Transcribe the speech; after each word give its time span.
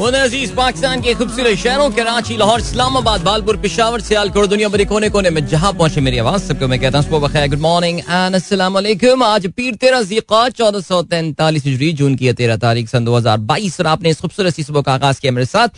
अज़ीज़ 0.00 0.52
पाकिस्तान 0.54 1.00
के 1.02 1.12
खूबसूरत 1.14 1.58
शहरों 1.58 1.90
कराची 1.90 2.36
लाहौर, 2.36 2.60
इस्लामाबाद 2.60 3.20
बालपुर 3.22 3.56
पिशावर, 3.56 4.00
सियालकोट 4.00 4.48
दुनिया 4.48 4.68
भरी 4.68 4.84
कोने 4.84 5.08
कोने 5.10 5.30
में 5.30 5.46
जहाँ 5.46 5.72
पहुँचे 5.72 6.00
मेरी 6.00 6.18
आवाज़, 6.18 6.42
सबको 6.42 6.68
मैं 6.68 6.78
कहता 6.80 6.98
हूँ 6.98 7.06
सुबह 7.06 7.46
गुड 7.46 7.60
मॉर्निंग 7.60 7.98
एंड 8.00 8.36
वालेकुम 8.64 9.22
आज 9.22 9.46
पीर 9.48 9.74
तेरह 9.76 10.02
जीका, 10.02 10.48
चौदह 10.50 10.80
सौ 10.80 11.02
तैंतालीस 11.04 11.64
हिजरी, 11.64 11.92
जून 11.92 12.14
की 12.16 12.32
तेरह 12.32 12.56
तारीख, 12.56 12.88
सन 12.88 13.04
दो 13.04 13.16
हज़ार 13.16 13.38
बाईस, 13.44 13.80
और 13.80 13.86
आपने 13.86 14.10
इस 14.10 14.20
खूबसूरत 14.20 14.54
सी 14.54 14.62
सुबह 14.62 14.80
का 14.80 14.94
आगाज़ 14.94 15.20
किया 15.20 15.32
मेरे 15.32 15.46
साथ। 15.46 15.68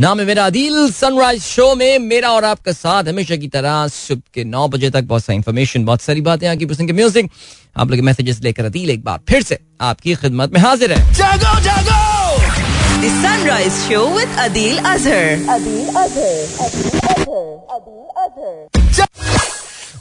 नाम 0.00 0.20
है 0.20 0.26
मेरा 0.26 0.46
अदील 0.46 0.90
सनराइज 0.92 1.42
शो 1.42 1.74
में 1.74 1.98
मेरा 2.00 2.30
और 2.30 2.44
आपका 2.44 2.72
साथ 2.72 3.08
हमेशा 3.08 3.36
की 3.36 3.48
तरह 3.48 3.86
सुबह 3.90 4.22
के 4.34 4.44
नौ 4.46 4.68
बजे 4.68 4.90
तक 4.90 5.04
बहुत 5.04 5.24
सारी 5.24 5.36
इन्फॉर्मेशन 5.36 5.84
बहुत 5.84 6.00
सारी 6.02 6.20
बातें, 6.22 6.48
आपकी 6.48 6.66
पसंद 6.66 6.86
के 6.86 6.92
म्यूज़िक 6.92 7.30
आप 7.76 7.90
लोग 7.90 8.00
मैसेजेस 8.02 8.42
लेकर 8.42 8.64
अदील 8.64 8.90
एक 8.90 9.04
बार 9.04 9.20
फिर 9.28 9.42
से 9.42 9.58
आपकी 9.80 10.14
खिदमत 10.16 10.52
में 10.52 10.60
हाजिर 10.60 10.92
है। 10.92 11.12
जागो 11.14 11.60
जागो! 11.60 12.17
The 12.98 13.10
Sunrise 13.14 13.86
Show 13.86 14.12
with 14.12 14.26
Adil 14.36 14.78
Azhar. 14.84 15.38
Adil 15.46 15.86
Azhar. 15.94 16.34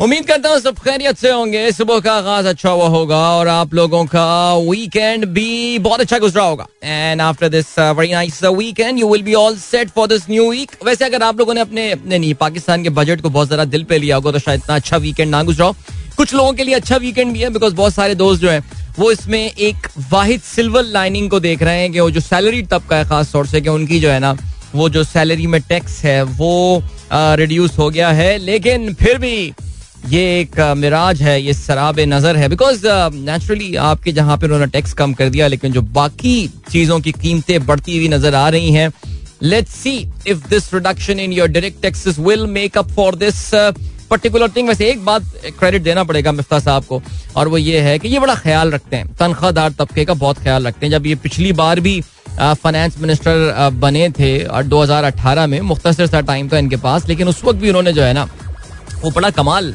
उम्मीद 0.01 0.25
करता 0.27 0.49
हूँ 0.49 0.59
सब 0.59 0.77
खैरियत 0.79 1.17
से 1.17 1.31
होंगे 1.31 1.71
सुबह 1.71 1.99
का 1.99 2.13
आगाज़ 2.13 2.47
अच्छा 2.47 2.69
हुआ 2.69 2.87
होगा 2.87 3.17
और 3.31 3.47
आप 3.47 3.73
लोगों 3.73 4.03
का 4.05 4.25
वीकेंड 4.61 5.25
भी 5.27 5.79
बहुत 5.79 5.99
अच्छा 5.99 6.19
गुजरा 6.19 6.43
होगा 6.43 6.67
and 6.83 7.21
after 7.21 7.49
this 7.49 7.77
very 7.79 8.11
nice 8.11 8.43
weekend 8.45 8.99
you 8.99 9.07
will 9.11 9.23
be 9.23 9.33
all 9.35 9.57
set 9.59 9.89
for 9.89 10.07
this 10.07 10.29
new 10.29 10.49
week 10.51 10.71
वैसे 10.85 11.05
अगर 11.05 11.23
आप 11.23 11.39
लोगों 11.39 11.53
ने 11.53 11.61
अपने 11.61 11.93
नहीं, 11.93 12.19
नहीं 12.19 12.33
पाकिस्तान 12.35 12.83
के 12.83 12.89
बजट 12.97 13.21
को 13.21 13.29
बहुत 13.29 13.47
ज़्यादा 13.47 13.65
दिल 13.67 13.83
पे 13.83 13.97
लिया 13.97 14.15
होगा 14.15 14.31
तो 14.31 14.39
शायद 14.39 14.61
इतना 14.63 14.75
अच्छा 14.75 14.97
वीकेंड 14.97 15.31
ना 15.31 15.43
गुजरा 15.43 15.65
हो 15.65 15.75
कुछ 16.17 16.33
लोगों 16.33 16.53
के 16.53 16.63
लिए 16.63 16.75
अच्छा 16.75 16.97
वीकेंड 16.97 17.33
भी 17.33 17.39
है 17.39 17.49
बिकॉज़ 17.49 17.75
बहुत 17.75 17.93
सारे 17.93 18.15
दोस्त 18.15 18.41
जो 18.41 18.49
है 18.49 18.61
वो 18.99 19.11
इसमें 19.11 19.39
एक 19.39 19.87
वाहिद 20.11 20.41
सिल्वर 20.43 20.83
लाइनिंग 20.85 21.29
को 21.29 21.39
देख 21.39 21.63
रहे 21.63 21.79
हैं 21.79 21.91
कि 21.91 21.99
वो 21.99 22.09
जो 22.11 22.19
सैलरी 22.21 22.61
तबका 22.63 22.97
है, 22.97 23.05
खास 23.05 23.31
तौर 23.31 23.47
से 23.47 23.61
कि 23.61 23.69
उनकी 23.69 23.99
जो 23.99 24.09
है 24.09 24.19
ना, 24.19 24.35
वो 24.75 24.89
जो 24.89 25.03
सैलरी 25.03 25.47
में 25.47 25.61
टैक्स 25.61 26.03
है, 26.05 26.21
वो 26.23 26.83
रिड्यूस 27.13 27.77
हो 27.79 27.89
गया 27.89 28.09
है। 28.11 28.37
लेकिन 28.39 28.93
फिर 28.93 29.17
भी 29.17 29.53
ये 30.07 30.21
एक 30.39 30.59
मिराज 30.77 31.21
है, 31.21 31.41
ये 31.41 31.53
शराब 31.53 31.99
नज़र 31.99 32.37
है। 32.37 32.49
बिकॉज़ 32.49 32.81
नेचुरली 33.15 33.75
आपके 33.75 34.11
जहाँ 34.11 34.37
पे 34.37 34.45
उन्होंने 34.45 34.67
टैक्स 34.67 34.93
कम 34.93 35.13
कर 35.13 35.29
दिया, 35.29 35.47
लेकिन 35.47 35.71
जो 35.73 35.81
बाकी 35.81 36.35
चीज़ों 36.71 36.99
की 36.99 37.11
कीमतें 37.13 37.65
बढ़ती 37.65 37.97
हुई 37.97 38.07
नज़र 38.09 38.35
आ 38.35 38.47
रही 38.49 38.71
हैं। 38.71 38.91
Let's 39.43 39.71
see 39.73 39.95
if 40.27 40.47
this 40.49 40.73
reduction 40.73 41.19
in 41.19 41.33
your 41.33 41.47
direct 41.47 41.81
taxes 41.81 42.19
will 42.19 42.45
make 42.49 42.77
up 42.77 42.91
for 42.91 43.15
this 43.15 43.49
particular 44.09 44.49
thing 44.55 44.67
वैसे 44.67 44.89
एक 44.89 45.03
बात 45.05 45.23
क्रेडिट 45.59 45.81
देना 45.83 46.03
पड़ेगा 46.03 46.31
मिफ्ता 46.31 46.59
साहब 46.59 46.85
को, 46.85 47.01
और 47.35 47.47
वो 47.47 47.57
ये 47.57 47.79
है 47.81 47.97
कि 47.99 48.07
ये 48.07 48.19
बड़ा 48.19 48.35
ख्याल 48.35 48.71
रखते 48.71 48.95
हैं। 48.95 49.13
तनख्वाहदार 49.15 49.71
तबके 49.71 50.05
का 50.05 50.13
बहुत 50.15 50.39
ख्याल 50.39 50.67
रखते 50.67 50.85
हैं। 50.85 50.91
जब 50.91 51.05
ये 51.05 51.15
पिछली 51.17 51.51
बार 51.53 51.79
भी 51.79 52.01
फाइनेंस 52.29 52.97
मिनिस्टर 52.99 53.69
बने 53.75 54.09
थे, 54.09 54.43
और 54.43 54.63
2018 54.65 55.47
में 55.47 55.59
मुख्तर 55.63 56.05
सा 56.07 56.21
टाइम 56.21 56.49
था 56.49 56.57
इनके 56.57 56.75
पास, 56.77 57.07
लेकिन 57.09 57.27
उस 57.27 57.43
वक्त 57.45 57.59
भी 57.59 57.69
उन्होंने 57.69 57.93
जो 57.93 58.03
है 58.03 58.13
ना, 58.13 58.27
वो 59.01 59.11
बड़ा 59.11 59.29
कमाल 59.31 59.73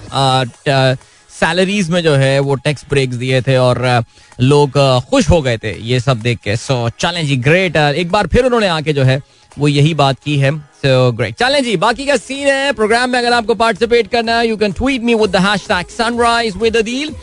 सैलरीज 1.32 1.88
में 1.90 2.02
जो 2.02 2.14
है 2.14 2.38
वो 2.40 2.54
टैक्स 2.56 2.84
ब्रेक्स 2.90 3.16
दिए 3.16 3.40
थे, 3.42 3.56
और 3.58 4.04
लोग 4.38 4.78
खुश 5.10 5.28
हो 5.30 5.40
गए 5.42 5.56
थे, 5.58 5.72
ये 5.82 6.00
सब 6.00 6.20
देख 6.20 6.38
के। 6.38 6.56
सो 6.56 6.88
चलें 6.98 7.26
जी 7.26 7.36
ग्रेट 7.38 7.76
एक 7.76 8.10
बार 8.10 8.26
फिर 8.26 8.44
उन्होंने 8.44 8.68
आके 8.70 8.92
जो 8.92 9.04
है 9.04 9.20
वो 9.52 9.68
यही 9.68 9.94
बात 9.94 10.16
की 10.24 10.36
है। 10.38 10.50
सो 10.84 11.12
ग्रेट 11.12 11.34
चले 11.38 11.60
जी 11.62 11.76
बाकी 11.76 12.06
का 12.06 12.16
सीन 12.16 12.46
है। 12.48 12.72
प्रोग्राम 12.72 13.10
में 13.10 13.18
अगर 13.18 13.32
आपको 13.32 13.54
पार्टिसिपेट 13.56 14.06
करना 14.10 14.38
है 14.38 14.48
you 14.48 14.56
can 14.56 14.72
tweet 14.72 15.02
me 15.02 15.14
with 15.14 15.30
the 15.30 15.42
hashtag 15.44 15.86
sunrise 15.90 16.56
with 16.62 16.76
Adeel 16.76 17.14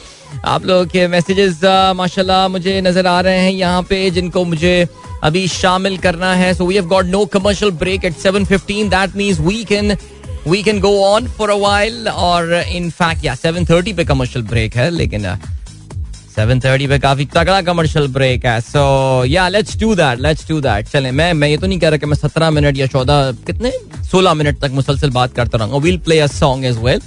आप 0.46 0.66
लोगों 0.66 0.86
के 0.86 1.08
मैसेजेस 1.08 1.56
uh, 1.56 1.96
माशाल्लाह 1.96 2.48
मुझे 2.48 2.80
नज़र 2.82 3.08
आ 3.08 3.20
रहे 3.22 3.38
हैं 3.40 3.52
यहाँ 3.52 3.82
पे 3.90 4.10
जिनको 4.12 4.44
मुझे 4.46 4.88
अभी 5.24 5.48
शामिल 5.48 5.98
करना 5.98 6.34
है। 6.36 6.54
So 6.54 6.66
we 6.66 6.76
have 6.76 6.86
got 6.88 7.06
no 7.06 7.26
commercial 7.34 7.72
break 7.80 8.06
at 8.06 8.14
7:15 8.20 8.90
that 8.90 9.16
means 9.18 9.40
we 9.40 9.64
can 9.70 9.96
we 10.48 10.62
can 10.64 10.80
go 10.80 10.92
on 11.06 11.28
for 11.38 11.50
a 11.50 11.56
while 11.60 12.08
और 12.10 12.54
इन 12.54 12.90
फैक्ट 12.92 13.26
या 13.26 13.36
7:30 13.38 13.94
पे 13.98 14.06
कमर्शियल 14.06 14.46
ब्रेक 14.46 14.76
है 14.76 14.90
लेकिन 14.92 15.26
uh, 15.32 15.38
7:30 16.40 16.88
पे 16.88 17.00
काफ़ी 17.00 17.26
तगड़ा 17.36 17.62
कमर्शियल 17.62 18.08
ब्रेक 18.14 18.46
है। 18.46 18.60
So 18.62 18.82
yeah 19.26 19.48
let's 19.50 19.78
do 19.80 19.94
that 19.96 20.20
let's 20.22 20.48
do 20.50 20.60
that 20.62 20.88
चलें 20.88 21.12
मैं 21.12 21.32
मैं 21.34 21.48
ये 21.50 21.58
तो 21.58 21.68
नहीं 21.68 21.80
कह 21.80 21.90
रहा 21.90 21.98
कि 21.98 22.06
मैं 22.06 22.18
17 22.18 22.50
मिनट 22.52 22.78
या 22.78 22.88
14 22.88 23.46
कितने? 23.48 23.72
16 24.12 24.34
मिनट 24.34 24.60
तक 24.62 24.72
मुसलसल 24.74 25.10
बात 25.12 25.34
करता 25.36 25.58
रहूँगा। 25.58 25.78
Will 25.78 25.98
play 26.06 26.20
a 26.20 26.28
song 26.30 26.66
as 26.66 26.78
well 26.84 27.02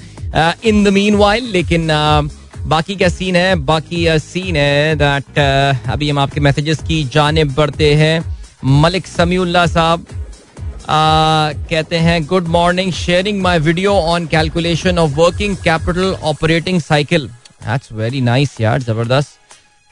in 0.64 0.84
the 0.84 0.88
meanwhile 1.16 1.50
लेकिन 1.52 1.88
uh, 1.88 2.30
बाकी 2.68 2.94
क्या 2.96 3.08
सीन 3.08 3.36
है? 3.36 3.54
बाकी 3.56 4.04
uh, 4.06 4.18
सीन 4.22 4.56
है 4.56 4.94
दैट 4.96 5.24
uh, 5.24 5.90
अभी 5.92 6.10
हम 6.10 6.18
आपके 6.18 6.40
मैसेजेस 6.40 6.78
की 6.88 7.02
जानब 7.14 7.54
बढ़ते 7.54 7.92
हैं। 7.94 8.24
मलिक 8.64 9.06
समीउल्ला 9.06 9.66
साहब 9.66 10.06
uh, 10.06 11.68
कहते 11.70 11.96
हैं 11.98 12.24
good 12.26 12.48
morning 12.48 12.92
sharing 12.92 13.40
my 13.42 13.58
video 13.58 13.92
on 13.92 14.26
calculation 14.26 14.98
of 14.98 15.10
working 15.16 15.56
capital 15.64 16.14
operating 16.22 16.80
cycle 16.80 17.28
That's 17.64 17.88
very 17.90 18.20
nice, 18.22 18.56
yaar. 18.58 18.78
Zabardast. 18.80 19.38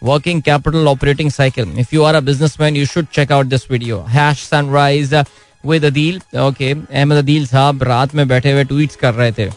Working 0.02 0.42
capital 0.42 0.88
operating 0.88 1.30
cycle. 1.30 1.78
If 1.78 1.92
you 1.92 2.04
are 2.04 2.14
a 2.16 2.22
businessman, 2.22 2.74
you 2.74 2.86
should 2.86 3.10
check 3.10 3.30
out 3.30 3.48
this 3.48 3.66
video. 3.66 4.02
Hash 4.02 4.42
sunrise 4.42 5.10
with 5.64 5.84
Adil. 5.84 6.20
Okay. 6.50 6.74
Ahmed 6.74 7.16
Adeel 7.16 7.46
sahab 7.46 7.82
रात 7.82 8.14
में 8.14 8.26
बैठे 8.28 8.52
हुए 8.52 8.64
tweets 8.64 8.96
कर 8.96 9.14
रहे 9.14 9.32
थे 9.32 9.50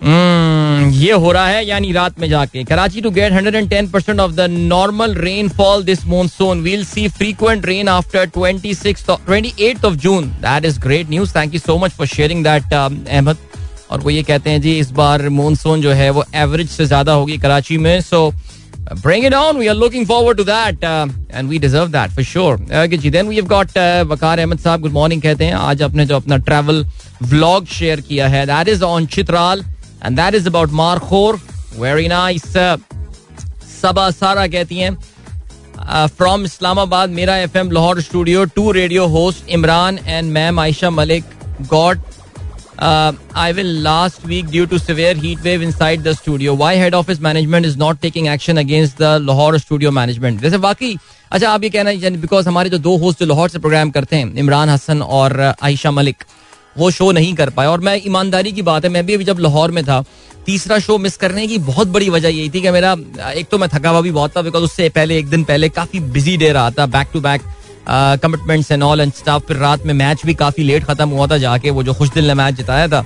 Hmm, 0.00 0.90
ये 0.94 1.12
हो 1.12 1.30
रहा 1.32 1.46
है 1.48 1.64
यानी 1.66 1.90
रात 1.92 2.18
में 2.20 2.28
जाके 2.28 2.62
Karachi 2.64 3.00
to 3.02 3.10
get 3.10 3.32
110 3.32 3.88
percent 3.92 4.20
of 4.20 4.32
the 4.32 4.46
normal 4.50 5.14
rainfall 5.56 5.82
this 5.84 6.04
monsoon 6.06 6.60
will 6.62 6.84
see 6.86 7.06
frequent 7.16 7.66
rain 7.66 7.88
after 7.88 8.28
26 8.36 9.02
28 9.10 9.84
of 9.84 9.94
June 10.04 10.28
that 10.44 10.64
is 10.64 10.78
great 10.80 11.10
news 11.10 11.34
thank 11.36 11.54
you 11.54 11.60
so 11.60 11.78
much 11.84 11.92
for 11.96 12.06
sharing 12.06 12.44
that 12.44 12.72
Ahmed 12.74 13.36
और 13.90 14.00
वो 14.00 14.10
ये 14.10 14.22
कहते 14.22 14.50
हैं 14.50 14.60
जी 14.62 14.78
इस 14.78 14.90
बार 14.92 15.28
मानसून 15.30 15.80
जो 15.82 15.92
है 15.92 16.10
वो 16.10 16.24
एवरेज 16.36 16.68
से 16.70 16.86
ज़्यादा 16.86 17.12
होगी 17.12 17.38
कराची 17.38 17.78
में। 17.78 18.00
सो 18.00 18.32
bring 19.00 19.24
it 19.28 19.34
on 19.34 19.58
we 19.60 19.66
are 19.68 19.76
looking 19.78 20.06
forward 20.06 20.38
to 20.38 20.44
that 20.44 20.84
uh, 20.90 21.06
and 21.30 21.50
we 21.52 21.58
deserve 21.62 21.90
that 21.92 22.12
for 22.12 22.22
sure. 22.28 22.54
Okay 22.82 22.98
ji 22.98 23.10
we 23.22 23.36
have 23.36 23.48
got 23.48 23.74
uh, 23.76 24.04
वकार 24.12 24.38
अहमद 24.38 24.58
साहब 24.58 24.80
गुड 24.80 24.92
मॉर्निंग 24.92 25.22
कहते 25.22 25.44
हैं। 25.44 25.54
आज 25.54 25.82
आपने 25.82 26.06
जो 26.06 26.16
अपना 26.16 26.36
ट्रैवल 26.46 26.84
व्लॉग 27.22 27.66
शेयर 27.72 28.00
किया 28.00 28.28
है 28.28 28.44
that 28.46 28.68
is 28.68 28.84
on 28.84 29.06
Chitral 29.16 29.64
and 30.04 30.16
that 30.16 30.34
is 30.34 30.46
about 30.48 30.70
markhor 30.80 31.40
very 31.78 32.08
nice 32.08 32.42
Saba 33.72 34.10
Sara 34.10 34.46
कहती 34.46 34.78
हैं। 34.78 34.96
फ्रॉम 36.08 36.44
इस्लामाबाद 36.44 37.10
मेरा 37.10 37.36
F 37.38 37.58
M 37.58 37.70
Lahore 37.70 38.00
studio 38.02 38.44
to 38.56 38.70
radio 38.72 39.06
host 39.08 39.48
Imran 39.58 39.98
and 40.06 40.32
ma'am 40.32 40.60
Ayesha 40.60 40.90
Malik 40.90 41.24
God 41.70 42.00
Uh, 42.78 43.12
I 43.34 43.50
will 43.50 43.66
last 43.82 44.24
week 44.24 44.50
due 44.50 44.64
to 44.66 44.78
severe 44.78 45.14
heat 45.14 45.42
wave 45.42 45.62
inside 45.62 46.04
the 46.04 46.14
studio. 46.14 46.54
Why 46.54 46.74
head 46.74 46.94
office 46.94 47.18
management 47.18 47.66
is 47.66 47.76
not 47.76 48.00
taking 48.00 48.28
action 48.28 48.58
against 48.58 48.98
the 48.98 49.18
Lahore 49.18 49.58
studio 49.58 49.90
management? 49.90 50.40
जैसे 50.42 50.56
वाकई 50.56 50.94
अच्छा 51.32 51.50
आप 51.50 51.62
ये 51.64 51.70
कहना 51.70 52.10
because 52.20 52.48
हमारे 52.48 52.70
जो 52.70 52.78
दो 52.78 52.96
host 52.96 53.20
जो 53.20 53.26
लाहौर 53.26 53.48
से 53.48 53.58
प्रोग्राम 53.58 53.90
करते 53.90 54.16
हैं 54.16 54.34
इमरान 54.38 54.68
हसन 54.70 55.02
और 55.02 55.40
आयशा 55.40 55.90
मलिक 55.90 56.24
वो 56.78 56.90
शो 56.90 57.10
नहीं 57.12 57.34
कर 57.34 57.50
पाए 57.50 57.66
और 57.66 57.80
मैं 57.80 58.00
ईमानदारी 58.06 58.52
की 58.52 58.62
बात 58.62 58.84
है 58.84 58.90
मैं 58.90 59.04
भी 59.06 59.14
अभी 59.14 59.24
जब 59.24 59.38
लाहौर 59.38 59.70
में 59.70 59.84
था 59.84 60.04
तीसरा 60.46 60.78
शो 60.78 60.98
मिस 60.98 61.16
करने 61.16 61.46
की 61.46 61.58
बहुत 61.66 61.88
बड़ी 61.96 62.08
वजह 62.10 62.28
यही 62.28 62.50
थी 62.50 62.60
कि 62.62 62.70
मेरा 62.70 62.96
एक 63.30 63.48
तो 63.50 63.58
मैं 63.58 63.68
थका 63.68 63.90
हुआ 63.90 64.00
भी 64.00 64.10
बहुत 64.10 64.36
था 64.36 64.42
बिकॉज़ 64.42 64.64
उससे 64.64 64.88
पहले 64.90 65.18
एक 65.18 65.28
दिन 65.30 65.44
पहले 65.44 65.68
काफ़ी 65.68 66.00
बिज़ी 66.14 66.36
डे 66.36 66.52
रहा 66.52 66.70
था 66.78 66.86
back 66.94 67.08
to 67.12 67.20
back 67.20 67.42
commitments 67.90 68.70
and 68.72 68.82
all 68.82 69.00
and 69.00 69.12
staff 69.12 69.46
फिर 69.48 69.56
रात 69.56 69.86
में 69.86 69.94
मैच 69.94 70.26
भी 70.26 70.34
काफ़ी 70.34 70.64
लेट 70.64 70.84
खत्म 70.84 71.08
हुआ 71.08 71.26
था 71.26 71.38
जाके 71.38 71.70
वो 71.70 71.82
जो 71.82 71.94
खुश 71.94 72.10
दिल 72.10 72.26
ने 72.26 72.34
मैच 72.34 72.54
जिताया 72.54 72.88
था। 72.88 73.04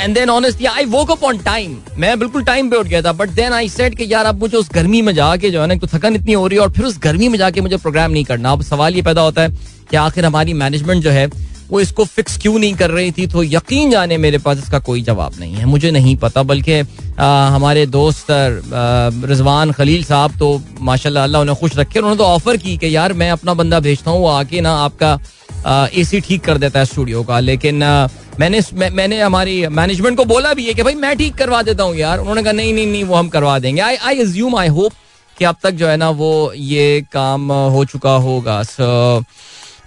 And 0.00 0.14
then 0.14 0.30
honestly 0.30 0.66
I 0.66 0.84
woke 0.84 1.10
up 1.10 1.24
on 1.24 1.38
time 1.38 1.76
मैं 1.98 2.18
बिल्कुल 2.18 2.44
टाइम 2.44 2.70
पे 2.70 2.76
उठ 2.76 2.86
गया 2.86 3.02
था 3.02 3.12
बट 3.12 3.30
देन 3.30 3.52
आई 3.52 3.68
सेट 3.68 3.96
कि 3.96 4.12
यार 4.12 4.26
अब 4.26 4.38
मुझे 4.40 4.56
उस 4.56 4.70
गर्मी 4.74 5.02
में 5.02 5.12
जाके 5.14 5.50
जो 5.50 5.60
है 5.60 5.66
ना 5.66 5.74
तो 5.74 5.86
थकन 5.86 6.14
इतनी 6.14 6.32
हो 6.32 6.46
रही 6.46 6.58
है 6.58 6.62
और 6.64 6.72
फिर 6.72 6.84
उस 6.84 6.98
गर्मी 7.02 7.28
में 7.28 7.38
जाके 7.38 7.60
मुझे 7.60 7.76
प्रोग्राम 7.76 8.10
नहीं 8.10 8.24
करना। 8.24 8.52
अब 8.52 8.62
सवाल 8.62 8.94
ये 8.94 9.02
पैदा 9.02 9.20
होता 9.20 9.42
है 9.42 9.50
कि 9.90 9.96
आखिर 9.96 10.24
हमारी 10.24 10.52
मैनेजमेंट 10.54 11.02
जो 11.02 11.10
है 11.10 11.26
वो 11.72 11.80
इसको 11.80 12.04
फिक्स 12.04 12.36
क्यों 12.38 12.58
नहीं 12.58 12.74
कर 12.76 12.90
रही 12.90 13.12
थी? 13.12 13.26
तो 13.26 13.42
यकीन 13.42 13.90
जाने 13.90 14.16
मेरे 14.18 14.38
पास 14.38 14.58
इसका 14.58 14.78
कोई 14.80 15.02
जवाब 15.02 15.32
नहीं 15.40 15.54
है। 15.54 15.64
मुझे 15.66 15.90
नहीं 15.90 16.16
पता 16.16 16.42
बल्कि 16.44 16.80
हमारे 17.18 17.86
दोस्त 17.88 18.26
रिजवान 19.28 19.72
खलील 19.72 20.04
साहब 20.04 20.38
तो 20.38 20.48
माशाल्लाह 20.80 21.24
अल्लाह 21.24 21.42
उन्हें 21.42 21.56
खुश 21.60 21.76
रखे 21.76 21.98
उन्होंने 21.98 22.18
तो 22.18 22.24
ऑफ़र 22.26 22.56
की 22.56 22.76
कि 22.76 22.94
यार 22.96 23.12
मैं 23.12 23.30
अपना 23.30 23.54
बंदा 23.54 23.80
भेजता 23.80 24.10
हूँ 24.10 24.20
वो 24.20 24.28
आके 24.28 24.60
ना 24.60 24.74
आपका 24.80 25.18
एसी 25.94 26.20
ठीक 26.20 26.44
कर 26.44 26.58
देता 26.58 26.78
है 26.78 26.84
स्टूडियो 26.86 27.22
का। 27.22 27.38
लेकिन 27.40 27.82
मैंने 28.40 28.60
मैं, 28.74 28.90
मैंने 28.90 29.20
हमारी 29.20 29.66
मैनेजमेंट 29.68 30.16
को 30.16 30.24
बोला 30.26 30.52
भी 30.54 30.66
है 30.66 30.74
कि 30.74 30.82
भाई 30.82 30.94
मैं 30.94 31.16
ठीक 31.18 31.34
करवा 31.36 31.62
देता 31.62 31.82
हूँ 31.82 31.96
यार। 31.96 32.18
उन्होंने 32.18 32.42
कहा 32.42 32.52
नहीं 32.52 32.72
नहीं 32.74 32.86
नहीं 32.86 33.04
वो 33.04 33.14
हम 33.14 33.28
करवा 33.28 33.58
देंगे। 33.58 33.80
आई 33.80 33.96
आई 33.96 34.20
एज्यूम 34.20 34.56
आई 34.56 34.68
होप 34.68 34.92
कि 35.36 35.44
अब 35.44 35.56
तक 35.62 35.70
जो 35.72 35.88
है 35.88 35.96
ना 35.96 36.08
वो 36.12 36.52
ये 36.54 37.00
काम 37.12 37.52
हो 37.52 37.84
चुका 37.84 38.14
होगा। 38.24 38.62
So 38.62 39.24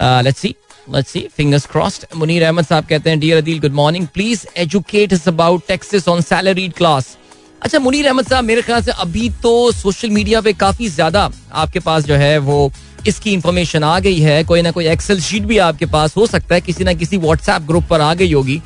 let's 0.02 0.40
see 0.40 0.56
let's 0.88 1.12
see. 1.12 1.28
Fingers 1.28 1.66
crossed. 1.66 2.06
Munir 2.14 2.48
ahmed 2.48 2.66
साहब 2.66 2.86
कहते 2.88 3.10
हैं, 3.10 3.20
dear 3.20 3.42
adil, 3.42 3.62
good 3.62 3.74
morning. 3.74 4.08
Please 4.08 4.46
educate 4.56 5.14
us 5.14 5.28
about 5.28 5.68
taxes 5.68 6.08
on 6.08 6.22
salaried 6.22 6.76
class. 6.76 7.16
अच्छा 7.62 7.80
मुनीर 7.80 8.08
अहमद 8.08 8.26
साहब 8.28 8.44
मेरे 8.44 8.62
ख्याल 8.62 8.82
से 8.82 8.92
अभी 9.02 9.30
तो 9.44 9.72
सोशल 9.72 10.10
मीडिया 10.10 10.42
पे 10.42 10.54
काफ़ी 10.54 10.88
ज़्यादा 10.90 11.30
आपके 11.54 11.80
पास 11.80 12.04
जो 12.06 12.16
है 12.16 12.38
वो 12.40 12.72
इसकी 13.08 13.32
इंफॉर्मेशन 13.34 13.84
आ 13.84 14.00
गई 14.00 14.20
है। 14.20 14.44
कोई 14.44 14.62
ना 14.62 14.72
कोई 14.72 14.88
एक्सेल 14.88 15.22
शीट 15.22 15.44
भी 15.44 15.58
आपके 15.58 15.86
पास 15.86 16.16
हो 16.18 16.26
सकता 16.28 16.56
है, 16.56 16.62
किसी 16.62 16.84
ना 16.84 16.94
किसी 16.94 17.18
व्हाट्सएप 17.18 17.62
ग्रुप 17.68 17.84
पर 17.90 18.02
आ 18.02 18.14
गई 18.14 18.32
होगी 18.32 18.62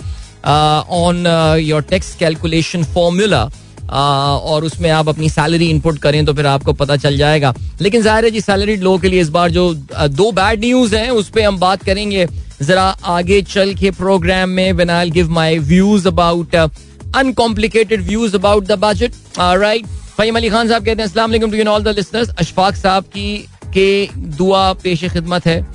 on 0.45 1.25
your 1.61 1.81
tax 1.89 2.15
calculation 2.19 2.83
formula 2.93 3.43
और 3.89 4.63
उसमें 4.63 4.89
आप 4.91 5.09
अपनी 5.09 5.29
सैलरी 5.29 5.69
इनपुट 5.69 5.97
करें 5.99 6.25
तो 6.25 6.33
फिर 6.33 6.45
आपको 6.47 6.73
पता 6.73 6.95
चल 6.97 7.17
जाएगा। 7.17 7.53
लेकिन 7.81 8.01
ज़ाहिर 8.01 8.25
है 8.25 8.31
जी 8.31 8.41
सैलरी 8.41 8.75
लोगों 8.77 8.97
के 8.99 9.09
लिए 9.09 9.21
इस 9.21 9.29
बार 9.29 9.51
जो 9.51 9.73
दो 9.73 10.31
बैड 10.31 10.59
न्यूज़ 10.59 10.95
हैं, 10.95 11.09
उस 11.11 11.29
पर 11.29 11.41
हम 11.41 11.57
बात 11.59 11.83
करेंगे। 11.83 12.27
जरा 12.61 12.83
आगे 13.07 13.41
चल 13.43 13.73
के 13.75 13.91
प्रोग्राम 13.93 14.49
में 14.51 14.71
when 14.73 14.89
I 14.89 15.09
give 15.11 15.29
my 15.31 15.57
views 15.59 16.07
about 16.07 16.55
uncomplicated 16.55 18.01
views 18.07 18.35
about 18.35 18.65
the 18.65 18.79
budget 18.81 19.11
right 19.39 19.85
Faheem 20.17 20.35
Ali 20.35 20.49
Khan 20.49 20.67
sahab 20.69 20.85
कहते 20.85 21.01
हैं 21.01 21.39
to 21.41 21.69
all 21.69 21.83
the 21.83 21.95
listeners 21.97 22.29
Ashfaq 22.29 22.75
sahab 22.75 23.03
की, 23.05 23.37
के 23.73 24.09
दुआ 24.15 24.71
पेश 24.83 25.03
खिदमत 25.05 25.45
है। 25.47 25.65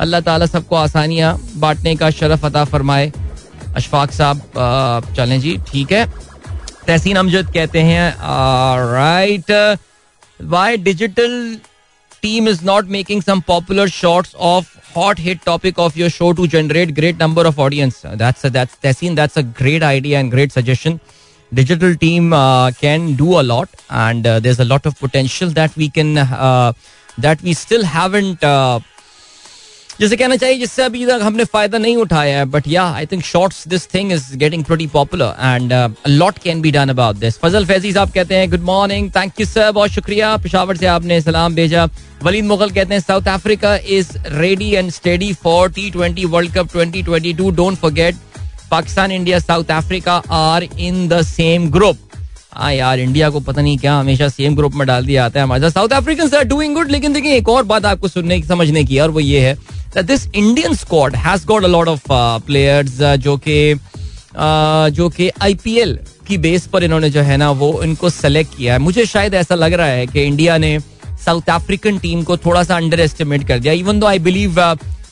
अल्लाह 0.00 0.20
ताला 0.20 0.46
सबको 0.46 0.76
आसानियाँ 0.76 1.38
बांटने 1.56 1.94
का 1.96 2.10
शरफ 2.12 2.44
अता 2.44 2.64
फरमाए। 2.66 3.12
अशफाक 3.76 4.12
साहब 4.12 5.14
चलें 5.16 5.40
जी, 5.40 5.56
ठीक 5.68 5.92
है। 5.92 6.04
तहसीन 6.86 7.16
अमजद 7.16 7.50
कहते 7.54 7.80
हैं 7.82 8.10
right 8.92 9.50
why 10.40 10.76
digital 10.88 11.58
team 12.22 12.48
is 12.48 12.64
not 12.64 12.88
making 12.90 13.22
some 13.22 13.40
popular 13.46 13.88
shorts 13.88 14.34
of 14.48 14.68
hot 14.96 15.20
hit 15.20 15.40
topic 15.46 15.78
of 15.78 15.98
your 15.98 16.10
show 16.10 16.30
to 16.32 16.46
generate 16.46 16.90
great 16.94 17.22
number 17.22 17.46
of 17.46 17.60
audience 17.60 18.00
Tehseen 18.06 19.14
that's 19.14 19.38
a 19.38 19.42
great 19.58 19.82
idea 19.82 20.20
and 20.20 20.30
great 20.30 20.52
suggestion 20.52 20.98
digital 21.52 21.94
team 21.96 22.30
can 22.80 23.14
do 23.16 23.32
a 23.32 23.42
lot 23.42 23.68
and 23.92 24.26
there 24.26 24.50
is 24.52 24.60
a 24.60 24.64
lot 24.64 24.86
of 24.86 24.94
potential 25.00 25.52
that 25.54 25.78
we 25.78 25.88
can 25.94 26.14
that 27.18 27.44
we 27.44 27.54
still 27.54 27.84
haven't 27.86 28.44
जैसे 30.00 30.16
कहना 30.16 30.36
चाहिए, 30.36 30.58
जिससे 30.58 30.82
अभी 30.82 31.04
तक 31.06 31.20
हमने 31.22 31.44
फ़ायदा 31.44 31.78
नहीं 31.78 31.96
उठाया 31.96 32.38
है 32.38 32.44
but 32.44 32.66
yeah 32.68 32.84
I 32.94 33.06
think 33.06 33.22
shorts 33.24 33.66
this 33.68 33.86
thing 33.94 34.12
is 34.12 34.24
getting 34.36 34.64
pretty 34.64 34.86
popular 34.92 35.34
and 35.40 35.72
lot 36.08 36.38
can 36.44 36.60
be 36.60 36.70
done 36.72 36.88
about 36.88 37.16
this 37.16 37.38
Fazal 37.40 37.66
Faizi 37.66 37.92
sahab 37.92 38.10
कहते 38.14 38.36
हैं 38.36 38.50
good 38.50 38.62
morning 38.64 39.10
thank 39.16 39.40
you 39.40 39.46
sir 39.46 39.70
बहुत 39.72 39.90
शुक्रिया, 39.90 40.36
पिशावर 40.36 40.76
से 40.76 40.86
आपने 40.86 41.20
सलाम 41.20 41.54
भेजा. 41.54 41.88
वलीद 42.22 42.44
मुगल 42.44 42.70
कहते 42.70 42.94
हैं 42.94 43.00
South 43.00 43.28
Africa 43.28 43.76
is 43.76 44.16
ready 44.28 44.70
and 44.70 44.90
steady 44.90 45.32
for 45.42 45.70
T 45.72 45.90
twenty 45.90 46.24
World 46.26 46.54
Cup 46.54 46.72
twenty 46.72 47.02
twenty 47.02 47.32
two 47.34 47.50
don't 47.52 47.78
forget 47.78 48.16
Pakistan 48.70 49.12
India 49.12 49.38
South 49.38 49.70
Africa 49.70 50.22
are 50.32 50.62
in 50.62 51.06
the 51.08 51.22
same 51.24 51.70
group 51.70 51.98
हाँ 52.54 52.72
यार 52.72 53.00
इंडिया 53.00 53.30
को 53.30 53.40
पता 53.40 53.62
नहीं 53.62 53.78
क्या 53.78 53.94
हमेशा 53.94 54.28
सेम 54.28 54.56
ग्रुप 54.56 54.74
में 54.74 54.86
डाल 54.86 55.06
दिया 55.06 55.22
जाता 55.22 55.38
है 55.40 55.44
हमारे 55.44 55.70
South 55.70 55.88
Africans 55.88 56.36
are 56.36 56.44
doing 56.44 56.74
good 56.74 56.90
लेकिन 56.90 57.12
देखिए 57.12 57.36
एक 57.36 57.48
और 57.48 57.62
बात 57.62 57.84
आपको 57.84 58.08
सुनने 58.08 58.40
की 58.40 58.46
समझने 58.48 58.84
की 58.84 58.98
और 58.98 59.10
वो 59.10 59.20
ये 59.20 59.40
है 59.40 59.54
this 60.02 60.26
Indian 60.26 60.74
squad 60.74 61.16
has 61.16 61.46
got 61.46 61.64
a 61.64 61.66
lot 61.66 61.88
of 61.88 62.06
players 62.46 63.00
जो 63.18 63.36
कि 63.36 63.74
uh, 63.74 64.90
जो 64.90 65.08
कि 65.08 65.30
आईपीएल 65.42 65.98
की 66.28 66.38
बेस 66.38 66.66
पर 66.66 66.84
इन्होंने 66.84 67.10
जो 67.10 67.20
है 67.20 67.36
ना 67.36 67.50
वो 67.50 67.82
इनको 67.82 68.10
सेलेक्ट 68.10 68.56
किया 68.56 68.72
है। 68.72 68.78
मुझे 68.78 69.06
शायद 69.06 69.34
ऐसा 69.34 69.54
लग 69.54 69.72
रहा 69.72 69.86
है 69.86 70.06
कि 70.06 70.22
इंडिया 70.22 70.58
ने 70.58 70.78
साउथ 71.24 71.50
अफ्रीकन 71.50 71.98
टीम 71.98 72.22
को 72.22 72.36
थोड़ा 72.36 72.62
सा 72.62 72.76
अंडर 72.76 73.00
एस्टिमेट 73.00 73.46
कर 73.48 73.58
दिया 73.58 73.72
even 73.72 74.00
though 74.00 74.06
I 74.06 74.18
believe 74.18 74.60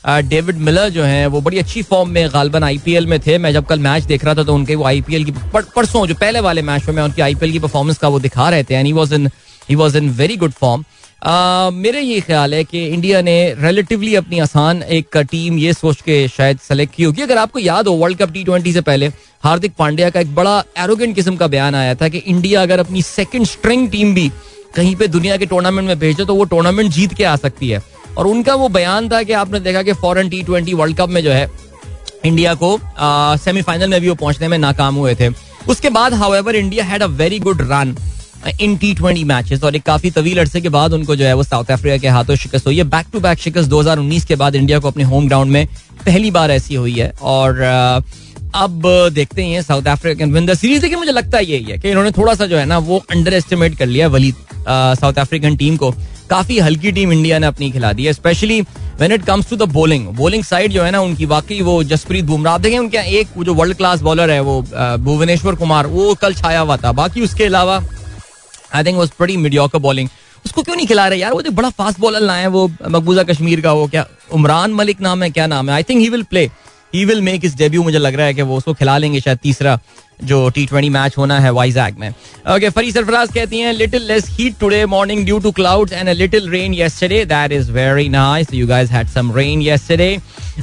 David 0.05 0.57
Miller 0.59 0.89
जो 0.89 1.03
है, 1.03 1.25
वो 1.27 1.41
बड़ी 1.41 1.59
अच्छी 1.59 1.81
फॉर्म 1.83 2.09
में 2.09 2.27
गालबन 2.33 2.63
आईपीएल 2.63 3.07
में 3.07 3.19
थे। 3.19 3.37
मैं 3.37 3.51
जब 3.53 3.65
कल 3.65 3.79
मैच 3.79 4.03
देख 4.03 4.25
रहा 4.25 4.35
था 4.35 4.43
तो 4.43 4.55
उनके 4.55 4.75
वो 4.75 4.85
आईपीएल 4.85 5.25
की 5.25 5.31
परसों 5.53 6.05
जो 6.07 6.15
पहले 6.15 6.39
वाले 6.41 6.61
मैच 6.63 6.89
में 6.89 7.03
उनकी 7.03 7.21
आईपीएल 7.21 7.51
की 7.51 7.59
परफॉर्मेंस 7.59 7.97
का 7.97 8.07
वो 8.07 8.19
दिखा 8.19 8.49
रहे 8.49 8.63
थे 8.63 8.73
and 8.73 8.85
he 8.85 8.93
was 8.93 9.13
in 9.13 9.29
he 9.69 9.75
was 9.75 9.95
in 9.95 10.09
very 10.11 10.37
good 10.37 10.51
form 10.53 10.83
मेरे 11.73 11.99
ये 12.01 12.19
ख्याल 12.21 12.53
है 12.53 12.63
कि 12.63 12.85
इंडिया 12.85 13.21
ने 13.21 13.33
रिलेटिवली 13.59 14.15
अपनी 14.15 14.39
आसान 14.39 14.81
एक 14.83 15.17
टीम 15.31 15.57
ये 15.59 15.73
सोच 15.73 16.01
के 16.01 16.27
शायद 16.27 16.57
सेलेक्ट 16.59 16.95
की 16.95 17.03
होगी। 17.03 17.21
अगर 17.21 17.37
आपको 17.37 17.59
याद 17.59 17.87
हो 17.87 17.93
वर्ल्ड 17.93 18.17
कप 18.17 18.31
टी 18.31 18.43
ट्वेंटी 18.43 18.73
से 18.73 18.81
पहले, 18.81 19.07
हार्दिक 19.43 19.73
पांड्या 19.77 20.09
का 20.09 20.19
एक 20.19 20.33
बड़ा 20.35 20.63
एरोगेंट 20.79 21.15
किस्म 21.15 21.35
का 21.35 21.47
बयान 21.47 21.75
आया 21.75 21.95
था 21.95 22.09
कि 22.09 22.17
इंडिया 22.17 22.61
अगर 22.61 22.79
अपनी 22.79 23.01
सेकंड 23.01 23.45
स्ट्रिंग 23.45 23.89
टीम 23.91 24.13
भी 24.15 24.31
कहीं 24.75 24.95
पे 24.95 25.07
दुनिया 25.07 25.37
के 25.37 25.45
टूर्नामेंट 25.45 25.87
में 25.87 25.99
भेजे 25.99 26.25
तो 26.25 26.35
वो 26.35 26.43
टूर्नामेंट 26.45 26.91
जीत 26.91 27.13
के 27.13 27.23
आ 27.23 27.35
सकती 27.37 27.69
है। 27.69 27.81
और 28.17 28.27
उनका 28.27 28.55
वो 28.55 28.69
बयान 28.69 29.09
था 29.09 29.21
कि 29.23 29.33
आपने 29.33 29.59
देखा 29.59 29.81
कि 29.83 29.93
फॉरन 29.95 30.29
टी 30.29 30.41
ट्वेंटी 30.43 30.73
वर्ल्ड 30.73 30.97
कप 30.97 31.09
में 31.09 31.21
जो 31.23 31.31
है, 31.31 31.49
इंडिया 32.25 32.53
को 32.55 32.77
सेमीफाइनल 33.39 33.89
में 33.89 33.99
भी 34.01 34.09
वो 34.09 34.15
पहुँचने 34.15 34.47
में 34.47 34.57
नाकाम 34.57 34.95
हुए 34.95 35.15
थे। 35.15 35.29
उसके 35.69 35.89
बाद 35.91 36.13
however 36.13 36.55
India 36.55 36.83
had 36.85 37.03
a 37.03 37.07
very 37.07 37.39
good 37.39 37.61
run 37.61 37.95
in 38.61 38.75
T 38.77 38.93
twenty 38.93 39.23
matches 39.23 39.63
और 39.63 39.75
एक 39.75 39.83
काफ़ी 39.83 40.09
तवील 40.11 40.39
अरसे 40.39 40.61
के 40.61 40.69
बाद 40.69 40.93
उनको 40.93 41.15
जो 41.15 41.25
है 41.25 41.33
वो 41.33 41.43
साउथ 41.43 41.71
अफ्रीका 41.71 41.97
के 41.97 42.07
हाथों 42.07 42.35
शिकस्त 42.35 42.65
हुई 42.67 42.77
है। 42.77 42.83
बैक 42.85 43.05
टू 43.13 43.19
बैक 43.19 43.39
शिकस्त 43.39 43.69
2019 43.69 44.25
के 44.25 44.35
बाद 44.35 44.55
इंडिया 44.55 44.79
को 44.79 44.87
अपने 44.87 45.03
होम 45.03 45.27
ग्राउंड 45.27 45.51
में 45.51 45.65
पहली 46.05 46.31
बार 46.31 46.51
ऐसी 46.51 46.75
हुई 46.75 46.93
है 46.93 47.11
और 47.21 47.61
अब 48.55 48.81
देखते 49.13 49.43
हैं 49.43 49.61
South 49.61 49.87
Africans 49.87 50.31
win 50.33 50.45
the 50.45 50.53
series 50.53 50.81
देखिए, 50.81 50.97
मुझे 50.97 51.11
लगता 51.11 51.39
यही 51.39 51.63
है 51.63 51.77
कि 51.77 51.89
इन्होंने 51.89 52.11
थोड़ा 52.11 52.33
सा 52.33 52.45
जो 52.45 52.57
है 52.57 52.65
ना, 52.65 52.77
वो 52.77 53.03
अंडर 53.11 53.33
एस्टिमेट 53.33 53.77
कर 53.77 53.85
लिया 53.85 54.07
वलीद 54.09 54.35
साउथ 54.67 55.19
अफ्रीकन 55.19 55.55
टीम 55.55 55.77
को। 55.77 55.93
काफ़ी 56.29 56.59
हल्की 56.59 56.91
टीम 56.91 57.11
इंडिया 57.13 57.39
ने 57.39 57.47
अपनी 57.47 57.71
खिला 57.71 57.91
दी 57.93 58.05
है 58.05 58.13
specially 58.13 58.59
when 58.99 59.11
it 59.11 59.23
comes 59.25 59.49
to 59.49 59.55
the 59.55 59.63
bowling 59.71 60.07
bowling 60.15 60.43
side 60.43 60.71
जो 60.71 60.83
है 60.83 60.91
ना, 60.91 60.99
उनकी 61.01 61.25
वाकई 61.25 61.61
वो 61.61 61.83
जसप्रीत 61.83 62.25
बुमराह। 62.25 62.57
देखें 62.57 62.77
उनके 62.79 62.97
एक 63.19 63.27
जो 63.39 63.53
वर्ल्ड 63.53 63.77
क्लास 63.77 64.01
बॉलर 64.01 64.31
है 64.31 64.39
वो 64.41 64.61
भुवनेश्वर 64.99 65.55
कुमार, 65.55 65.87
वो 65.87 66.13
कल 66.15 66.33
छाया 66.33 66.59
हुआ 66.59 66.77
था। 66.77 66.91
बाकी 66.93 67.21
उसके 67.21 67.43
अलावा 67.43 67.81
आई 68.73 68.83
थिंक 68.83 68.97
वॉज़ 68.97 69.11
बड़ी 69.19 69.37
मीडियोकर 69.37 69.79
बॉलिंग 69.79 70.09
उसको 70.45 70.61
क्यों 70.61 70.75
नहीं 70.75 70.87
खिला 70.87 71.07
रहे 71.07 71.19
यार? 71.19 71.33
वो 71.33 71.41
जो 71.41 71.51
बड़ा 71.51 71.69
फास्ट 71.69 71.99
बॉलर 71.99 72.19
लाए 72.21 72.47
वो, 72.47 72.67
मकबूजा 72.67 73.23
कश्मीर 73.23 73.61
का 73.61 73.71
वो 73.73 73.87
क्या, 73.87 74.05
उमरान 74.33 74.73
मलिक 74.73 75.01
नाम 75.01 75.23
है, 75.23 75.29
क्या 75.29 75.47
नाम 75.47 75.69
है? 75.69 75.75
I 75.75 75.83
think 75.83 75.99
he 75.99 76.09
will 76.09 76.23
play 76.23 76.49
he 76.95 77.03
will 77.05 77.21
make 77.21 77.45
his 77.45 77.55
debut 77.57 77.83
मुझे 77.83 77.97
लग 77.97 78.15
रहा 78.15 78.25
है 78.25 78.33
कि 78.33 78.41
वो 78.41 78.57
उसको 78.57 78.73
खिला 78.73 78.97
लेंगे 78.97 79.19
शायद 79.21 79.37
तीसरा। 79.43 79.77
जो 80.21 80.49
टी 80.49 80.65
ट्वेंटी 80.65 80.89
मैच 80.89 81.17
होना 81.17 81.39
है 81.39 81.51
वाइजैक 81.51 81.97
में। 81.99 82.09
ओके 82.55 82.69
फरी 82.69 82.91
सरफराज 82.91 83.31
कहती 83.33 83.59
हैं 83.59 83.73
little 83.73 84.07
less 84.07 84.29
heat 84.31 84.57
today 84.59 84.85
morning 84.85 85.23
due 85.25 85.39
to 85.39 85.51
clouds 85.51 85.93
and 85.93 86.09
a 86.09 86.13
little 86.13 86.49
rain 86.49 86.73
yesterday 86.73 87.23
that 87.25 87.51
is 87.51 87.71
very 87.71 88.07
nice 88.09 88.53
you 88.53 88.67
guys 88.67 88.91
had 88.91 89.07
some 89.09 89.31
rain 89.37 89.61
yesterday 89.61 90.17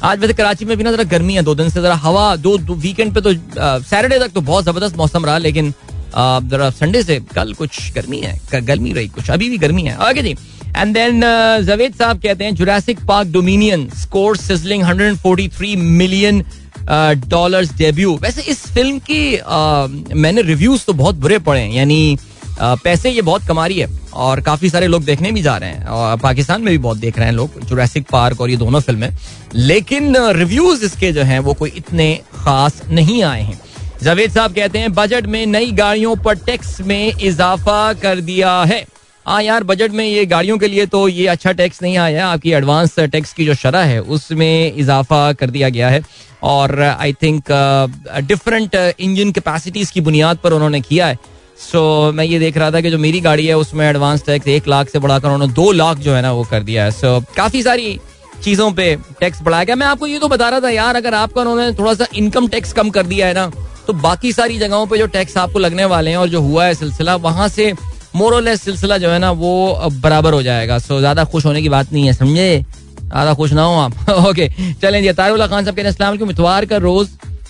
आज 0.04 0.18
वैसे 0.18 0.32
कराची 0.32 0.64
में 0.64 0.76
भी 0.76 0.84
ना 0.84 0.92
जरा 0.92 1.04
गर्मी 1.10 1.34
है 1.34 1.42
दो 1.42 1.54
दिन 1.54 1.68
से 1.68 1.82
जरा 1.82 1.94
हवा 1.96 2.34
दो, 2.36 2.56
दो 2.58 2.74
वीकेंड 2.74 3.14
पे 3.14 3.20
तो 3.20 3.32
सैटरडे 3.32 4.18
तक 4.18 4.32
तो 4.34 4.40
बहुत 4.40 4.64
ज़बरदस्त 4.64 4.96
मौसम 4.96 5.26
रहा 5.26 5.38
लेकिन 5.38 5.72
जरा 6.14 6.70
संडे 6.70 7.02
से 7.02 7.18
कल 7.34 7.52
कुछ 7.54 7.92
गर्मी 7.94 8.20
है 8.20 8.38
गर्मी 8.54 8.92
रही 8.92 9.08
कुछ 9.08 9.30
अभी 9.30 9.48
भी 9.50 9.58
गर्मी 9.58 9.82
है। 9.82 9.96
Okay 10.10 10.22
ji 10.22 10.36
and 10.76 10.94
then 10.94 11.20
Javed 11.66 11.94
sahab 11.94 12.20
कहते 12.22 12.44
हैं 12.44 12.54
Jurassic 12.54 13.04
Park 13.06 13.28
Dominion 13.28 13.88
score 14.00 14.36
sizzling 14.36 14.84
143 14.84 15.76
million 15.76 16.42
dollars 17.28 17.76
debut 17.76 18.18
वैसे 18.22 18.42
इस 18.42 18.66
फ़िल्म 18.74 18.98
की 19.10 20.14
मैंने 20.16 20.42
रिव्यूज़ 20.42 20.84
तो 20.86 20.92
बहुत 20.94 21.14
बुरे 21.16 21.38
पड़े 21.40 21.60
हैं, 21.60 21.70
यानी 21.70 22.18
पैसे 22.62 23.10
ये 23.10 23.22
बहुत 23.22 23.46
कमा 23.48 23.66
रही 23.66 23.78
है 23.78 23.88
और 24.14 24.40
काफ़ी 24.40 24.70
सारे 24.70 24.86
लोग 24.86 25.04
देखने 25.04 25.30
भी 25.32 25.42
जा 25.42 25.56
रहे 25.56 25.70
हैं 25.70 25.84
और 25.86 26.16
पाकिस्तान 26.20 26.62
में 26.62 26.70
भी 26.70 26.78
बहुत 26.78 26.98
देख 26.98 27.18
रहे 27.18 27.26
हैं 27.26 27.34
लोग 27.34 27.60
जुरासिक 27.60 28.06
पार्क 28.10 28.40
और 28.40 28.50
ये 28.50 28.56
दोनों 28.56 28.80
फ़िल्में 28.80 29.08
लेकिन 29.54 30.16
रिव्यूज़ 30.36 30.84
इसके 30.84 31.12
जो 31.12 31.22
हैं 31.22 31.38
वो 31.40 31.54
कोई 31.54 31.72
इतने 31.76 32.14
खास 32.34 32.80
नहीं 32.90 33.22
आए 33.22 33.42
हैं। 33.42 33.60
जावेद 34.02 34.30
साहब 34.30 34.54
कहते 34.54 34.78
हैं, 34.78 34.92
बजट 34.94 35.26
में 35.26 35.44
नई 35.46 35.70
गाड़ियों 35.72 36.14
पर 36.16 36.34
टैक्स 36.36 36.80
में 36.80 37.12
इजाफा 37.12 37.92
कर 37.94 38.20
दिया 38.22 38.60
है। 38.62 38.84
हाँ 39.26 39.42
यार 39.42 39.64
बजट 39.64 39.90
में 39.92 40.04
ये 40.04 40.24
गाड़ियों 40.26 40.56
के 40.58 40.68
लिए 40.68 40.84
तो 40.86 41.06
ये 41.08 41.26
अच्छा 41.28 41.52
टैक्स 41.52 41.82
नहीं 41.82 41.96
आया 41.98 42.26
आपकी 42.28 42.52
एडवांस 42.52 42.98
टैक्स 43.00 43.32
की 43.32 43.44
जो 43.46 43.54
शरह 43.54 43.82
है 43.84 44.00
उसमें 44.16 44.74
इजाफा 44.74 45.32
कर 45.32 45.50
दिया 45.50 45.68
गया 45.68 45.88
है। 45.88 46.02
और 46.42 46.80
I 46.80 47.12
think 47.12 47.50
different 48.26 48.74
engine 48.74 49.32
capacities 49.32 49.90
की 49.90 50.00
बुनियाद 50.00 50.38
पर 50.44 50.52
उन्होंने 50.52 50.80
किया 50.80 51.06
है। 51.06 51.18
सो 51.60 52.08
so, 52.08 52.14
मैं 52.14 52.24
ये 52.24 52.38
देख 52.38 52.56
रहा 52.56 52.70
था 52.70 52.80
कि 52.80 52.90
जो 52.90 52.98
मेरी 52.98 53.20
गाड़ी 53.20 53.46
है 53.46 53.56
उसमें 53.58 53.88
एडवांस 53.88 54.24
टैक्स 54.26 54.48
एक 54.48 54.68
लाख 54.68 54.88
से 54.88 54.98
बढ़ाकर 54.98 55.28
उन्होंने 55.28 55.52
दो 55.54 55.70
लाख 55.72 55.98
जो 55.98 56.14
है 56.14 56.22
ना 56.22 56.32
वो 56.32 56.44
कर 56.50 56.62
दिया 56.62 56.84
है। 56.84 56.90
सो 56.90 57.18
so, 57.18 57.36
काफ़ी 57.36 57.62
सारी 57.62 57.98
चीज़ों 58.42 58.70
पे 58.72 58.94
टैक्स 59.20 59.42
बढ़ाया 59.42 59.64
गया। 59.64 59.76
मैं 59.76 59.86
आपको 59.86 60.06
ये 60.06 60.18
तो 60.18 60.28
बता 60.28 60.48
रहा 60.48 60.60
था 60.60 60.70
यार 60.70 60.96
अगर 60.96 61.14
आपका 61.14 61.40
उन्होंने 61.40 61.72
थोड़ा 61.78 61.94
सा 61.94 62.06
इनकम 62.14 62.48
टैक्स 62.48 62.72
कम 62.72 62.90
कर 62.90 63.06
दिया 63.06 63.26
है 63.26 63.34
ना 63.34 63.50
तो 63.86 63.92
बाकी 64.00 64.32
सारी 64.32 64.58
जगहों 64.58 64.86
पे 64.86 64.98
जो 64.98 65.06
टैक्स 65.08 65.36
आपको 65.38 65.58
लगने 65.58 65.84
वाले 65.86 66.10
हैं 66.10 66.16
और 66.16 66.28
जो 66.28 66.40
हुआ 66.40 66.64
है 66.64 66.74
सिलसिला 66.74 67.16
वहाँ 67.18 67.48
से 67.48 67.72
मोरलेस 68.16 68.62
सिलसिला 68.62 68.98
जो 68.98 69.10
है 69.10 69.18
ना, 69.18 69.30
वो 69.30 69.90
बराबर 70.02 70.32
हो 70.32 70.42
जाएगा। 70.42 70.78
सो 70.78 70.98
ज़्यादा 70.98 71.24
खुश 71.24 71.44
होने 71.46 71.62
की 71.62 71.68
बात 71.68 71.92
नहीं 71.92 72.06
है, 72.06 72.12
समझे? 72.12 72.64
ज़्यादा 73.00 73.34
खुश 73.34 73.52
ना 73.52 73.62
हो 73.62 73.74
आप। 73.74 74.08
ओके 74.28 74.48
चलें 74.82 75.02
जी 75.02 75.12
तारुल्ला 75.12 75.46
खान 75.46 75.64
साहब 75.64 75.76
के 75.76 76.24
के 76.24 76.30
इतवार 76.30 76.64
का 76.66 76.76
रोज 76.78 77.08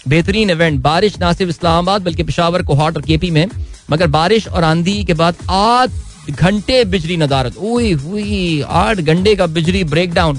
बेहतरीन 0.08 0.50
इवेंट 0.50 0.80
बारिश 0.82 1.18
ना 1.20 1.32
सिर्फ़ 1.32 1.50
इस्लामाबाद, 1.50 2.02
बल्कि 2.02 2.22
पिशावर 2.22 2.62
कोहाट 2.62 2.96
और 2.96 3.02
केपी 3.02 3.30
में, 3.30 3.46
मगर 3.90 4.06
बारिश 4.08 4.48
और 4.48 4.64
आंधी 4.64 5.02
के 5.04 5.14
बाद 5.14 5.36
आठ 5.50 6.30
घंटे 6.30 6.84
बिजली 6.86 7.16
नदारत 7.16 7.56
हुई 7.60 7.92
हुई, 7.94 8.60
आठ 8.62 9.00
घंटे 9.00 9.34
का 9.36 9.46
बिजली 9.48 9.84
break 9.86 10.14
down 10.14 10.36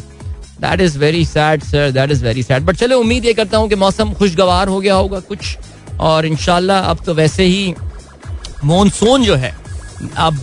that 0.61 0.81
is 0.81 0.97
very 0.99 1.23
sad 1.25 1.63
sir 1.63 1.91
that 1.91 2.11
is 2.11 2.23
very 2.25 2.43
sad 2.43 2.65
but 2.65 2.75
चलो, 2.75 2.99
उम्मीद 2.99 3.25
ये 3.25 3.33
करता 3.33 3.57
हूँ 3.57 3.69
कि 3.69 3.75
मौसम 3.75 4.13
खुशगवार 4.13 4.67
हो 4.67 4.79
गया 4.79 4.95
होगा 4.95 5.19
कुछ, 5.21 5.57
और 5.99 6.25
इनशाला 6.25 6.77
अब 6.79 6.99
तो 7.05 7.13
वैसे 7.13 7.43
ही 7.45 7.73
मानसून 8.65 9.23
जो 9.23 9.35
है 9.35 9.53
अब 10.17 10.41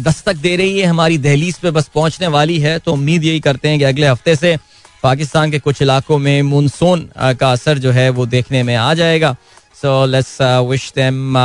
दस्तक 0.00 0.36
दे 0.36 0.54
रही 0.56 0.78
है 0.78 0.86
हमारी 0.86 1.18
दहलीज 1.18 1.58
पे 1.58 1.70
बस 1.70 1.90
पहुँचने 1.94 2.26
वाली 2.28 2.58
है 2.60 2.78
तो 2.78 2.92
उम्मीद 2.92 3.24
यही 3.24 3.40
करते 3.40 3.68
हैं 3.68 3.78
कि 3.78 3.84
अगले 3.84 4.06
हफ़्ते 4.06 4.34
से 4.36 4.56
पाकिस्तान 5.02 5.50
के 5.50 5.58
कुछ 5.58 5.82
इलाकों 5.82 6.18
में 6.18 6.42
मानसून 6.42 7.08
का 7.40 7.50
असर 7.52 7.78
जो 7.78 7.90
है 7.92 8.08
वो 8.10 8.26
देखने 8.26 8.62
में 8.62 8.74
आ 8.76 8.92
जाएगा। 8.94 9.36
So 9.82 10.04
let's 10.06 10.36
wish 10.70 10.92
them 10.96 11.38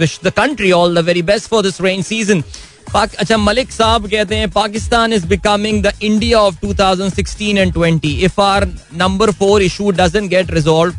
wish 0.00 0.18
the 0.24 0.30
country 0.36 0.70
all 0.72 0.94
the 0.94 1.04
very 1.04 1.22
best 1.22 1.48
for 1.50 1.62
this 1.62 1.80
rain 1.80 2.02
season 2.02 2.42
अच्छा 2.94 3.36
मलिक 3.36 3.70
साहब 3.72 4.06
कहते 4.10 4.36
हैं, 4.36 4.50
Pakistan 4.50 5.12
is 5.12 5.26
becoming 5.26 5.82
the 5.82 5.92
India 6.02 6.38
of 6.40 6.54
2016 6.64 7.58
and 7.58 7.72
20 7.74 8.04
if 8.24 8.40
our 8.40 8.68
number 8.98 9.30
four 9.32 9.62
issue 9.62 9.90
doesn't 9.90 10.30
get 10.30 10.50
resolve 10.50 10.94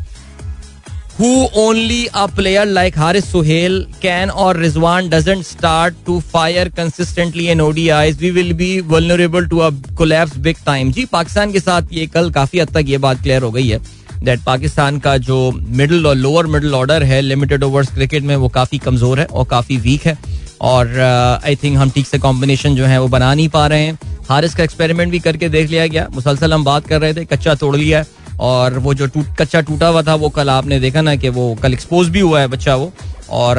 who 1.16 1.46
only 1.54 2.08
a 2.14 2.26
player 2.26 2.64
like 2.66 2.94
Haris 2.94 3.26
Suhail 3.32 3.74
can 4.00 4.30
or 4.30 4.54
Rizwan 4.54 5.10
doesn't 5.10 5.44
start 5.44 5.94
to 6.06 6.20
fire 6.20 6.68
consistently 6.70 7.48
in 7.50 7.58
ODIs, 7.58 8.20
we 8.20 8.30
will 8.32 8.54
be 8.54 8.80
vulnerable 8.80 9.46
to 9.46 9.62
a 9.62 9.72
collapse 9.96 10.36
big 10.46 10.62
time. 10.68 10.92
जी 10.92 11.04
पाकिस्तान 11.12 11.52
के 11.52 11.60
साथ 11.60 11.92
ये 11.92 12.06
कल 12.14 12.30
काफ़ी 12.30 12.60
हद 12.60 12.70
तक 12.76 12.84
ये 12.86 12.98
बात 12.98 13.22
क्लियर 13.22 13.42
हो 13.42 13.50
गई 13.50 13.66
है 13.68 13.80
दैट 14.24 14.40
पाकिस्तान 14.44 14.98
का 15.00 15.16
जो 15.18 15.50
मिडिल 15.80 16.06
और 16.06 16.14
लोअर 16.16 16.46
मिडिल 16.46 16.74
ऑर्डर 16.74 17.02
है 17.02 17.20
लिमिटेड 17.20 17.64
ओवर्स 17.64 17.92
क्रिकेट 17.94 18.22
में 18.22 18.34
वो 18.36 18.48
काफ़ी 18.48 18.78
कमज़ोर 18.78 19.20
है 19.20 19.26
और 19.26 19.46
काफ़ी 19.50 19.76
वीक 19.76 20.06
है 20.06 20.16
और 20.60 20.98
आई 21.44 21.54
uh, 21.54 21.62
थिंक 21.62 21.76
हम 21.78 21.90
ठीक 21.90 22.06
से 22.06 22.18
कॉम्बिनेशन 22.18 22.74
जो 22.76 22.86
है 22.86 23.00
वो 23.00 23.08
बना 23.08 23.32
नहीं 23.34 23.48
पा 23.48 23.66
रहे 23.66 23.86
हैं। 23.86 23.98
हारिस 24.28 24.54
का 24.54 24.62
एक्सपेरिमेंट 24.64 25.10
भी 25.12 25.18
करके 25.18 25.48
देख 25.48 25.70
लिया 25.70 25.86
गया। 25.86 26.06
मुसलसल 26.14 26.52
हम 26.52 26.64
बात 26.64 26.86
कर 26.88 27.00
रहे 27.00 27.14
थे 27.14 27.24
कच्चा 27.24 27.54
तोड़ 27.54 27.76
लिया 27.76 27.98
है। 27.98 28.06
और 28.42 28.78
वो 28.78 28.94
जो 28.94 29.06
टूट 29.06 29.26
कच्चा 29.38 29.60
टूटा 29.60 29.88
हुआ 29.88 30.02
था 30.02 30.14
वो 30.14 30.28
कल 30.30 30.50
आपने 30.50 30.80
देखा 30.80 31.00
ना 31.00 31.14
कि 31.16 31.28
वो 31.30 31.54
कल 31.62 31.72
एक्सपोज 31.72 32.08
भी 32.08 32.20
हुआ 32.20 32.40
है 32.40 32.48
बच्चा 32.48 32.74
वो। 32.76 32.92
और 33.32 33.58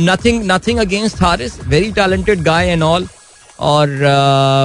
nothing 0.00 0.42
nothing 0.50 0.78
against 0.78 1.22
Haris 1.22 1.58
very 1.64 1.90
talented 1.92 2.42
guy 2.42 2.68
and 2.68 2.82
all 2.82 3.06
और 3.60 3.88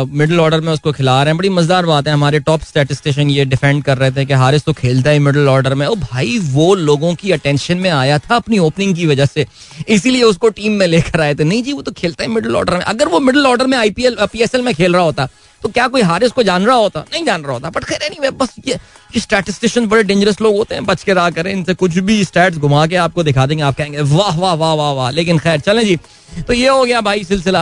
मिडिल 0.10 0.36
uh, 0.36 0.44
ऑर्डर 0.44 0.62
में 0.62 0.72
उसको 0.74 0.92
खिला 0.92 1.22
रहे 1.24 1.32
हैं। 1.32 1.38
बड़ी 1.38 1.50
मज़ेदार 1.50 1.86
बात 1.86 2.08
है 2.08 2.14
हमारे 2.14 2.40
टॉप 2.40 2.62
स्टेटिस्टिशियन 2.64 3.30
ये 3.30 3.46
डिफेंड 3.46 3.84
कर 3.84 3.98
रहे 3.98 4.12
थे 4.12 4.26
कि 4.26 4.34
हारिस 4.34 4.64
तो 4.66 4.74
खेलता 4.74 5.10
है 5.10 5.20
मिडिल 5.20 5.50
ऑर्डर 5.50 5.74
में। 5.76 5.86
ओ 5.88 5.96
भाई 5.96 6.38
वो 6.44 6.74
लोगों 6.76 7.14
की 7.16 7.32
अटेंशन 7.32 7.78
में 7.78 7.90
आया 7.90 8.20
था 8.20 8.36
अपनी 8.36 8.60
ओपनिंग 8.60 8.96
की 8.96 9.06
वजह 9.06 9.26
से। 9.26 9.46
इसीलिए 9.90 10.24
उसको 10.24 10.50
टीम 10.50 10.74
में 10.74 10.86
लेकर 10.88 11.22
आए 11.22 11.36
थे। 11.36 11.44
नहीं 11.44 11.64
जी 11.64 11.74
वो 11.74 11.82
तो 11.82 11.92
खेलता 11.94 12.24
है 12.24 12.30
मिडिल 12.30 12.56
ऑर्डर 12.56 12.74
में। 12.74 12.84
अगर 12.84 13.08
वो 13.08 13.20
मिडिल 13.22 13.48
ऑर्डर 13.48 13.68
में 13.68 13.78
आईपीएल 13.78 14.18
पीएसएल 14.24 14.62
में 14.62 14.74
खेल 14.76 14.94
रहा 14.94 15.04
होता 15.04 15.28
तो 15.62 15.70
क्या 15.70 15.88
कोई 15.88 16.02
हारिस 16.04 16.32
को 16.32 16.44
जान 16.44 16.66
रहा 16.66 16.76
होता? 16.76 17.00
नहीं 17.14 17.26
जान 17.26 17.44
रहा 17.44 17.54
होता 17.54 17.70
बट 17.70 17.84
खैर 17.84 18.10
नहीं 18.10 18.32
बस 18.32 18.56
ये 18.68 18.78
स्टैटिस्टिशियन 19.20 19.88
बड़े 19.88 20.04
डेंजरस 20.04 20.42
लोग 20.42 20.56
होते 20.58 20.76
हैं, 20.76 20.86
बच 20.86 21.04
के 21.04 21.14
रहा 21.14 21.30
करें, 21.30 21.52
इनसे 21.52 21.74
कुछ 21.76 21.98
भी 22.00 22.24
स्टैट्स 22.24 22.58
घुमा 22.58 22.86
के 22.88 22.96
आपको 22.98 23.24
दिखा 23.24 23.46
देंगे, 23.46 23.64
आप 23.64 23.78
कहेंगे, 23.78 24.02
वाह 24.02 24.38
वाह 24.38 24.54
वाह 24.54 24.74
वाह 24.74 24.92
वाह। 24.92 25.10
लेकिन 25.12 25.40
खैर, 25.40 25.60
चलें 25.60 25.86
जी। 25.86 25.98
तो 26.38 26.54
ये 26.54 26.68
हो 26.68 26.84
गया 26.86 27.00
भाई 27.02 27.24
सिलसिला। 27.24 27.60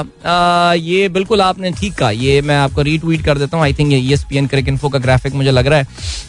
ये 0.76 1.08
बिल्कुल 1.10 1.42
आपने 1.42 1.72
ठीक 1.72 1.94
कहा। 1.94 2.10
ये 2.12 2.40
मैं 2.42 2.56
आपको 2.58 2.82
रीट्वीट 2.82 3.24
कर 3.26 3.38
देता 3.38 3.58
हूँ। 3.58 3.64
आई 3.64 3.74
थिंक 3.74 3.92
ये 3.92 4.14
एस 4.14 4.24
पी 4.30 4.38
एन 4.38 4.48
क्रिक 4.48 4.68
इन्फो 4.68 4.90
का 4.90 5.00
ग्राफिक 5.00 5.34
मुझे 5.34 5.52
लग 5.52 5.68
रहा 5.68 5.80
है 5.80 5.88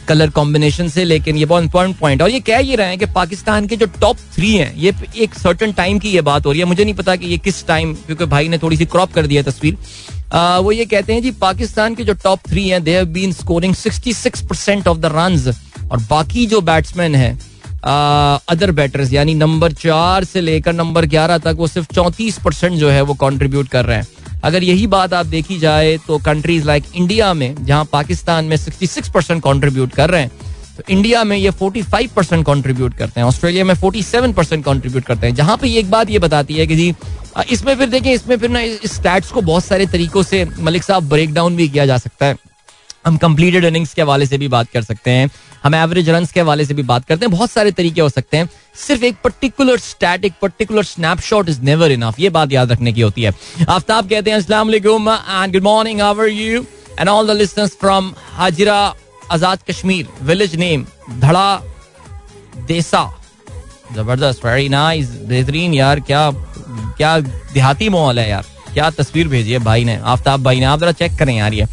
कलर 0.08 0.30
कॉम्बिनेशन 0.30 0.88
से, 0.88 1.04
लेकिन 1.04 1.36
ये 1.36 1.44
बहुत 1.44 1.62
इंपॉर्टेंट 1.62 1.98
पॉइंट 1.98 2.22
और 2.22 2.30
ये 2.30 2.40
कह 2.40 2.58
ये 2.58 2.76
रहे 2.76 2.88
हैं 2.88 2.98
कि 2.98 3.06
पाकिस्तान 3.14 3.66
के 3.66 3.76
जो 3.76 3.86
टॉप 4.00 4.16
थ्री 4.34 4.54
हैं, 4.54 4.74
ये 4.76 4.92
एक 5.16 5.34
सर्टन 5.34 5.72
टाइम 5.72 5.98
की 5.98 6.10
ये 6.10 6.20
बात 6.22 6.46
हो 6.46 6.52
रही 6.52 6.60
है। 6.60 6.66
मुझे 6.66 6.84
नहीं 6.84 6.94
पता 6.94 7.16
कि 7.16 7.26
ये 7.26 7.38
किस 7.38 7.66
टाइम 7.66 7.94
क्योंकि 7.96 8.24
भाई 8.26 8.48
ने 8.48 8.58
थोड़ी 8.58 8.76
सी 8.76 8.86
क्रॉप 8.86 9.12
कर 9.12 9.26
दिया 9.26 9.42
तस्वीर। 9.42 9.76
वो 10.32 10.72
ये 10.72 10.84
कहते 10.84 11.12
हैं 11.12 11.22
जी, 11.22 11.30
पाकिस्तान 11.30 11.94
के 11.94 12.04
जो 12.04 12.14
टॉप 12.24 12.40
थ्री 12.48 12.68
हैं 12.68 12.82
they 12.84 12.94
have 12.96 13.06
been 13.08 13.32
scoring 13.32 13.74
66 13.76 14.40
percent 14.40 14.88
of 14.88 14.98
the 14.98 15.10
run 15.14 15.52
और 15.92 15.98
बाकी 16.10 16.46
जो 16.46 16.60
बैट्समैन 16.62 17.14
हैं 17.14 17.38
अदर 18.48 18.70
बैटर्स 18.72 19.12
यानी 19.12 19.34
नंबर 19.34 19.72
चार 19.72 20.24
से 20.24 20.40
लेकर 20.40 20.72
नंबर 20.72 21.06
ग्यारह 21.06 21.38
तक 21.38 21.56
वो 21.58 21.66
सिर्फ़ 21.66 21.94
चौंतीस 21.94 22.38
परसेंट 22.44 22.76
जो 22.78 22.90
है 22.90 23.02
वो 23.02 23.14
कंट्रीब्यूट 23.14 23.68
कर 23.68 23.84
रहे 23.84 23.96
हैं। 23.96 24.06
अगर 24.44 24.62
यही 24.62 24.86
बात 24.86 25.12
आप 25.14 25.26
देखी 25.26 25.58
जाए 25.58 25.96
तो 26.06 26.18
कंट्रीज़ 26.18 26.66
लाइक 26.66 26.84
इंडिया 26.94 27.32
में, 27.34 27.64
जहाँ 27.64 27.84
पाकिस्तान 27.92 28.44
में 28.44 28.56
66 28.56 29.08
परसेंट 29.08 29.42
कॉन्ट्रीब्यूट 29.42 29.92
कर 29.92 30.10
रहे 30.10 30.20
हैं 30.20 30.30
तो 30.76 30.82
इंडिया 30.88 31.22
में 31.24 31.36
ये 31.36 31.50
45 31.52 32.12
परसेंट 32.12 32.44
कॉन्ट्रीब्यूट 32.46 32.94
करते 32.94 33.20
हैं 33.20 33.26
ऑस्ट्रेलिया 33.26 33.64
में 33.64 33.74
47 33.74 34.34
परसेंट 34.34 34.64
कॉन्ट्रीब्यूट 34.64 35.04
करते 35.04 35.26
हैं। 35.26 35.34
जहाँ 35.34 35.56
पे 35.56 35.68
ये 35.68 35.78
एक 35.80 35.90
बात 35.90 36.10
ये 36.10 36.18
बताती 36.18 36.54
है 36.54 36.66
कि 36.66 36.76
जी 36.76 36.94
इसमें 37.42 37.74
फिर 37.76 37.88
देखें, 37.88 38.12
इसमें 38.12 38.36
फिर 38.38 38.50
ना 38.50 38.60
इस 38.60 38.94
स्टैट्स 38.94 39.30
को 39.32 39.40
बहुत 39.42 39.64
सारे 39.64 39.86
तरीकों 39.86 40.22
से 40.22 40.44
मलिक 40.58 40.84
साहब 40.84 41.08
ब्रेक 41.08 41.32
डाउन 41.34 41.56
भी 41.56 41.68
किया 41.68 41.86
जा 41.86 41.98
सकता 41.98 42.26
है। 42.26 42.36
हम 43.06 43.16
कंप्लीटेड 43.16 43.64
इनिंग्स 43.64 43.92
के 43.94 44.02
हवाले 44.02 44.26
से 44.26 44.38
भी 44.38 44.48
बात 44.48 44.68
कर 44.72 44.82
सकते 44.82 45.10
हैं। 45.10 45.30
हम 45.64 45.74
एवरेज 45.74 46.08
रन 46.10 46.26
के 46.26 46.40
हवाले 46.40 46.64
से 46.64 46.74
भी 46.74 46.82
बात 46.82 47.04
करते 47.04 47.24
हैं। 47.24 47.30
बहुत 47.32 47.50
सारे 47.50 47.70
तरीके 47.72 48.00
हो 48.00 48.08
सकते 48.08 48.36
हैं। 48.36 48.48
सिर्फ़ 48.76 49.04
एक 49.04 49.16
पर्टिकुलर 49.24 49.78
स्टैट 49.78 50.24
एक 50.24 50.32
particular 50.42 50.84
snapshot 50.84 51.48
is 51.48 51.60
never 51.62 51.92
enough 51.92 52.20
ये 52.20 52.30
बात 52.30 52.52
याद 52.52 52.72
रखने 52.72 52.92
की 52.92 53.00
होती 53.00 53.22
है। 53.22 53.32
आफ्ताब 53.68 54.08
कहते 54.08 54.30
हैं 54.30 54.38
वालेकुम 54.50 55.10
and 55.10 55.52
good 55.52 55.62
morning 55.62 56.00
are 56.00 56.28
you 56.28 56.64
and 57.00 57.08
all 57.08 57.26
the 57.28 57.36
listeners 57.36 57.76
from 57.80 58.12
Hajira, 58.32 58.94
Azad 59.32 59.58
Kashmir 59.68 60.08
village 60.22 60.54
name 60.56 60.86
Dhara, 61.10 61.62
Desa. 62.66 63.04
ज़बरदस्त 63.94 64.44
वेरी 64.44 64.68
नाइस 64.68 65.10
बेहतरीन 65.28 65.74
यार, 65.74 66.00
क्या 66.00 66.30
क्या 66.96 67.18
देहाती 67.20 67.88
माहौल 67.88 68.18
है 68.18 68.28
यार? 68.30 68.44
क्या 68.74 68.90
तस्वीर 68.92 69.28
भेजी 69.28 69.58
भाई 69.60 69.84
ने? 69.84 69.96
आफ्ताब 70.04 70.42
भाई 70.42 70.60
ने। 70.60 70.66
आप 70.66 70.80
जरा 70.80 70.92
चेक 70.92 71.18
करें 71.18 71.36
यार 71.36 71.54
ये। 71.54 71.66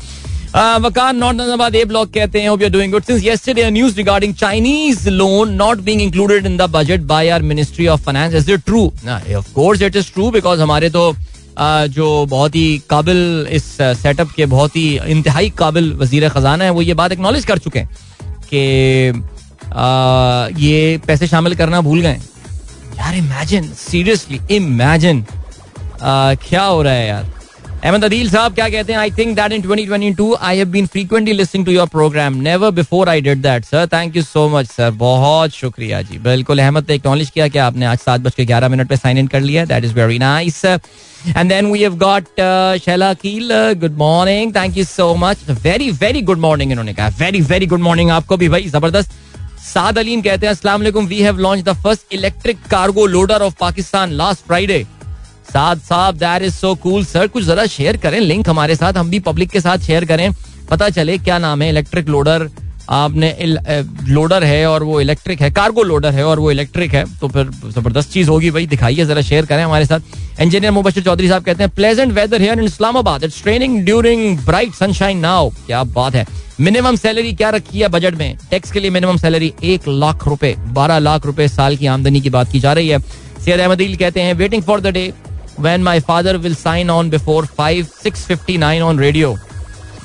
वकान 0.82 1.18
नॉर्थ 1.18 1.76
ए 1.76 1.84
ब्लॉक 1.86 2.10
कहते 2.14 2.42
हैं 2.42 2.50
budget 6.70 7.02
by 7.08 7.30
our 7.30 7.42
ministry 7.42 7.88
of 7.88 8.02
finance 8.02 8.34
is 8.36 8.52
it 8.52 8.66
true 8.66 8.86
of 9.38 9.84
it 9.84 9.96
is 9.96 10.12
true 10.14 10.30
because 10.32 10.62
हमारे 10.62 10.90
तो 10.90 11.14
जो 11.60 12.26
बहुत 12.26 12.56
ही 12.56 12.82
काबिल 12.90 13.48
इस 13.52 13.64
सेटअप 13.82 14.32
के 14.32 14.46
बहुत 14.48 14.76
ही 14.76 15.00
इंतहाई 15.08 15.50
काबिल 15.50 15.92
वज़ीर 15.94 16.28
खजाना 16.30 16.64
है, 16.64 16.70
वो 16.70 16.82
ये 16.82 16.94
बात 16.94 17.12
एक्नोलेज 17.12 17.46
कर 17.46 17.58
चुके 17.58 17.80
हैं 17.80 17.90
कि 18.54 18.58
ये 20.66 20.98
पैसे 21.08 21.28
शामिल 21.28 21.56
करना 21.56 21.82
भूल 21.82 22.02
गए 22.02 22.20
यार 23.02 23.16
इमेजिन 23.16 23.72
सीरियसली 23.78 24.40
इमेजिन 24.56 25.26
क्या 26.02 26.64
हो 26.64 26.82
रहा 26.82 26.94
है 26.94 27.08
यार? 27.08 27.26
अहमद 27.84 28.04
अदील 28.06 28.30
साहब 28.30 28.54
क्या 28.56 28.68
कहते 28.70 28.94
हैं? 28.94 29.00
I 29.00 29.12
think 29.12 29.36
that 29.36 29.52
in 29.52 29.62
2022 29.62 30.36
I 30.40 30.58
have 30.58 30.68
been 30.72 30.88
frequently 30.88 31.34
listening 31.34 31.66
to 31.66 31.72
your 31.72 31.88
programme 31.90 32.34
never 32.42 32.72
before 32.72 33.10
I 33.10 33.22
did 33.22 33.42
that 33.42 33.66
sir 33.66 33.88
thank 33.94 34.16
you 34.16 34.24
so 34.24 34.48
much 34.50 34.68
sir 34.68 34.92
बहुत 34.98 35.52
शुक्रिया 35.52 36.02
जी। 36.02 36.18
बिल्कुल, 36.20 36.60
अहमद 36.60 36.86
ने 36.90 36.96
एक्नॉलेज 36.96 37.30
किया 37.30 37.48
कि 37.48 37.60
आपने 37.60 37.86
आज 37.86 37.98
सात 38.00 38.22
बज 38.22 38.36
के 38.36 38.46
ग्यारह 38.46 38.70
मिनट 38.70 38.90
पे 38.90 38.96
साइन 38.98 39.18
इन 39.18 39.28
कर 39.28 39.42
लिया 39.42 39.66
that 39.66 39.86
is 39.86 39.94
very 39.94 40.20
nice 40.20 40.64
and 40.66 41.50
then 41.50 41.72
we 41.72 41.82
have 41.82 41.96
got 41.98 42.26
Shaila 42.86 43.14
Keel 43.24 43.50
good 43.82 43.98
morning 43.98 44.56
thank 44.56 44.78
you 44.78 44.84
so 44.84 45.14
much 45.16 45.50
very 45.64 45.90
very 46.04 46.22
good 46.22 46.40
morning 46.40 46.72
इन्होंने 46.72 46.94
कहा। 46.94 47.08
वेरी 47.20 47.42
वेरी 47.44 47.66
गुड 47.66 47.82
मॉर्निंग 47.82 48.12
आपको 48.12 48.38
भी 48.38 48.50
भाई, 48.50 48.68
ज़बरदस्त। 48.68 49.12
साद 49.64 49.98
अलीम 49.98 50.22
कहते 50.22 50.46
हैं, 50.46 50.52
अस्सलाम 50.52 50.80
वालेकुम 50.80 51.06
we 51.08 51.22
have 51.22 51.38
launch 51.40 51.64
the 51.64 51.74
first 51.84 52.14
electric 52.14 52.62
cargo 52.70 53.06
loader 53.08 53.42
of 53.42 53.56
Pakistan 53.60 54.12
last 54.14 54.46
Friday 54.48 54.86
Saad 55.50 55.80
sahab 55.82 56.16
that 56.18 56.42
is 56.44 56.54
so 56.56 56.74
cool 56.84 57.06
sir 57.06 57.28
कुछ 57.28 57.44
जरा 57.44 57.66
शेयर 57.68 57.98
करें 57.98 58.20
लिंक 58.20 58.50
हमारे 58.50 58.76
साथ, 58.76 58.94
हम 58.94 59.10
भी 59.10 59.20
पब्लिक 59.22 59.50
के 59.52 59.62
साथ 59.62 59.78
शेयर 59.80 60.06
करें। 60.06 60.32
पता 60.70 60.90
चले 60.90 61.18
क्या 61.20 61.38
नाम 61.40 61.62
है 61.62 61.70
इलेक्ट्रिक 61.70 62.10
लोडर 62.10 62.48
आपने 62.92 63.36
लोडर 64.10 64.44
है 64.44 64.66
और 64.68 64.84
वो 64.84 65.00
इलेक्ट्रिक 65.02 65.42
है 65.42 65.50
कार्गो 65.52 65.84
लोडर 65.84 66.14
है 66.14 66.24
और 66.26 66.40
वो 66.40 66.52
इलेक्ट्रिक 66.52 66.94
है 66.94 67.04
तो 67.20 67.28
फिर 67.28 67.50
ज़बरदस्त 67.66 68.12
चीज़ 68.12 68.30
होगी 68.30 68.52
भाई, 68.52 68.66
दिखाइए 68.68 69.06
जरा 69.06 69.22
शेयर 69.22 69.46
करें 69.46 69.64
हमारे 69.64 69.86
साथ। 69.86 70.42
इंजीनियर 70.42 70.72
मुबशर 70.72 71.02
चौधरी 71.02 71.28
साहब 71.30 71.44
कहते 71.44 71.64
हैं 71.64 71.72
pleasant 71.76 72.12
weather 72.14 72.42
here 72.42 72.60
in 72.60 72.66
Islamabad 72.66 73.24
it's 73.24 73.42
raining 73.44 73.80
during 73.86 74.38
bright 74.46 74.74
sunshine 74.76 75.18
now 75.20 75.50
क्या 75.66 75.84
बात 75.96 76.16
है। 76.16 76.26
मिनिमम 76.60 76.96
सैलरी 76.96 77.34
क्या 77.34 77.50
रखी 77.50 77.80
है 77.80 77.88
बजट 77.88 78.16
में? 78.16 78.38
टैक्स 78.50 78.72
के 78.72 78.80
लिए 78.80 78.90
मिनिमम 78.92 79.18
सैलरी 79.18 79.54
एक 79.64 79.88
लाख 79.88 80.28
रुपए, 80.28 80.56
बारह 80.70 81.00
लाख 81.00 81.26
रुपए 81.26 81.48
साल 81.48 81.78
की 81.78 81.86
आमदनी 81.88 82.22
की 82.22 82.30
बात 82.30 82.52
की 82.52 82.60
जा 82.60 82.74
रही 82.74 82.88
है। 82.90 83.00
सैयद 83.00 83.60
अहमद 83.60 83.98
कहते 84.00 84.22
हैं 84.22 84.34
waiting 84.34 84.64
for 84.64 84.82
the 84.82 84.88
day 84.88 85.12
when 85.60 85.84
my 85.86 86.00
father 86.00 86.34
will 86.44 86.54
sign 86.58 86.90
on 86.90 87.10
before 87.14 87.42
5 87.56 87.90
659 88.04 88.82
on 88.82 89.02
radio. 89.04 89.32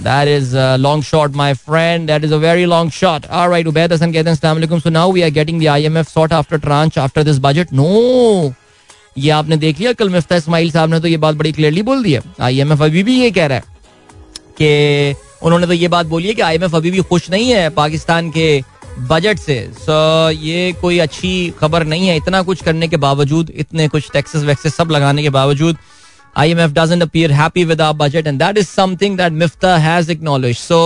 That 0.03 0.29
is 0.29 0.55
a 0.55 0.77
long 0.79 1.03
shot, 1.03 1.33
my 1.33 1.55
friend. 1.55 2.09
That 2.09 2.25
is 2.25 2.33
a 2.33 2.39
very 2.39 2.67
long 2.67 2.91
shot. 2.91 3.29
All 3.31 3.49
right, 3.49 3.67
ubaid 3.67 3.91
hasan 3.91 4.13
कहते 4.13 4.31
हैं 4.31 4.37
अस्सलाम 4.37 4.83
so 4.83 4.91
now 4.91 5.09
we 5.09 5.23
are 5.23 5.31
getting 5.31 5.59
the 5.59 5.67
IMF 5.67 6.09
sort 6.09 6.33
after 6.33 6.59
tranche 6.59 6.97
after 6.97 7.25
this 7.25 7.39
budget. 7.39 7.73
No. 7.73 8.55
ये 9.19 9.31
आपने 9.31 9.57
देख 9.57 9.79
लिया 9.81 9.93
कल 9.93 10.09
मिफ्ता 10.11 10.37
इस्माइल 10.37 10.71
साहब 10.71 10.91
ने 10.91 11.01
तो 11.01 11.09
ये 11.09 11.17
बात 11.17 11.35
बड़ी 11.35 11.53
क्लियरली 11.53 11.83
बोल 11.83 12.03
दी 12.05 12.13
है। 12.13 12.23
आईएमएफ 12.41 12.83
अभी 12.83 13.03
भी 13.03 13.21
ये 13.21 13.31
कह 13.31 13.47
रहा 13.47 13.59
है 13.59 13.65
कि 14.61 15.17
उन्होंने 15.43 15.67
तो 15.67 15.73
ये 15.73 15.89
बात 15.89 16.07
बोली 16.07 16.29
है 16.29 16.35
कि 16.35 16.43
आईएमएफ 16.43 16.75
अभी 16.75 16.91
भी 16.91 17.03
खुश 17.03 17.31
नहीं 17.31 17.51
है 17.51 17.69
पाकिस्तान 17.71 18.31
के 18.31 18.63
बजट 19.09 19.39
से। 19.39 19.59
सो 19.79 20.31
ये 20.31 20.73
कोई 20.81 20.99
अच्छी 20.99 21.33
खबर 21.61 21.85
नहीं 21.87 22.09
है। 22.09 22.17
इतना 22.17 22.43
कुछ 22.43 22.63
करने 22.63 22.89
के 22.89 22.97
बावजूद, 22.97 23.51
इतने 23.57 23.89
कुछ 23.89 24.11
टैक्सेस 24.13 24.43
वैक्सेस 24.45 24.75
सब 24.77 24.91
लगाने 24.91 25.23
के 25.23 25.31
बावजूद 25.31 25.77
I 26.37 26.51
M 26.51 26.61
F 26.61 26.73
doesn't 26.73 27.03
appear 27.03 27.33
happy 27.33 27.65
with 27.65 27.81
our 27.81 27.93
budget 27.97 28.27
and 28.27 28.39
that 28.39 28.59
is 28.59 28.67
something 28.69 29.17
that 29.19 29.33
Miftah 29.35 29.77
has 29.79 30.11
acknowledge 30.13 30.57
so 30.59 30.81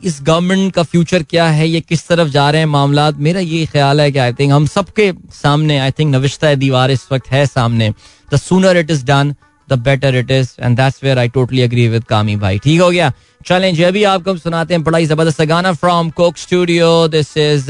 इस 0.00 0.20
गवर्नमेंट 0.22 0.72
का 0.74 0.82
फ्यूचर 0.84 1.22
क्या 1.22 1.46
है 1.50 1.68
ये 1.68 1.80
किस 1.82 2.06
तरफ़ 2.08 2.28
जा 2.28 2.48
रहे 2.50 2.60
हैं 2.60 2.68
मामला 2.68 3.10
मेरा 3.18 3.40
ये 3.42 3.64
ख्याल 3.66 4.00
है 4.00 4.10
कि 4.12 4.18
आई 4.18 4.32
थिंक 4.32 4.52
हम 4.52 4.66
सबके 4.68 5.12
सामने 5.34 5.78
आई 5.78 5.90
थिंक 5.90 6.14
नविश्ता 6.14 6.54
दीवार 6.56 6.90
इस 6.90 7.06
वक्त 7.12 7.30
है 7.30 7.44
सामने 7.46 7.92
the 8.32 8.36
sooner 8.38 8.76
it 8.76 8.90
is 8.90 9.04
done 9.04 9.34
the 9.68 9.78
better 9.80 10.14
it 10.16 10.30
is 10.30 10.54
and 10.60 10.76
that's 10.76 11.02
where 11.04 11.18
I 11.18 11.28
totally 11.28 11.60
agree 11.60 11.88
with 11.88 12.04
Kami 12.04 12.36
bhai 12.36 12.58
ठीक 12.58 12.80
हो 12.80 12.90
गया 12.90 13.12
चलें 13.46 13.74
जी 13.74 13.82
अभी 13.84 14.04
आपको 14.06 14.36
सुनाते 14.36 14.74
हैं 14.74 14.82
बड़ा 14.84 14.98
ही 14.98 15.06
ज़बरदस्त 15.06 15.42
गाना 15.46 15.72
from 15.74 16.10
Coke 16.12 16.36
Studio 16.38 16.86
this 17.08 17.36
is 17.38 17.66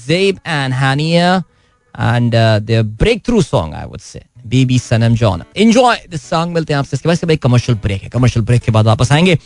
Zeb 0.00 0.40
and 0.46 0.74
Hania 0.74 1.36
and 1.94 2.34
the 2.34 2.82
breakthrough 3.26 3.42
song 3.44 3.74
I 3.74 3.86
would 3.86 4.00
say 4.02 4.22
Bibi 4.46 4.78
Sanam 4.78 5.14
Jaan. 5.14 5.42
Enjoy 5.56 5.96
this 6.10 6.28
song 6.30 6.54
मिलते 6.54 6.72
हैं 6.72 6.78
आपसे 6.78 6.96
इसके 6.96 7.26
बाद। 7.26 7.38
कमर्शियल 7.38 7.78
ब्रेक 7.82 8.02
है। 8.02 8.08
कमर्शियल 8.08 8.46
ब्रेक 8.46 8.62
के 8.62 8.72
बाद 8.72 8.86
वापस 8.86 9.12
आएँगे। 9.12 9.38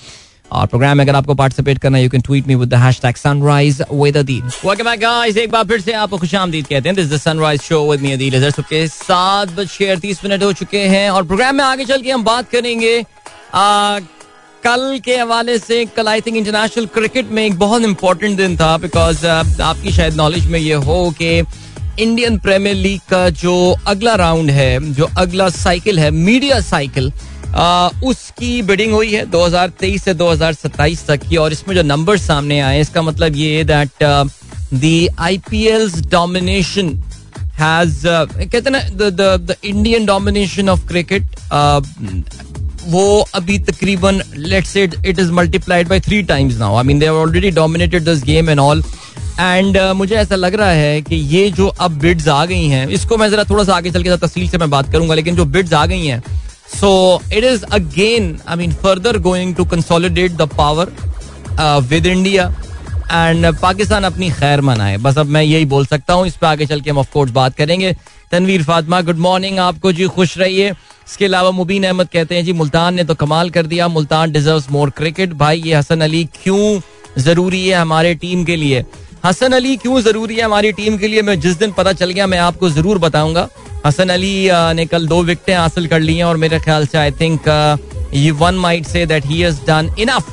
और 0.52 0.66
प्रोग्राम 0.66 0.96
में 0.98 1.04
अगर 1.04 1.16
आपको 1.16 1.34
पार्टिसिपेट 1.34 1.78
करना 1.78 1.98
you 1.98 2.10
can 2.10 2.20
tweet 2.20 2.48
me 2.48 2.54
with 2.54 2.68
the 2.68 2.74
hashtag 2.74 3.16
sunrise 3.16 3.82
with 3.92 4.16
Adeel 4.16 4.42
welcome 4.42 4.84
back 4.84 5.00
guys 5.00 5.36
एक 5.36 5.50
बार 5.50 5.64
फिर 5.64 5.80
से 5.80 5.92
आपको 5.92 6.18
खुशामदीद 6.18 6.66
कहते 6.66 6.88
हैं। 6.88 6.96
This 6.96 7.12
the 7.12 7.16
sunrise 7.16 7.62
show 7.62 7.90
with 7.90 8.00
me 8.00 8.12
Adeel 8.12 8.34
इधर 8.34 8.50
सुबह 8.50 8.86
सात 8.86 9.52
बज 9.52 9.76
के 9.76 9.86
अड़तीस 9.86 10.24
मिनट 10.24 10.42
हो 10.42 10.52
चुके 10.52 10.78
हैं। 10.78 11.10
और 11.10 11.22
प्रोग्राम 11.22 11.56
में 11.56 11.64
आगे 11.64 11.84
चल 11.84 12.02
के 12.02 12.10
हम 12.10 12.24
बात 12.24 12.50
करेंगे। 12.50 12.98
आ, 13.54 13.98
कल 14.64 15.00
के 15.04 15.16
हवाले 15.16 15.58
से 15.58 15.84
कल 15.86 16.08
आई 16.08 16.20
थिंक 16.20 16.36
इंटरनेशनल 16.36 16.86
क्रिकेट 16.86 17.30
में 17.30 17.44
एक 17.46 17.58
बहुत 17.58 17.82
इंपॉर्टेंट 17.82 18.36
दिन 18.36 18.56
था 18.56 18.76
बिकॉज़ 18.78 19.26
आपकी 19.26 19.92
शायद 19.92 20.14
नॉलेज 20.14 20.46
में 20.46 20.58
ये 20.58 20.74
हो 20.74 21.14
कि 21.18 21.42
इंडियन 22.00 22.38
प्रीमियर 22.38 22.76
लीग 22.76 23.00
का 23.10 23.28
जो 23.42 23.54
अगला 23.86 24.14
राउंड 24.14 24.50
है, 24.50 24.92
जो 24.94 25.08
अगला 25.18 25.48
साइकिल 25.50 25.98
है 25.98 26.10
मीडिया 26.10 26.60
साइकिल 26.60 27.12
उसकी 28.04 28.62
बिडिंग 28.68 28.92
हुई 28.92 29.10
है 29.12 29.24
2023 29.30 29.98
से 30.02 30.14
2027 30.14 31.06
तक 31.08 31.26
की 31.28 31.36
और 31.36 31.52
इसमें 31.52 31.74
जो 31.76 31.82
नंबर 31.82 32.16
सामने 32.18 32.58
आए, 32.60 32.80
इसका 32.80 33.02
मतलब 33.02 33.36
ये 33.36 33.64
that 33.64 34.02
the 34.74 35.08
IPL 35.20 35.90
domination 36.10 36.88
has 37.58 38.02
कहते 38.06 38.70
ना 38.70 38.80
the 38.92 39.56
Indian 39.64 40.06
domination 40.06 40.68
of 40.68 40.86
cricket 40.88 41.36
वो 42.86 43.04
अभी 43.34 43.58
तकरीबन 43.70 44.20
let's 44.36 44.76
it 44.76 45.18
is 45.18 45.30
multiplied 45.32 45.88
by 45.88 46.00
three 46.00 46.22
times 46.22 46.58
now 46.58 46.76
I 46.76 46.84
mean 46.84 46.98
they 46.98 47.08
already 47.08 47.50
dominated 47.60 48.04
this 48.04 48.22
game 48.24 48.50
and 48.50 48.60
all 48.60 48.82
and 49.40 49.76
uh, 49.78 49.92
मुझे 49.96 50.14
ऐसा 50.16 50.36
लग 50.36 50.54
रहा 50.54 50.70
है 50.70 51.00
कि 51.02 51.16
ये 51.16 51.50
जो 51.50 51.66
अब 51.66 51.98
बिड्स 52.00 52.28
आ 52.28 52.44
गई 52.46 52.66
हैं 52.68 52.86
इसको 52.88 53.16
मैं 53.16 53.30
जरा 53.30 53.44
थोड़ा 53.44 53.64
सा 53.64 53.76
आगे 53.76 53.90
चल 53.90 54.02
के 54.02 54.16
तफसील 54.16 54.48
से 54.48 54.58
मैं 54.58 54.70
बात 54.70 54.92
करूँगा 54.92 55.14
लेकिन 55.14 55.36
जो 55.36 55.44
बिड्स 55.46 55.72
आ 55.72 55.84
गई 55.86 56.06
हैं 56.06 56.22
so 56.74 57.20
it 57.32 57.44
is 57.44 57.64
again 57.72 58.38
I 58.48 58.56
mean 58.56 58.72
further 58.82 59.18
going 59.20 59.54
to 59.54 59.64
consolidate 59.64 60.32
the 60.32 60.48
power 60.56 60.92
with 61.88 62.06
India 62.06 62.46
and 63.12 63.46
Pakistan 63.60 64.04
अपनी 64.04 64.30
खैर 64.30 64.60
मनाए। 64.60 64.96
बस 64.98 65.18
अब 65.18 65.26
मैं 65.26 65.42
यही 65.42 65.64
बोल 65.64 65.86
सकता 65.86 66.14
हूँ 66.14 66.26
इस 66.26 66.36
पर 66.36 66.46
आगे 66.46 66.66
चल 66.66 66.80
के 66.80 66.90
हम 66.90 66.98
ऑफकोर्स 66.98 67.30
बात 67.32 67.54
करेंगे। 67.56 67.92
तनवीर 68.32 68.62
फातिमा 68.64 69.00
गुड 69.00 69.18
मॉर्निंग 69.18 69.58
आपको 69.58 69.92
जी 69.92 70.06
खुश 70.08 70.36
रहिए। 70.38 70.70
इसके 70.70 71.24
अलावा 71.24 71.50
मुबीन 71.50 71.84
अहमद 71.84 72.08
कहते 72.12 72.34
हैं 72.34 72.44
जी 72.44 72.52
मुल्तान 72.52 72.94
ने 72.94 73.04
तो 73.04 73.14
कमाल 73.14 73.50
कर 73.50 73.66
दिया 73.66 73.88
मुल्तान 73.88 74.32
डिजर्व 74.32 74.64
मोर 74.72 74.90
क्रिकेट 74.96 75.32
भाई 75.34 75.62
ये 75.62 75.74
हसन 75.74 76.00
अली 76.00 76.24
क्यों 76.42 76.80
ज़रूरी 77.22 77.66
है 77.66 77.74
हमारे 77.76 78.14
टीम 78.14 78.44
के 78.44 78.56
लिए? 78.56 78.84
हसन 79.25 79.52
अली 79.52 79.76
क्यों 79.76 80.00
ज़रूरी 80.00 80.35
है 80.37 80.43
हमारी 80.43 80.71
टीम 80.73 80.97
के 80.99 81.09
लिए? 81.09 81.21
मैं 81.23 81.38
जिस 81.40 81.54
दिन 81.59 81.71
पता 81.73 81.93
चल 81.93 82.11
गया, 82.11 82.26
मैं 82.26 82.38
आपको 82.38 82.69
ज़रूर 82.71 82.99
बताऊँगा। 82.99 83.49
हसन 83.87 84.09
अली 84.09 84.49
ने 84.76 84.85
कल 84.87 85.07
दो 85.09 85.23
विकेटें 85.23 85.54
हासिल 85.54 85.87
कर 85.87 86.00
ली 86.00 86.16
हैं 86.16 86.25
और 86.25 86.37
मेरे 86.37 86.59
ख्याल 86.61 86.87
से 86.87 86.99
आई 86.99 87.11
थिंक 87.21 87.49
ये 88.14 88.31
one 88.33 88.54
might 88.54 88.87
say 88.87 89.04
that 89.07 89.26
he 89.26 89.40
has 89.40 89.61
done 89.66 89.90
enough 89.99 90.31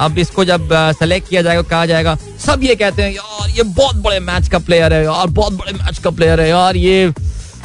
अब 0.00 0.18
इसको 0.18 0.44
जब 0.44 0.68
सेलेक्ट 0.98 1.28
किया 1.28 1.42
जाएगा, 1.42 1.62
कहा 1.62 1.86
जाएगा, 1.86 2.16
सब 2.46 2.62
ये 2.64 2.74
कहते 2.74 3.02
हैं, 3.02 3.12
यार, 3.12 3.48
ये 3.50 3.62
बहुत 3.62 3.96
बड़े 3.96 4.20
मैच 4.20 4.48
का 4.48 4.58
प्लेयर 4.58 4.92
है, 4.92 5.02
यार, 5.04 5.26
बहुत 5.28 5.52
बड़े 5.52 5.72
मैच 5.72 5.98
का 5.98 6.10
प्लेयर 6.10 6.40
है, 6.40 6.48
यार, 6.48 6.76
ये, 6.76 7.12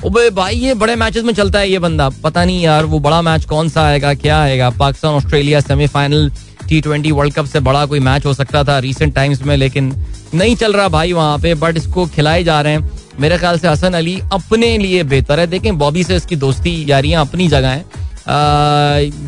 ओबे 0.06 0.30
भाई, 0.32 0.56
ये 0.56 0.74
बड़े 0.74 0.96
मैचेस 0.96 1.24
में 1.24 1.34
चलता 1.34 1.60
है 1.60 1.70
ये 1.70 1.80
बंदा। 1.80 2.10
पता 2.24 2.44
नहीं 2.46 2.64
यार, 2.64 2.86
वो 2.86 3.00
बड़ा 3.00 3.22
मैच 3.22 3.46
कौन 3.46 3.70
सा 3.70 3.86
आएगा, 3.86 4.14
क्या 4.16 4.42
आएगा? 4.42 4.70
Pakistan, 4.80 5.14
Australia 5.14 5.60
semifinal 5.62 6.30
T 6.70 6.82
twenty 6.82 7.12
World 7.12 7.34
Cup 7.34 7.46
से 7.46 7.60
बड़ा 7.62 7.86
कोई 7.86 8.00
मैच 8.02 8.26
हो 8.26 8.34
सकता 8.34 8.64
था 8.64 8.78
रिसेंट 8.80 9.14
टाइम्स 9.16 9.42
में, 9.42 9.56
लेकिन 9.58 9.92
नहीं 10.36 10.56
चल 10.56 10.74
रहा 10.74 10.88
भाई 10.90 11.14
वहाँ 11.14 11.38
पे 11.40 11.54
बट 11.56 11.78
इसको 11.78 12.06
खिलाए 12.06 12.44
जा 12.44 12.60
रहे 12.62 12.74
हैं। 12.74 12.92
मेरे 13.20 13.38
ख्याल 13.38 13.60
से 13.60 13.68
हसन 13.68 13.94
अली 13.94 14.20
अपने 14.34 14.78
लिए 14.78 15.04
बेहतर 15.06 15.40
है। 15.40 15.48
देखें, 15.48 15.78
बॉबी 15.78 16.04
से 16.04 16.16
इसकी 16.16 16.36
दोस्ती 16.36 16.74
यारियाँ 16.88 17.26
अपनी 17.26 17.48
जगह 17.48 17.70
है। 17.70 17.84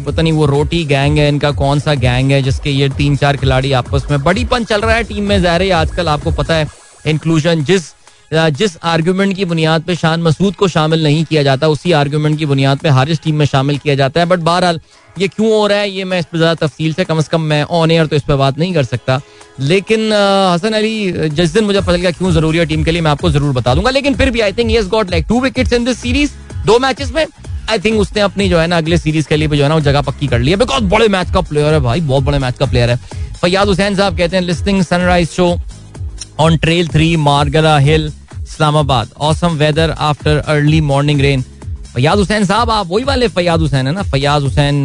पता 0.06 0.22
नहीं 0.22 0.34
वो 0.34 0.46
रोटी 0.46 0.84
गैंग 0.86 1.18
है, 1.18 1.28
इनका 1.30 1.52
कौन 1.54 1.80
सा 1.80 1.94
गैंग 1.96 2.32
है, 2.32 2.42
जिसके 2.42 2.70
ये 2.70 2.90
तीन 2.90 3.16
चार 3.18 3.38
खिलाड़ी 3.38 3.72
आपस 3.74 4.08
में 4.12 4.24
बड़ी 4.24 4.46
पन 4.46 4.64
चल 4.64 4.82
रहा 4.82 4.96
है 4.96 5.04
टीम 5.04 5.24
में। 5.24 5.42
ज़ाहिर 5.42 5.72
आजकल 5.74 6.08
आपको 6.10 6.32
पता 6.34 6.56
है 6.56 6.68
इंक्लूजन 7.08 7.64
जिस 7.64 7.92
जिस 8.32 8.78
आर्ग्यूमेंट 8.84 9.36
की 9.36 9.46
बुनियाद 9.46 9.84
पे 9.84 9.96
शान 9.96 10.22
मसूद 10.22 10.56
को 10.56 10.68
शामिल 10.68 11.04
नहीं 11.04 11.24
किया 11.26 11.44
जाता, 11.44 11.68
उसी 11.68 11.92
आर्ग्यूमेंट 11.94 12.38
की 12.40 12.46
बुनियाद 12.46 12.80
पे 12.80 12.90
हारिस 12.90 13.22
टीम 13.22 13.36
में 13.36 13.46
शामिल 13.46 13.78
किया 13.78 13.96
जाता 13.96 14.20
है। 14.20 14.26
बट 14.26 14.40
बहरहाल, 14.40 14.80
ये 15.16 15.28
क्यों 15.28 15.50
हो 15.50 15.66
रहा 15.68 15.78
है, 15.78 15.90
ये 15.90 16.04
मैं 16.04 16.20
इस 16.20 16.26
पर 16.26 16.38
ज़्यादा 16.38 16.66
तफसील 16.66 16.94
से 16.94 17.04
कम 17.06 17.18
अज़ 17.18 17.30
कम 17.30 17.42
मैं 17.44 17.64
ऑन 17.64 17.92
एयर 17.92 18.06
तो 18.08 18.16
इस 18.16 18.24
पर 18.24 18.36
बात 18.36 18.58
नहीं 18.60 18.74
कर 18.74 18.84
सकता। 18.84 19.20
लेकिन 19.60 20.12
हसन 20.14 20.74
अली, 20.74 21.30
जिस 21.30 21.54
दिन 21.54 21.64
मुझे 21.64 21.80
पता 21.82 21.92
चल 21.92 22.02
गया 22.02 22.12
क्यों 22.12 22.32
ज़रूरी 22.32 22.58
है 22.58 22.66
टीम 22.66 22.84
के 22.84 22.92
लिए, 22.92 23.02
मैं 23.02 23.12
आपको 23.12 23.30
ज़रूर 23.30 23.54
बता 23.54 23.76
दूँगा। 23.76 23.90
लेकिन 23.92 24.16
फिर 24.16 24.32
भी 24.32 24.40
I 24.40 24.54
think 24.54 24.90
got 24.90 25.12
like 25.12 25.26
two 25.30 25.40
wickets 25.42 25.74
in 25.74 25.86
this 25.86 26.00
series 26.00 26.32
दो 26.66 26.78
मैचेस 26.80 27.12
में 27.12 27.26
आई 27.70 27.80
थिंक 27.80 28.00
उसने 28.00 28.22
अपनी 28.22 28.50
जो 28.50 28.60
है 28.60 28.68
ना, 28.68 28.78
अगले 28.78 28.98
सीरीज़ 28.98 29.28
के 29.28 29.36
लिए 29.38 29.48
जो 29.48 29.64
है 29.64 29.70
ना, 29.70 29.76
वो 29.76 29.82
जगह 29.82 30.02
पक्की 30.02 30.28
कर 30.28 30.40
ली 30.40 30.52
है। 30.52 30.58
बिकॉज़ 30.58 30.84
बड़े 30.86 31.08
मैच 31.08 31.32
का 31.34 31.42
प्लेयर 31.42 31.74
है 31.74 31.80
भाई, 31.80 32.02
बहुत 32.02 32.24
बड़े 32.24 32.40
मैच 32.40 32.58
का 32.58 32.66
प्लेयर 32.66 32.90
है। 32.90 33.00
फैयाद 33.42 33.68
हुसैन 33.68 33.96
साहब 33.96 34.18
कहते 34.18 34.38
हैं 34.38 34.44
listening 34.44 34.82
sunrise 34.84 35.30
show 35.30 35.50
on 36.40 36.58
trail 36.58 36.88
three 36.88 37.16
Margalla 37.18 37.78
hill 37.80 38.12
Islamabad 38.42 39.10
awesome 39.22 39.58
weather 39.58 39.92
after 39.92 40.38
early 40.38 40.82
morning 40.82 41.22
rain 41.22 41.44
Fayyaz 41.96 42.18
Hussain 42.18 42.46
sahab, 42.46 42.70
आप 42.70 42.88
वही 42.88 43.04
वाले 43.04 43.28
फयाज 43.28 43.60
हुसैन 43.62 43.88
है 43.88 43.94
ना? 43.94 44.02
फयाज 44.04 44.44
हुसैन 44.44 44.84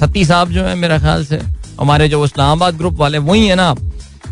सती 0.00 0.24
साहब 0.24 0.50
जो 0.50 0.64
है 0.64 0.74
मेरा 0.74 0.98
ख्याल 0.98 1.24
से, 1.24 1.40
हमारे 1.80 2.08
जो 2.08 2.24
इस्लामाबाद 2.24 2.76
ग्रुप 2.76 2.94
वाले, 3.00 3.18
वही 3.20 3.46
है 3.46 3.54
ना 3.54 3.68
आप? 3.70 3.78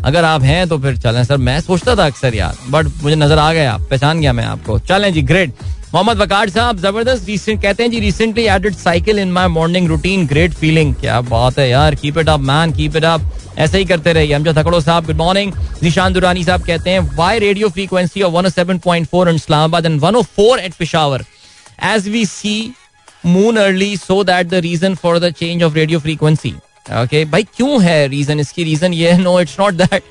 अगर 0.05 0.23
आप 0.25 0.43
हैं 0.43 0.67
तो 0.69 0.77
फिर 0.79 0.97
चलें। 0.97 1.23
सर, 1.23 1.37
मैं 1.37 1.59
सोचता 1.61 1.95
था 1.95 2.05
अक्सर 2.05 2.35
यार 2.35 2.57
बट 2.69 2.87
मुझे 3.03 3.15
नज़र 3.15 3.37
आ 3.39 3.51
गया, 3.53 3.77
पहचान 3.89 4.19
गया 4.21 4.33
मैं 4.33 4.43
आपको। 4.45 4.77
चलें 4.81 5.11
जी 5.13 5.21
ग्रेट 5.23 5.53
मोहम्मद 5.93 6.17
वकार 6.17 6.49
साहब, 6.49 6.77
ज़बरदस्त 6.79 7.27
रिसेंट 7.27 7.61
कहते 7.61 7.83
हैं 7.83 7.91
जी 7.91 7.99
recently 7.99 8.43
added 8.45 8.75
cycle 8.75 9.19
in 9.19 9.31
my 9.31 9.47
morning 9.47 9.87
routine 9.87 10.25
great 10.27 10.53
feeling 10.53 10.93
क्या 10.95 11.19
बात 11.23 11.59
है 11.59 11.69
यार 11.69 11.95
keep 11.95 12.17
it 12.17 12.29
up 12.29 12.39
man 12.41 12.71
keep 12.73 12.95
it 12.95 13.03
up 13.05 13.31
ऐसे 13.57 13.77
ही 13.77 13.85
करते 13.85 14.13
रहिए। 14.13 14.33
अमजद 14.33 14.57
थकड़ो 14.57 14.81
साहब 14.81 15.05
गुड 15.05 15.15
मॉर्निंग 15.17 15.53
निशान 15.83 16.13
दुरानी 16.13 16.43
साहब 16.43 16.65
कहते 16.65 16.89
हैं 16.89 16.99
why 17.15 17.39
radio 17.39 17.69
frequency 17.69 18.21
of 18.21 18.33
107.4 18.35 19.27
in 19.27 19.35
Islamabad 19.35 19.85
and 19.85 20.01
104 20.01 20.59
at 20.59 20.73
Peshawar 20.79 21.23
as 21.85 22.07
we 22.09 22.25
see 22.25 22.55
moon 23.25 23.57
early 23.57 23.95
so 23.97 24.23
that 24.23 24.47
the 24.47 24.53
reason 24.63 24.95
for 24.95 25.19
the 25.19 25.31
change 25.33 25.63
of 25.63 25.75
radio 25.75 25.99
frequency 25.99 26.53
okay 26.85 27.23
भाई 27.25 27.43
क्यों 27.57 27.81
है 27.83 28.07
रीजन 28.07 28.39
इसकी 28.39 28.63
रीजन 28.63 28.93
ये 28.93 29.11
है 29.11 29.21
नो 29.21 29.39
इट्स 29.41 29.59
नॉट 29.59 29.73
दैट 29.73 30.03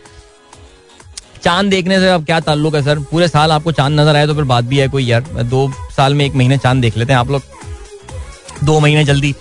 चाँद 1.42 1.66
देखने 1.70 1.98
से 2.00 2.08
अब 2.08 2.24
क्या 2.26 2.38
ताल्लुक 2.40 2.74
है 2.74 2.82
सर? 2.82 2.98
पूरे 3.10 3.28
साल 3.28 3.52
आपको 3.52 3.72
चाँद 3.72 4.00
नज़र 4.00 4.16
आए 4.16 4.26
तो 4.26 4.34
फिर 4.34 4.44
बात 4.44 4.64
भी 4.64 4.78
है 4.78 4.88
कोई 4.88 5.04
यार। 5.06 5.22
दो 5.44 5.70
साल 5.96 6.14
में 6.14 6.24
एक 6.24 6.34
महीने 6.34 6.58
चाँद 6.58 6.80
देख 6.82 6.96
लेते 6.96 7.12
हैं 7.12 7.20
आप 7.20 7.30
लोग। 7.30 7.42
दो 8.64 8.78
महीने 8.80 9.04
जल्दी। 9.04 9.34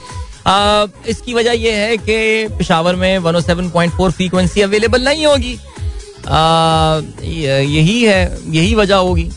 आ, 0.48 0.86
इसकी 1.08 1.34
वजह 1.34 1.52
यह 1.54 1.78
है 1.78 1.98
कि 1.98 2.48
पिशावर 2.58 2.96
में 2.96 3.18
107.4 3.20 4.12
फ्रीक्वेंसी 4.12 4.62
अवेलेबल 4.62 5.04
नहीं 5.06 5.26
होगी। 5.26 5.58
यही 7.24 8.02
है 8.04 8.38
यही 8.50 8.76
वजह 8.76 8.96
होगी। 8.96 9.30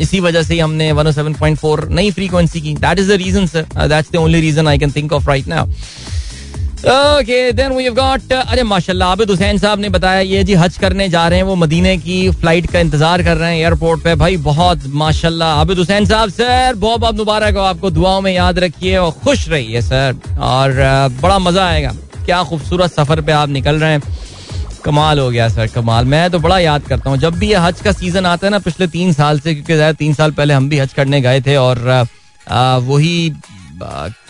इसी 0.00 0.20
वजह 0.20 0.42
से 0.42 0.58
हमने 0.60 0.92
107.4 0.92 1.88
नई 1.90 2.10
फ्रीक्वेंसी 2.10 2.60
की। 2.60 2.74
That 2.76 2.98
is 2.98 3.12
the 3.12 3.16
reason 3.18 3.46
sir 3.46 3.66
that's 3.88 4.10
the 4.12 4.16
only 4.16 4.40
reason 4.40 4.68
I 4.68 4.78
can 4.78 4.92
think 4.92 5.12
of 5.12 5.28
right 5.28 5.46
now 5.48 5.66
okay 6.84 7.36
then 7.52 7.72
we 7.72 7.84
have 7.84 7.94
got 7.94 8.32
अरे 8.32 8.62
माशाल्लाह 8.62 9.08
आबिद 9.08 9.30
हुसैन 9.30 9.58
साहब 9.58 9.78
ने 9.80 9.88
बताया 9.88 10.20
ये 10.20 10.42
जी 10.44 10.54
हज 10.54 10.76
करने 10.78 11.08
जा 11.08 11.26
रहे 11.28 11.38
हैं 11.38 11.44
वो 11.46 11.54
मदीने 11.56 11.96
की 11.98 12.30
फ़्लाइट 12.30 12.70
का 12.72 12.80
इंतज़ार 12.80 13.22
कर 13.24 13.36
रहे 13.36 13.50
हैं 13.50 13.60
एयरपोर्ट 13.60 14.02
पे। 14.04 14.14
भाई 14.14 14.36
बहुत 14.48 14.86
माशाल्लाह 15.02 15.60
आबिद 15.60 15.78
हुसैन 15.78 16.06
साहब 16.06 16.30
सर 16.30 16.74
बहुत 16.76 17.00
बहुत 17.00 17.16
मुबारक 17.16 17.56
हो 17.56 17.62
आपको 17.62 17.90
दुआओं 17.90 18.20
में 18.20 18.32
याद 18.32 18.58
रखिए 18.58 18.96
और 18.96 19.10
खुश 19.24 19.48
रहिए 19.48 19.82
सर 19.82 20.16
और 20.40 20.70
uh, 20.72 21.22
बड़ा 21.22 21.38
मज़ा 21.38 21.64
आएगा 21.68 21.94
क्या 22.26 22.42
खूबसूरत 22.42 22.92
सफ़र 22.92 23.20
पे 23.20 23.32
आप 23.32 23.48
निकल 23.48 23.80
रहे 23.80 23.92
हैं। 23.92 24.02
कमाल 24.84 25.18
हो 25.18 25.30
गया 25.30 25.48
सर 25.48 25.66
कमाल। 25.74 26.04
मैं 26.06 26.30
तो 26.30 26.38
बड़ा 26.38 26.58
याद 26.58 26.82
करता 26.88 27.10
हूँ 27.10 27.18
जब 27.18 27.38
भी 27.38 27.50
ये 27.50 27.64
हज 27.66 27.80
का 27.80 27.92
सीज़न 27.94 28.26
आता 28.26 28.46
है 28.46 28.50
ना 28.50 28.58
पिछले 28.60 28.86
तीन 28.98 29.12
साल 29.12 29.40
से 29.40 29.54
क्योंकि 29.54 29.92
तीन 29.98 30.14
साल 30.14 30.30
पहले 30.32 30.54
हम 30.54 30.68
भी 30.68 30.78
हज 30.78 30.92
करने 30.92 31.20
गए 31.20 31.40
थे 31.40 31.56
और 31.56 31.78
uh, 31.78 32.06
uh, 32.50 32.78
वही 32.90 33.32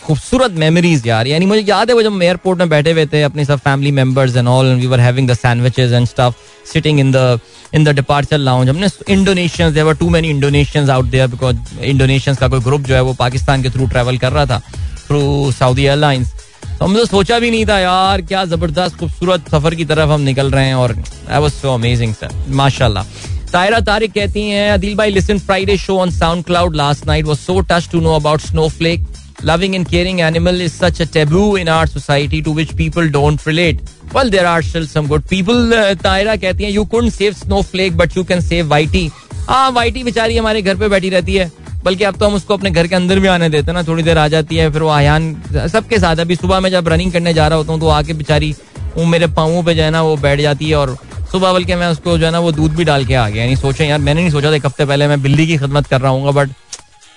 खूबसूरत 0.05 0.51
मेमोरीज 0.59 1.07
यार। 1.07 1.27
यानी 1.27 1.45
मुझे 1.45 1.61
याद 1.61 1.89
है 1.89 1.95
वो 1.95 2.03
जब 2.03 2.21
एयरपोर्ट 2.21 2.59
में 2.59 2.69
बैठे 2.69 2.91
हुए 2.91 3.05
थे, 3.05 3.21
अपने 3.23 3.45
सब 3.45 3.59
family 3.59 3.91
members 3.91 4.35
and 4.35 4.47
all 4.47 4.73
we 4.75 4.87
were 4.87 4.99
having 4.99 5.29
the 5.29 5.33
sandwiches 5.35 5.91
and 5.91 6.07
stuff 6.07 6.33
sitting 6.73 6.99
in 6.99 7.11
the 7.11 7.39
in 7.75 7.83
the 7.83 7.95
departure 7.95 8.37
lounge 8.37 8.69
हमने 8.69 8.87
Indonesians 9.13 9.73
there 9.73 9.85
were 9.85 9.95
too 9.95 10.09
many 10.09 10.29
Indonesians 10.29 10.89
out 10.89 11.05
there 11.11 11.27
because 11.27 11.83
Indonesians 11.83 12.37
का 12.39 12.47
कोई 12.47 12.59
ग्रुप 12.61 12.81
जो 12.81 12.95
है 12.95 13.01
वो 13.03 13.13
पाकिस्तान 13.19 13.63
के 13.63 13.69
थ्रू 13.69 13.87
ट्रैवल 13.87 14.17
कर 14.17 14.31
रहा 14.31 14.45
था 14.45 14.59
थ्रू 15.07 15.51
सऊदी 15.51 15.85
एयरलाइंस 15.85 16.33
तो 16.69 16.85
हमने 16.85 16.99
तो 16.99 17.05
सोचा 17.05 17.37
भी 17.39 17.49
नहीं 17.51 17.65
था, 17.65 17.77
यार, 17.79 18.21
क्या 18.21 18.43
ज़बरदस्त 18.45 18.97
खूबसूरत 18.99 19.49
सफ़र 19.51 19.75
की 19.75 19.85
तरफ़ 19.85 20.09
हम 20.09 20.21
निकल 20.21 20.49
रहे 20.51 20.65
हैं 20.65 20.75
और 20.75 20.95
I 21.29 21.39
was 21.39 21.51
so 21.51 21.73
amazing 21.73 22.13
sir 22.13 22.31
माशाल्लाह। 22.51 23.03
तायरा 23.51 23.79
तारिक 23.81 24.11
कहती 24.13 24.41
हैं, 24.41 24.71
अदिल 24.71 24.95
भाई 24.95 25.11
listen 25.11 25.39
Friday 25.39 25.77
show 25.77 25.97
on 25.99 26.09
SoundCloud 26.45 26.75
last 26.75 27.05
night 27.07 27.25
was 27.25 27.37
so 27.37 27.59
touch 27.61 27.89
to 27.91 27.99
know 28.01 28.15
about 28.15 28.41
snowflake 28.41 29.05
loving 29.43 29.75
and 29.75 29.87
caring 29.87 30.21
animal 30.21 30.59
is 30.59 30.73
such 30.73 30.99
a 30.99 31.05
taboo 31.05 31.55
in 31.55 31.67
our 31.67 31.87
society 31.87 32.41
to 32.41 32.51
which 32.51 32.75
people 32.75 33.09
don't 33.09 33.45
relate. 33.45 33.81
Well, 34.13 34.29
there 34.29 34.47
are 34.47 34.61
still 34.61 34.85
some 34.85 35.07
good 35.07 35.27
people. 35.27 35.73
Uh, 35.73 35.95
Taira 35.95 36.35
कहती 36.35 36.63
हैं 36.63 36.71
you 36.71 36.85
couldn't 36.85 37.11
save 37.11 37.35
snowflake 37.35 37.97
but 37.97 38.15
you 38.15 38.23
can 38.23 38.41
save 38.41 38.67
whitey. 38.67 39.09
हाँ 39.49 39.71
Whitey 39.71 40.03
बेचारी 40.03 40.37
हमारे 40.37 40.61
घर 40.61 40.75
पे 40.77 40.87
बैठी 40.89 41.09
रहती 41.09 41.33
है 41.35 41.51
बल्कि 41.83 42.03
अब 42.03 42.15
तो 42.17 42.25
हम 42.25 42.33
उसको 42.33 42.53
अपने 42.53 42.69
घर 42.71 42.87
के 42.87 42.95
अंदर 42.95 43.19
भी 43.19 43.27
आने 43.27 43.49
देते 43.49 43.71
हैं 43.71 43.73
ना 43.73 43.83
थोड़ी 43.87 44.03
देर 44.03 44.17
आ 44.17 44.27
जाती 44.27 44.55
है 44.55 44.71
फिर 44.71 44.81
वो 44.81 44.89
आयान 44.89 45.33
सबके 45.71 45.99
साथ 45.99 46.19
अभी 46.19 46.35
सुबह 46.35 46.59
में 46.59 46.69
जब 46.71 46.87
रनिंग 46.89 47.11
करने 47.13 47.33
जा 47.33 47.47
रहा 47.47 47.57
होता 47.57 47.73
हूँ 47.73 47.79
तो 47.79 47.87
आके 47.97 48.13
बेचारी 48.13 48.53
वो 48.95 49.05
मेरे 49.05 49.27
पाँवों 49.37 49.63
पे 49.63 49.75
जो 49.75 49.83
है 49.83 49.89
ना 49.91 50.01
वो 50.01 50.15
बैठ 50.17 50.39
जाती 50.41 50.69
है 50.69 50.75
और 50.75 50.97
सुबह 51.31 51.53
बल्कि 51.53 51.75
मैं 51.75 51.87
उसको 51.91 52.17
जो 52.17 52.25
है 52.25 52.31
ना 52.31 52.39
वो 52.39 52.51
दूध 52.51 52.75
भी 52.75 52.83
डाल 52.83 53.05
के 53.05 53.13
आ 53.13 53.27
गया 53.29 53.43
यानी 53.43 53.55
सोचा 53.55 53.85
यार 53.85 53.99
मैंने 53.99 54.21
नहीं 54.21 54.31
सोचा 54.31 54.51
था 54.51 54.55
एक 54.55 54.65
हफ़्ते 54.65 54.85
पहले 54.85 55.07
मैं 55.07 55.21
बिल्ली 55.21 55.47
की 55.47 55.57
खिदमत 55.57 55.87
कर 55.87 56.01
रहा 56.01 56.11
हूँ 56.11 56.33
बट 56.33 56.49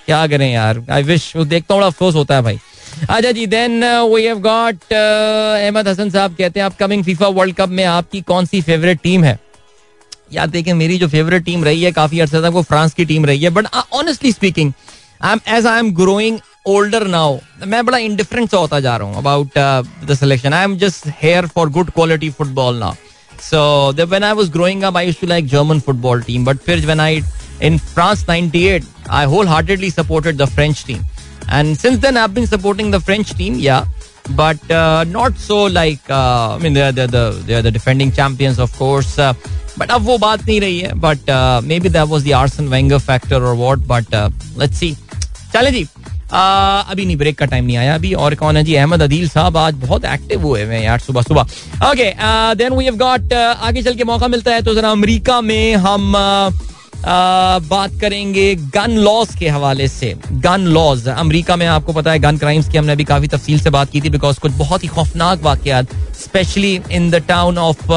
क्या 0.09 0.27
करें 0.27 0.51
यार? 0.53 0.83
आई 0.91 1.03
विश 1.03 1.33
देखता 1.37 1.75
हूँ 1.75 1.83
अफसोस 1.85 2.15
होता 2.15 2.35
है 2.35 2.43
भाई। 2.43 2.59
अच्छा 3.11 3.31
जी 3.33 3.47
then 3.47 3.85
we 4.13 4.23
have 4.25 4.39
got 4.43 4.93
Ahmed 4.93 5.89
Hasan 5.89 6.11
साहब 6.11 6.35
कहते 6.39 6.61
हैं 6.61 6.67
अपकमिंग 6.67 7.05
फीफा 7.05 7.27
वर्ल्ड 7.39 7.57
कप 7.57 7.69
में 7.69 7.85
आपकी 7.85 8.21
कौन 8.31 8.47
सी 8.47 8.61
फेवरेट 8.69 9.01
टीम 9.03 9.25
है? 9.25 9.39
याद 10.33 10.51
देखें 10.51 10.73
मेरी 10.75 10.99
जो 10.99 11.09
फेवरेट 11.09 11.45
टीम 11.45 11.65
रही 11.65 11.83
है 11.83 11.93
काफ़ी 11.93 12.21
अर्से 12.21 12.41
तक 12.43 12.53
वो 12.53 12.63
फ्रांस 12.71 12.95
की 12.95 13.05
टीम 13.05 13.27
रही 13.27 13.43
है 13.43 13.51
but 13.51 13.67
honestly 14.01 14.33
speaking 14.33 14.73
I 15.23 15.33
am 15.33 15.41
as 15.57 15.67
I 15.67 15.79
am 15.79 15.91
growing 15.95 16.39
older 16.67 17.07
now 17.07 17.39
मैं 17.67 17.85
बड़ा 17.87 17.99
इंडिफरेंट 17.99 18.51
सा 18.51 18.57
होता 18.57 18.81
जा 18.81 18.97
रहा 18.97 19.09
हूँ 19.09 19.17
about 19.19 19.59
the 20.07 20.15
selection 20.21 20.53
I 20.55 20.65
am 20.65 20.77
just 20.79 21.09
here 21.23 21.47
for 21.55 21.69
good 21.77 21.91
quality 21.91 22.31
football 22.39 22.79
now 22.79 22.95
so 23.43 23.93
when 24.13 24.25
I 24.25 24.33
was 24.33 24.51
growing 24.53 24.83
up, 24.83 24.97
I 24.97 25.03
used 25.09 25.21
to 25.21 25.29
like 25.33 25.47
German 25.55 25.81
football 25.89 26.23
team. 26.29 26.45
But 26.49 26.65
फिर 26.67 26.87
when 26.87 27.01
I 27.01 27.23
in 27.62 27.78
France 27.78 28.28
'98, 28.28 28.84
I 29.10 29.26
wholeheartedly 29.26 29.90
supported 29.90 30.38
the 30.38 30.48
French 30.48 30.86
team. 30.86 31.04
And 31.50 31.78
since 31.78 32.00
then, 32.00 32.18
I've 32.18 32.34
been 32.34 32.48
supporting 32.48 32.92
the 32.92 33.00
French 33.00 33.34
team. 33.34 33.56
Yeah, 33.56 33.86
but 34.36 34.72
uh, 34.72 35.04
not 35.06 35.38
so 35.38 35.66
like 35.66 36.00
uh, 36.10 36.56
I 36.56 36.58
mean 36.60 36.74
they're, 36.74 36.92
they're 36.92 37.08
the 37.08 37.44
they're 37.46 37.62
the 37.62 37.72
defending 37.72 38.12
champions, 38.12 38.60
of 38.60 38.78
course. 38.78 39.18
Uh, 39.20 39.34
but 39.80 39.92
अब 39.92 40.02
वो 40.06 40.18
बात 40.18 40.46
नहीं 40.48 40.60
रही 40.62 40.80
है 40.80 40.94
but 41.02 41.30
maybe 41.80 41.90
that 41.90 42.08
was 42.08 42.24
the 42.28 42.32
Arsene 42.40 42.68
Wenger 42.70 43.00
factor 43.00 43.44
और 43.44 43.56
what 43.58 43.80
but 43.88 44.14
let's 44.60 44.80
see 44.80 44.96
चले 45.54 45.72
जी 45.72 45.88
Uh, 46.34 46.84
अभी 46.90 47.06
नहीं 47.06 47.16
ब्रेक 47.18 47.38
का 47.38 47.46
टाइम 47.46 47.66
नहीं 47.66 47.76
आया 47.78 47.96
अभी 47.96 48.14
और 48.18 48.36
कौन 48.36 48.58
है 48.58 48.64
जी 48.64 48.76
अहमद 48.76 49.02
अदील 49.02 49.28
साहब 49.30 49.58
आज 49.58 49.74
बहुत 49.82 50.06
एक्टिव 50.06 50.42
हुए 50.42 50.62
हैं 50.66 50.82
यार 50.84 51.00
सुबह 51.00 51.22
सुबह 51.22 51.90
okay 51.90 52.06
then 52.62 52.74
we 52.74 52.86
have 52.86 52.96
got 52.98 53.34
आगे 53.34 53.84
चल 53.84 53.96
के 53.96 54.04
मौका 54.04 54.28
मिलता 54.28 54.52
है 54.54 54.62
तो 54.62 54.74
जरा 54.76 54.92
अमेरिका 54.92 55.40
में 55.42 55.76
हम 55.86 56.14
uh, 56.18 56.64
बात 57.05 57.91
करेंगे 58.01 58.55
गन 58.75 58.97
लॉज 58.99 59.35
के 59.39 59.49
हवाले 59.49 59.89
से। 59.89 60.15
गन 60.33 60.61
लॉज 60.69 61.07
अमेरिका 61.09 61.57
में 61.57 61.67
आपको 61.67 61.93
पता 61.93 62.13
है 62.13 62.19
गन 62.19 62.39
क्राइम्स 62.39 62.69
की 62.69 62.79
हमने 62.79 62.93
अभी 62.93 63.05
काफ़ी 63.05 63.29
तफसील 63.29 63.61
से 63.61 63.71
बात 63.71 63.91
की 63.91 64.01
थी 64.01 64.11
बिकॉज़ 64.11 64.41
कुछ 64.41 64.53
बहुत 64.55 64.83
ही 64.85 64.89
खौफनाक 64.89 65.43
वाकत 65.43 65.95
specially 66.21 66.81
in 66.91 67.11
the 67.11 67.23
town 67.29 67.59
of 67.59 67.93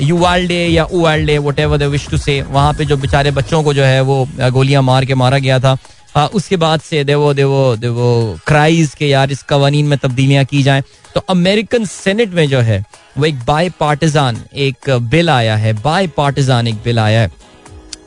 Uvalde 0.00 0.66
या 0.66 0.84
Uvalde 0.84 1.38
whatever 1.60 1.78
they 1.78 1.86
wish 1.86 2.08
to 2.10 2.16
say 2.18 2.40
वहाँ 2.42 2.72
पे 2.74 2.84
जो 2.84 2.96
बेचारे 2.96 3.30
बच्चों 3.30 3.62
को 3.62 3.74
जो 3.74 3.82
है 3.84 4.00
वो 4.00 4.26
गोलियाँ 4.52 4.82
मार 4.82 5.04
के 5.04 5.14
मारा 5.14 5.38
गया 5.38 5.58
था। 5.60 5.76
आ, 6.16 6.26
उसके 6.26 6.56
बाद 6.56 6.80
से 6.80 7.02
देवो 7.04 7.32
देवो 7.34 7.76
देवो 7.76 8.38
क्राइज 8.46 8.94
के 8.94 9.08
यार 9.08 9.30
इस 9.32 9.42
कवानीन 9.42 9.86
में 9.86 9.98
तब्दीलियाँ 9.98 10.44
की 10.44 10.62
जाएँ। 10.62 10.82
तो 11.14 11.20
अमेरिकन 11.30 11.84
सेनेट 11.84 12.34
में 12.34 12.48
जो 12.48 12.60
है 12.60 12.82
वो 13.18 13.24
एक 13.24 13.38
बाय 13.46 13.70
पार्टिजान 13.80 14.42
एक 14.56 14.90
बिल 15.10 15.30
आया 15.30 15.56
है 15.56 15.72
बाय 15.82 16.06
पार्टिजान 16.16 16.68
एक 16.68 16.82
बिल 16.84 16.98
आया 16.98 17.20
है। 17.20 17.30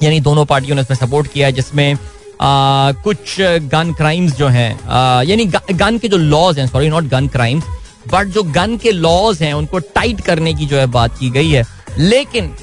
यानी 0.04 0.20
दोनों 0.20 0.46
पार्टियों 0.46 0.76
ने 0.76 0.82
उसमें 0.82 0.98
सपोर्ट 0.98 1.32
किया 1.32 1.50
जिसमें 1.50 1.94
आ, 2.42 2.92
कुछ 3.04 3.36
गन 3.74 3.94
क्राइम्स 3.98 4.36
जो 4.38 4.48
हैं 4.48 4.72
यानी 5.28 5.46
गन 5.72 5.98
के 5.98 6.08
जो 6.08 6.18
लॉज 6.18 6.60
हैं 6.60 6.68
sorry 6.68 6.90
not 6.90 7.04
gun 7.04 7.28
crimes 7.28 7.64
but 8.14 8.28
जो 8.28 8.44
गन 8.44 8.76
के 8.78 8.92
लॉज 8.92 9.42
हैं 9.44 9.54
उनको 9.54 9.80
टाइट 9.96 10.22
करने 10.22 10.54
की 10.54 10.66
जो 10.66 10.78
है 10.78 10.86
बात 10.96 11.18
की 11.20 11.30
गई 11.30 11.50
है। 11.50 11.64
लेकिन 11.98 12.54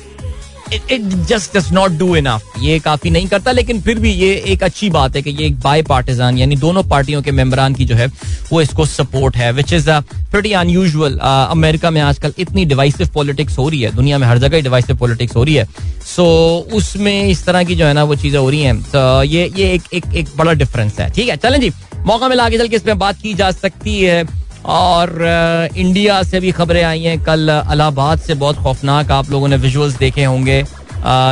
it 0.72 1.02
just 1.28 1.56
does 1.56 1.70
not 1.72 1.98
do 1.98 2.14
enough 2.16 2.58
ये 2.62 2.78
काफ़ी 2.78 3.10
नहीं 3.10 3.28
करता 3.28 3.52
लेकिन 3.52 3.80
फिर 3.80 3.98
भी 3.98 4.12
ये 4.12 4.32
एक 4.46 4.62
अच्छी 4.62 4.90
बात 4.90 5.16
है 5.16 5.22
कि 5.22 5.30
ये 5.30 5.46
एक 5.46 5.58
बाय 5.60 5.82
पार्टिजान 5.82 6.38
यानी 6.38 6.56
दोनों 6.56 6.82
पार्टियों 6.88 7.22
के 7.22 7.32
मेंबरान 7.32 7.74
की 7.74 7.84
जो 7.84 7.94
है 7.94 8.06
वो 8.52 8.60
इसको 8.60 8.86
सपोर्ट 8.86 9.36
है 9.36 9.52
which 9.52 9.72
is 9.72 9.90
pretty 10.32 10.52
unusual 10.52 11.18
America 11.22 11.90
में 11.90 12.00
आजकल 12.00 12.32
इतनी 12.38 12.64
डिवाइसिव 12.64 13.08
पॉलिटिक्स 13.14 13.58
हो 13.58 13.68
रही 13.68 13.80
है 13.82 13.94
दुनिया 13.94 14.18
में 14.18 14.26
हर 14.26 14.38
जगह 14.38 14.60
डिवाइसिव 14.62 14.96
पॉलिटिक्स 14.96 15.36
हो 15.36 15.44
रही 15.44 15.54
है। 15.54 15.64
सो 16.06 16.22
so, 16.22 16.74
उसमें 16.74 17.28
इस 17.28 17.44
तरह 17.46 17.64
की 17.64 17.74
जो 17.74 17.86
है 17.86 17.92
ना 17.92 18.04
वो 18.04 18.14
चीज़ें 18.14 18.38
हो 18.40 18.48
रही 18.50 18.62
हैं। 18.62 18.82
तो 18.84 19.22
ये 19.22 19.50
ये 19.56 19.72
एक 19.72 19.82
एक 19.94 20.04
एक 20.14 20.28
बड़ा 20.36 20.52
डिफरेंस 20.52 21.00
है। 21.00 21.10
ठीक 21.10 21.28
है 21.28 21.36
चलें 21.36 21.60
जी 21.60 21.70
मौका 22.06 22.28
मिला 22.28 22.44
आगे 22.44 22.58
चल 22.58 22.68
के 22.68 22.76
इसमें 22.76 22.98
बात 22.98 23.20
की 23.22 23.34
जा 23.34 23.50
सकती 23.50 24.00
है। 24.00 24.24
और 24.64 25.70
इंडिया 25.76 26.22
से 26.22 26.40
भी 26.40 26.50
खबरें 26.52 26.82
आई 26.82 27.02
हैं। 27.02 27.22
कल 27.24 27.48
अलाहाबाद 27.50 28.20
से 28.20 28.34
बहुत 28.34 28.56
खौफनाक 28.56 29.10
आप 29.10 29.30
लोगों 29.30 29.48
ने 29.48 29.56
विजुअल्स 29.58 29.96
देखे 29.98 30.24
होंगे। 30.24 30.62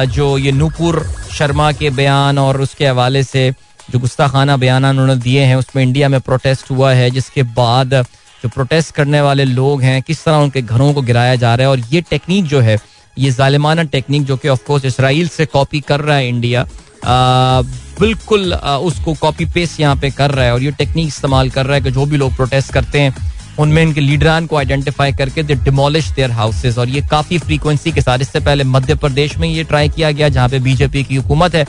जो 0.09 0.37
ये 0.38 0.53
नूपुर 0.53 1.03
शर्मा 1.33 1.71
के 1.73 1.90
बयान 1.90 2.38
और 2.38 2.61
उसके 2.61 2.87
हवाले 2.87 3.23
से 3.23 3.51
जो 3.90 3.99
गुस्ताखाना 3.99 4.57
बयान 4.57 4.85
उन्होंने 4.85 5.16
दिए 5.16 5.45
हैं, 5.45 5.57
उसमें 5.57 5.83
इंडिया 5.83 6.09
में 6.09 6.21
प्रोटेस्ट 6.21 6.71
हुआ 6.71 6.93
है, 6.93 7.11
जिसके 7.11 7.43
बाद 7.43 7.95
जो 8.43 8.49
प्रोटेस्ट 8.49 8.95
करने 8.95 9.21
वाले 9.21 9.45
लोग 9.45 9.83
हैं, 9.83 10.01
किस 10.03 10.25
तरह 10.25 10.37
उनके 10.37 10.62
घरों 10.62 10.93
को 10.95 11.03
गिराया 11.03 11.35
जा 11.37 11.55
रहा 11.55 11.66
है 11.66 11.71
और 11.71 11.81
ये 11.93 12.01
टेक्निक 12.01 12.45
जो 12.45 12.61
है, 12.61 12.79
ये 13.16 13.31
जालिमाना 13.31 13.83
टेक्निक 13.85 14.25
जो 14.25 14.37
कि 14.37 14.49
ऑफकोर्स 14.49 14.85
इसराइल 14.85 15.29
से 15.29 15.47
कॉपी 15.47 15.81
कर 15.81 16.01
रहा 16.01 16.16
है 16.16 16.29
इंडिया। 16.29 16.66
बिल्कुल 18.01 18.53
उसको 18.55 19.15
कॉपी 19.21 19.45
पेस्ट 19.55 19.81
यहाँ 19.81 19.97
पे 19.97 20.11
कर 20.11 20.31
रहा 20.31 20.45
है 20.45 20.53
और 20.53 20.63
ये 20.63 20.71
टेक्निक 20.79 21.07
इस्तेमाल 21.07 21.51
कर 21.51 21.67
रहा 21.67 21.75
है 21.75 21.83
कि 21.83 21.91
जो 21.91 22.07
भी 22.07 22.17
लोग 22.17 22.35
प्रोटेस्ट 22.37 22.73
करते 22.73 23.01
हैं, 23.01 23.15
उनमें 23.59 23.83
इनके 23.83 24.01
लीडरान 24.01 24.47
को 24.47 24.57
आइडेंटिफाई 24.57 25.13
करके 25.13 25.43
दे 25.43 25.55
डिमोलिश 25.65 26.09
देयर 26.17 26.31
हाउसेस 26.31 26.79
और 26.79 26.89
ये 26.89 27.01
काफ़ी 27.11 27.39
फ्रीक्वेंसी 27.39 27.93
के 27.93 28.01
साथ, 28.01 28.19
इससे 28.19 28.41
पहले 28.41 28.65
मध्य 28.67 28.95
प्रदेश 28.97 29.37
में 29.39 29.49
ये 29.49 29.65
ट्राई 29.65 29.89
किया 29.89 30.11
गया 30.11 30.29
जहाँ 30.29 30.49
पे 30.49 30.59
बीजेपी 30.61 31.03
की 31.05 31.17
हुकूमत 31.17 31.55
है 31.55 31.67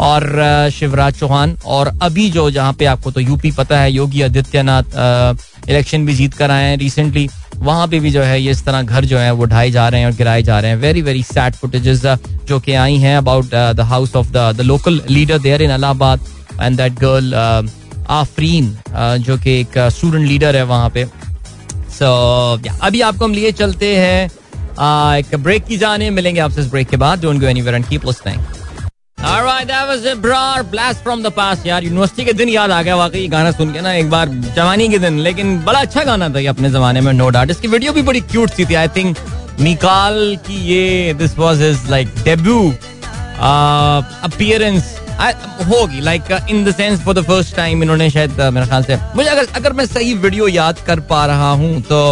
और 0.00 0.70
शिवराज 0.72 1.18
चौहान 1.18 1.56
और 1.66 1.92
अभी 2.02 2.30
जो 2.30 2.50
जहाँ 2.50 2.72
पे 2.72 2.84
आपको 2.86 3.10
तो 3.10 3.20
यूपी 3.20 3.50
पता 3.52 3.80
है, 3.80 3.92
योगी 3.92 4.22
आदित्यनाथ 4.22 5.68
इलेक्शन 5.68 6.06
भी 6.06 6.14
जीत 6.14 6.34
कर 6.34 6.50
आए 6.50 6.64
हैं 6.64 6.76
रिसेंटली 6.78 7.28
वहाँ 7.62 7.86
पे 7.88 7.98
भी 8.00 8.10
जो 8.10 8.22
है, 8.22 8.40
ये 8.40 8.50
इस 8.50 8.64
तरह 8.64 8.82
घर 8.82 9.04
जो 9.04 9.18
है, 9.18 9.30
वो 9.32 9.44
ढाए 9.44 9.70
जा 9.70 9.88
रहे 9.88 10.00
हैं 10.00 10.06
और 10.06 10.14
गिराए 10.16 10.42
जा 10.42 10.58
रहे 10.60 10.70
हैं। 10.70 10.78
वेरी 10.78 11.02
वेरी 11.02 11.22
सैड 11.22 11.54
फुटेजेस 11.54 12.02
जो 12.48 12.58
कि 12.60 12.72
आई 12.74 12.96
हैं 12.98 13.16
about 13.16 13.54
the 13.74 13.80
house 13.88 14.16
of 14.16 14.28
the 14.28 14.60
local 14.60 15.00
leader 15.10 15.38
there 15.38 15.62
in 15.62 15.70
Allahabad 15.70 16.20
and 16.62 16.76
that 16.76 16.98
girl 17.00 17.34
Afreen 18.10 18.76
जो 19.20 19.36
कि 19.38 19.60
एक 19.60 19.78
स्टूडेंट 19.90 20.26
लीडर 20.28 20.56
है 20.56 20.62
वहाँ 20.64 20.90
पे। 20.90 21.04
सो 21.90 22.06
अभी 22.82 23.00
आपको 23.00 23.24
हम 23.24 23.32
लिए 23.32 23.52
चलते 23.52 23.96
हैं 23.96 24.30
एक 25.18 25.34
ब्रेक 25.36 25.64
की 25.64 25.76
जाने, 25.78 26.10
मिलेंगे 26.10 26.40
आपसे 26.40 26.60
इस 26.60 26.70
ब्रेक 26.70 26.88
के 26.88 26.96
बाद। 26.96 27.22
Don't 27.22 27.40
go 27.40 27.46
anywhere 27.46 27.74
and 27.76 27.86
keep 27.86 28.06
listening 28.06 28.40
Alright, 29.24 29.68
that 29.68 29.86
was 29.86 30.04
a 30.04 30.16
brar 30.16 30.64
blast 30.64 31.04
from 31.04 31.20
the 31.22 31.30
past 31.30 31.66
यार। 31.66 31.84
यूनिवर्सिटी 31.84 32.24
के 32.24 32.32
दिन 32.32 32.48
याद 32.48 32.70
आ 32.70 32.80
गया 32.82 32.94
वाकई 32.96 33.26
गाना 33.28 33.50
सुन 33.52 33.72
के 33.72 33.80
ना 33.80 33.92
एक 33.94 34.08
बार 34.10 34.28
जवानी 34.56 34.88
के 34.88 34.98
दिन। 34.98 35.18
लेकिन 35.22 35.58
बड़ा 35.64 35.80
अच्छा 35.80 36.02
गाना 36.04 36.28
था 36.28 36.38
ये 36.38 36.46
अपने 36.46 36.70
जमाने 36.70 37.00
में 37.00 37.12
नो 37.12 37.28
डाउट 37.36 37.50
इसकी 37.50 37.68
वीडियो 37.68 37.92
भी 37.92 38.02
बड़ी 38.02 38.20
क्यूट 38.20 38.50
सी 38.50 38.64
थी 38.66 38.74
आई 38.74 38.88
थिंक 38.96 39.16
निकाल 39.60 40.36
की 40.46 40.56
ये 40.68 41.14
this 41.18 41.38
was 41.38 41.62
his 41.62 41.88
like 41.90 42.08
debut 42.24 42.58
appearance 44.30 44.98
होगी 45.68 46.00
like 46.00 46.22
in 46.50 46.64
the 46.64 46.74
sense 46.76 47.00
for 47.04 47.14
the 47.14 47.24
first 47.26 47.56
time 47.56 47.82
इन्होंने 47.82 48.10
शायद 48.10 48.30
uh, 48.32 48.50
मेरे 48.52 48.66
ख्याल 48.66 48.84
से। 48.84 48.96
मुझे 49.16 49.28
अगर 49.28 49.46
अगर 49.56 49.72
मैं 49.72 49.86
सही 49.86 50.14
वीडियो 50.14 50.48
याद 50.48 50.78
कर 50.86 51.00
पा 51.12 51.24
रहा 51.26 51.50
हूँ 51.62 51.80
तो 51.82 52.04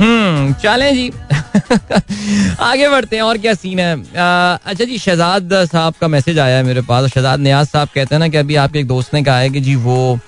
हम्म 0.00 0.52
चलें 0.62 0.94
जी। 0.94 1.10
आगे 2.60 2.88
बढ़ते 2.88 3.16
हैं, 3.16 3.22
और 3.22 3.38
क्या 3.38 3.54
सीन 3.54 3.78
है? 3.78 3.94
अच्छा 3.96 4.84
जी, 4.84 4.98
शहजाद 4.98 5.52
साहब 5.64 5.94
का 6.00 6.08
मैसेज 6.08 6.38
आया 6.38 6.56
है 6.56 6.62
मेरे 6.62 6.80
पास। 6.82 7.10
शहजाद 7.10 7.40
न्याज 7.40 7.66
साहब 7.66 7.88
कहते 7.94 8.14
हैं 8.14 8.20
ना 8.20 8.28
कि 8.28 8.36
अभी 8.36 8.56
आपके 8.56 8.78
एक 8.78 8.86
दोस्त 8.86 9.14
ने 9.14 9.22
कहा 9.22 9.38
है 9.38 9.50
कि 9.50 9.60
जी, 9.60 9.74
वो 9.76 10.18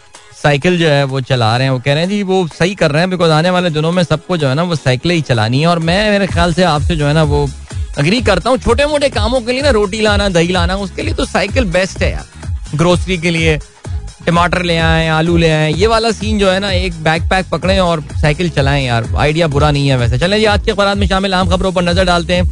साइकिल 0.43 0.79
जो 0.79 0.89
है, 0.89 1.05
वो 1.05 1.21
चला 1.23 1.57
रहे 1.57 1.67
हैं। 1.67 1.73
वो 1.73 1.79
कह 1.79 1.95
रहे 1.95 2.03
हैं, 2.03 2.09
जी, 2.11 2.23
वो 2.23 2.47
सही 2.59 2.75
कर 2.75 2.91
रहे 2.91 3.03
हैं 3.03 3.11
बिकॉज़ 3.11 3.31
आने 3.33 3.51
वाले 3.51 3.71
दिनों 3.71 3.93
में 3.93 4.03
सबको 4.03 4.37
जो 4.37 4.49
है 4.49 4.55
ना, 4.55 4.63
वो 4.63 4.77
साइकिल 4.77 5.11
ही 5.11 5.21
चलानी 5.23 5.61
है। 5.61 5.67
और 5.67 5.79
मैं, 5.81 6.11
मेरे 6.11 6.27
ख्याल 6.27 6.55
से 6.55 6.63
आपसे 6.65 6.97
जो 6.97 7.07
है 7.07 7.15
ना, 7.15 7.23
वो 7.25 7.49
अग्री 7.99 8.21
करता 8.23 8.51
हूँ। 8.51 8.59
छोटे 8.59 8.87
मोटे 8.87 9.09
कामों 9.11 9.41
के 9.41 9.53
लिए 9.53 9.63
ना, 9.63 9.71
रोटी 9.71 10.01
लाना, 10.01 10.29
दही 10.29 10.53
लाना, 10.53 10.77
उसके 10.77 11.03
लिए 11.03 11.15
तो 11.15 11.25
साइकिल 11.25 11.65
बेस्ट 11.73 12.03
है 12.03 12.11
यार 12.13 12.77
ग्रोसरी 12.77 13.19
के 13.19 13.31
लिए। 13.31 13.59
टमाटर 14.27 14.63
ले 14.63 14.77
आए, 14.77 15.07
आलू 15.09 15.37
ले 15.37 15.51
आए, 15.51 15.73
ये 15.73 15.87
वाला 15.87 16.11
सीन 16.13 16.39
जो 16.39 16.51
है 16.51 16.61
ना, 16.61 16.71
एक 16.73 17.03
बैग 17.03 17.29
पैक 17.31 17.47
पकड़े 17.53 17.79
और 17.79 18.01
साइकिल 18.21 18.49
चलाएँ 18.51 18.85
यार। 18.87 19.09
आइडिया 19.17 19.47
बुरा 19.49 19.71
नहीं 19.71 19.89
है 19.89 19.97
वैसे। 19.99 20.19
चले 20.19 20.39
जी, 20.39 20.45
आज 20.45 20.65
के 20.65 20.71
अखबार 20.71 20.95
में 20.95 21.07
शामिल 21.07 21.35
आम 21.35 21.49
खबरों 21.49 21.73
पर 21.73 21.83
नज़र 21.83 22.05
डालते 22.05 22.35
हैं। 22.35 22.45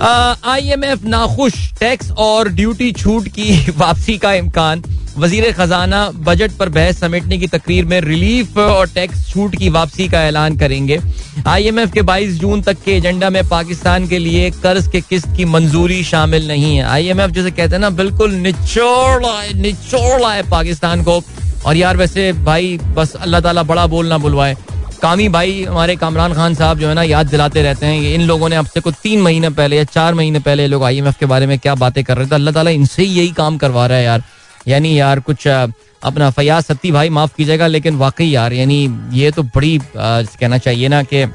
आई 0.00 0.68
एम 0.70 0.84
एफ़ 0.84 1.06
नाखुश 1.06 1.54
टैक्स 1.80 2.10
और 2.18 2.48
ड्यूटी 2.48 2.92
छूट 2.92 3.28
की 3.28 3.70
वापसी 3.76 4.18
का 4.18 4.32
इम्कान। 4.34 4.82
वज़ीर 5.18 5.50
खजाना 5.52 6.00
बजट 6.26 6.52
पर 6.52 6.68
बहस 6.68 6.98
समेटने 7.00 7.38
की 7.38 7.46
तकरीर 7.46 7.84
में 7.84 8.00
रिलीफ 8.00 8.58
और 8.58 8.88
टैक्स 8.88 9.26
छूट 9.30 9.56
की 9.56 9.68
वापसी 9.68 10.08
का 10.08 10.22
ऐलान 10.24 10.56
करेंगे। 10.56 10.98
आईएमएफ 11.46 11.92
के 11.92 12.02
22 12.02 12.38
जून 12.40 12.62
तक 12.62 12.76
के 12.84 12.92
एजेंडा 12.92 13.30
में 13.30 13.42
पाकिस्तान 13.48 14.06
के 14.08 14.18
लिए 14.18 14.50
कर्ज 14.62 14.86
के 14.88 15.00
किस्त 15.00 15.28
की 15.36 15.44
मंजूरी 15.46 16.02
शामिल 16.04 16.46
नहीं 16.48 16.76
है। 16.76 16.84
आईएमएफ 16.84 17.30
जैसे 17.30 17.50
कहते 17.50 17.74
हैं 17.74 17.80
ना, 17.80 17.90
बिल्कुल 17.92 18.34
निचोड़ 18.36 19.56
निचोड़ 19.56 20.22
है 20.22 20.48
पाकिस्तान 20.50 21.02
को। 21.02 21.22
और 21.66 21.76
यार 21.76 21.96
वैसे 21.96 22.32
भाई, 22.44 22.78
बस 22.94 23.14
अल्लाह 23.16 23.40
ताला 23.40 23.62
बड़ा 23.64 23.86
बोलना 23.86 24.18
बुलवाए। 24.18 24.56
कामी 25.02 25.28
भाई 25.28 25.62
हमारे 25.64 25.96
कामरान 25.96 26.32
खान 26.34 26.54
साहब 26.54 26.78
जो 26.78 26.88
है 26.88 26.94
ना, 26.94 27.02
याद 27.02 27.26
दिलाते 27.26 27.62
रहते 27.62 27.86
हैं। 27.86 28.14
इन 28.14 28.22
लोगों 28.22 28.48
ने 28.48 28.56
अब 28.56 28.66
से 28.66 28.80
कुछ 28.80 28.94
तीन 29.02 29.22
महीने 29.22 29.50
पहले 29.50 29.76
या 29.76 29.84
चार 29.84 30.14
महीने 30.14 30.38
पहले 30.40 30.66
लोग 30.66 30.84
आईएमएफ 30.84 31.18
के 31.20 31.26
बारे 31.26 31.46
में 31.46 31.58
क्या 31.58 31.74
बातें 31.76 32.02
कर 32.04 32.16
रहे 32.16 32.26
थे। 32.26 32.34
अल्लाह 32.34 32.54
ताला 32.54 32.70
इनसे 32.70 33.02
ही 33.02 33.18
यही 33.18 33.30
काम 33.34 33.56
करवा 33.58 33.86
रहा 33.86 33.98
है 33.98 34.04
यार। 34.04 34.22
यानी 34.68 34.98
यार 34.98 35.20
कुछ 35.20 35.46
अपना 35.46 36.30
फयाज 36.30 36.64
सत्ती 36.64 36.90
भाई 36.92 37.08
माफ़ 37.10 37.34
कीजिएगा, 37.36 37.66
लेकिन 37.66 37.96
वाकई 37.96 38.26
यार, 38.26 38.52
यानी 38.52 39.00
ये 39.12 39.30
तो 39.30 39.42
बड़ी 39.44 39.78
कहना 39.96 40.58
चाहिए 40.58 40.88
ना 40.88 41.02
कि 41.04 41.26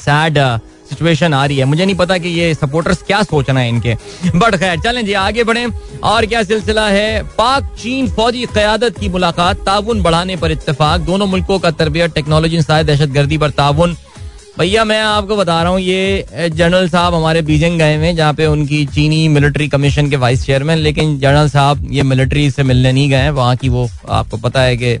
सैड 0.00 0.38
सिचुएशन 0.90 1.34
आ 1.34 1.44
रही 1.46 1.56
है। 1.58 1.64
मुझे 1.64 1.84
नहीं 1.84 1.96
पता 1.96 2.16
कि 2.18 2.28
ये 2.30 2.54
सपोर्टर्स 2.54 3.02
क्या 3.02 3.22
सोचना 3.22 3.60
है 3.60 3.68
इनके। 3.68 3.94
बट 4.26 4.56
खैर, 4.56 4.80
चलें 4.80 5.04
जी, 5.06 5.12
आगे 5.14 5.44
बढ़े। 5.44 5.66
और 6.04 6.26
क्या 6.26 6.42
सिलसिला 6.42 6.86
है? 6.88 7.22
पाक 7.38 7.74
चीन 7.78 8.08
फौजी 8.10 8.46
क्यादत 8.48 8.98
की 8.98 9.08
मुलाकात, 9.08 9.56
ताउन 9.66 10.02
बढ़ाने 10.02 10.36
पर 10.36 10.52
इतफाक 10.52 11.00
दोनों 11.00 11.26
मुल्कों 11.26 11.58
का 11.58 11.70
तरबियत 11.72 12.14
टेक्नोलॉजी 12.14 12.60
दहशत 12.60 13.08
गर्दी 13.10 13.38
पर 13.38 13.50
ताउन 13.52 13.96
भैया, 14.60 14.82
मैं 14.84 15.00
आपको 15.00 15.36
बता 15.36 15.62
रहा 15.62 15.72
हूँ, 15.72 15.80
ये 15.80 16.48
जनरल 16.50 16.88
साहब 16.88 17.14
हमारे 17.14 17.42
बीजिंग 17.42 17.78
गए 17.78 17.94
हुए 17.96 18.12
जहाँ 18.14 18.32
पे 18.34 18.46
उनकी 18.46 18.84
चीनी 18.86 19.28
मिलिट्री 19.28 19.68
कमीशन 19.68 20.10
के 20.10 20.16
वाइस 20.16 20.44
चेयरमैन, 20.46 20.78
लेकिन 20.78 21.18
जनरल 21.18 21.48
साहब 21.48 21.86
ये 21.92 22.02
मिलिट्री 22.02 22.50
से 22.50 22.62
मिलने 22.62 22.92
नहीं 22.92 23.08
गए 23.10 23.30
वहाँ 23.30 23.56
की 23.56 23.68
वो, 23.68 23.88
आपको 24.08 24.36
पता 24.36 24.62
है 24.62 24.76
कि 24.76 24.94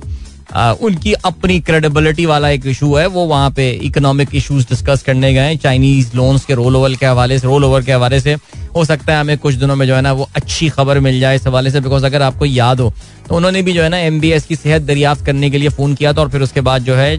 उनकी 0.84 1.12
अपनी 1.12 1.58
क्रेडिबिलिटी 1.60 2.26
वाला 2.26 2.48
एक 2.50 2.66
इशू 2.66 2.94
है, 2.94 3.06
वो 3.06 3.26
वहाँ 3.26 3.50
पे 3.56 3.70
इकोनॉमिक 3.84 4.34
इश्यूज़ 4.34 4.66
डिस्कस 4.68 5.02
करने 5.02 5.32
गए 5.34 5.56
चाइनीज़ 5.56 6.16
लोन्स 6.16 6.44
के 6.44 6.54
रोल 6.54 6.76
ओवर 6.76 6.94
के 6.94 7.06
हवाले 7.06 7.38
से 7.38 7.46
रोल 7.46 7.64
ओवर 7.64 7.82
के 7.84 7.92
हवाले 7.92 8.20
से, 8.20 8.36
हो 8.76 8.84
सकता 8.84 9.12
है 9.12 9.20
हमें 9.20 9.36
कुछ 9.38 9.54
दिनों 9.56 9.76
में 9.76 9.86
जो 9.86 9.94
है 9.94 10.00
ना, 10.02 10.12
वो 10.12 10.28
अच्छी 10.36 10.68
खबर 10.68 11.00
मिल 11.00 11.20
जाए 11.20 11.36
इस 11.36 11.46
हवाले 11.46 11.70
से 11.70 11.80
बिकॉज़ 11.80 12.06
अगर 12.06 12.22
आपको 12.22 12.44
याद 12.46 12.80
हो 12.80 12.92
उन्होंने 13.30 13.62
भी 13.62 13.72
जो 13.72 13.82
है 13.82 13.88
ना 13.88 13.98
एम 13.98 14.20
की 14.20 14.56
सेहत 14.56 14.82
दरियाफ्त 14.82 15.24
करने 15.26 15.50
के 15.50 15.58
लिए 15.58 15.68
फ़ोन 15.70 15.94
किया 15.94 16.12
था 16.12 16.20
और 16.20 16.30
फिर 16.30 16.42
उसके 16.42 16.60
बाद 16.60 16.82
जो 16.84 16.94
है 16.94 17.12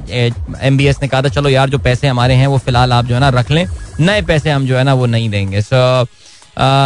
एम 0.62 0.78
ने 0.78 1.08
कहा 1.08 1.22
था, 1.22 1.30
चलो 1.30 1.50
यार, 1.50 1.70
जो 1.70 1.78
पैसे 1.80 2.08
हमारे 2.08 2.34
हैं 2.34 2.48
वो 2.48 2.58
फ़िलहाल 2.58 2.94
आप 2.94 3.06
जो 3.06 3.16
है 3.16 3.22
ना 3.22 3.30
रख 3.32 3.52
लें। 3.52 3.66
नए 4.00 4.22
पैसे 4.22 4.50
हम 4.50 4.66
जो 4.68 4.78
है 4.78 4.84
ना 4.84 4.94
वो 4.94 5.06
नहीं 5.06 5.30
देंगे। 5.30 5.62
सो 5.64 6.08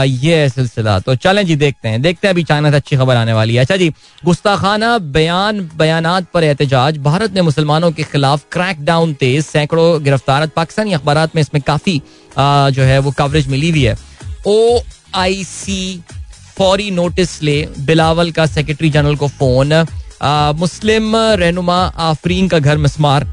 ये 0.05 0.49
सिलसिला। 0.49 0.99
तो 0.99 1.15
चलें 1.15 1.45
जी, 1.45 1.55
देखते 1.55 1.89
हैं। 1.89 2.01
देखते 2.01 2.27
हैं, 2.27 2.33
अभी 2.33 2.43
चाइना 2.43 2.69
से 2.71 2.75
अच्छी 2.75 2.97
खबर 2.97 3.15
आने 3.15 3.33
वाली 3.33 3.55
है। 3.55 3.61
अच्छा 3.61 3.75
जी, 3.75 3.89
गुस्ताखाना 4.25 4.97
बयान, 4.97 5.59
बयानात 5.77 6.25
पर 6.33 6.43
एहतजाज। 6.43 6.97
भारत 7.03 7.33
ने 7.33 7.41
मुसलमानों 7.41 7.91
के 7.91 8.03
खिलाफ 8.03 8.43
क्रैक 8.51 8.83
डाउन 8.85 9.13
तेज। 9.15 9.43
सैकड़ों 9.45 10.03
गिरफ़्तार। 10.03 10.47
पाकिस्तानी 10.55 10.93
अखबार 10.93 11.29
में 11.35 11.41
इसमें 11.41 11.61
काफ़ी 11.67 12.01
जो 12.39 12.83
है 12.83 12.99
वो 12.99 13.11
कवरेज 13.11 13.47
मिली 13.47 13.69
हुई 13.69 13.83
है। 13.83 13.97
ओ 14.47 14.79
आई 15.15 15.43
सी 15.43 16.03
फौरी 16.57 16.89
नोटिस 16.91 17.41
ले 17.43 17.57
बिलावल 17.79 18.31
का 18.31 18.45
सेक्रेटरी 18.47 18.89
जनरल 18.89 19.15
को 19.15 19.27
फ़ोन 19.29 19.73
मुस्लिम 20.59 21.15
रहनुमा 21.15 21.79
आफरीन 22.01 22.47
का 22.47 22.59
घर 22.59 22.77
मिसमार। 22.77 23.27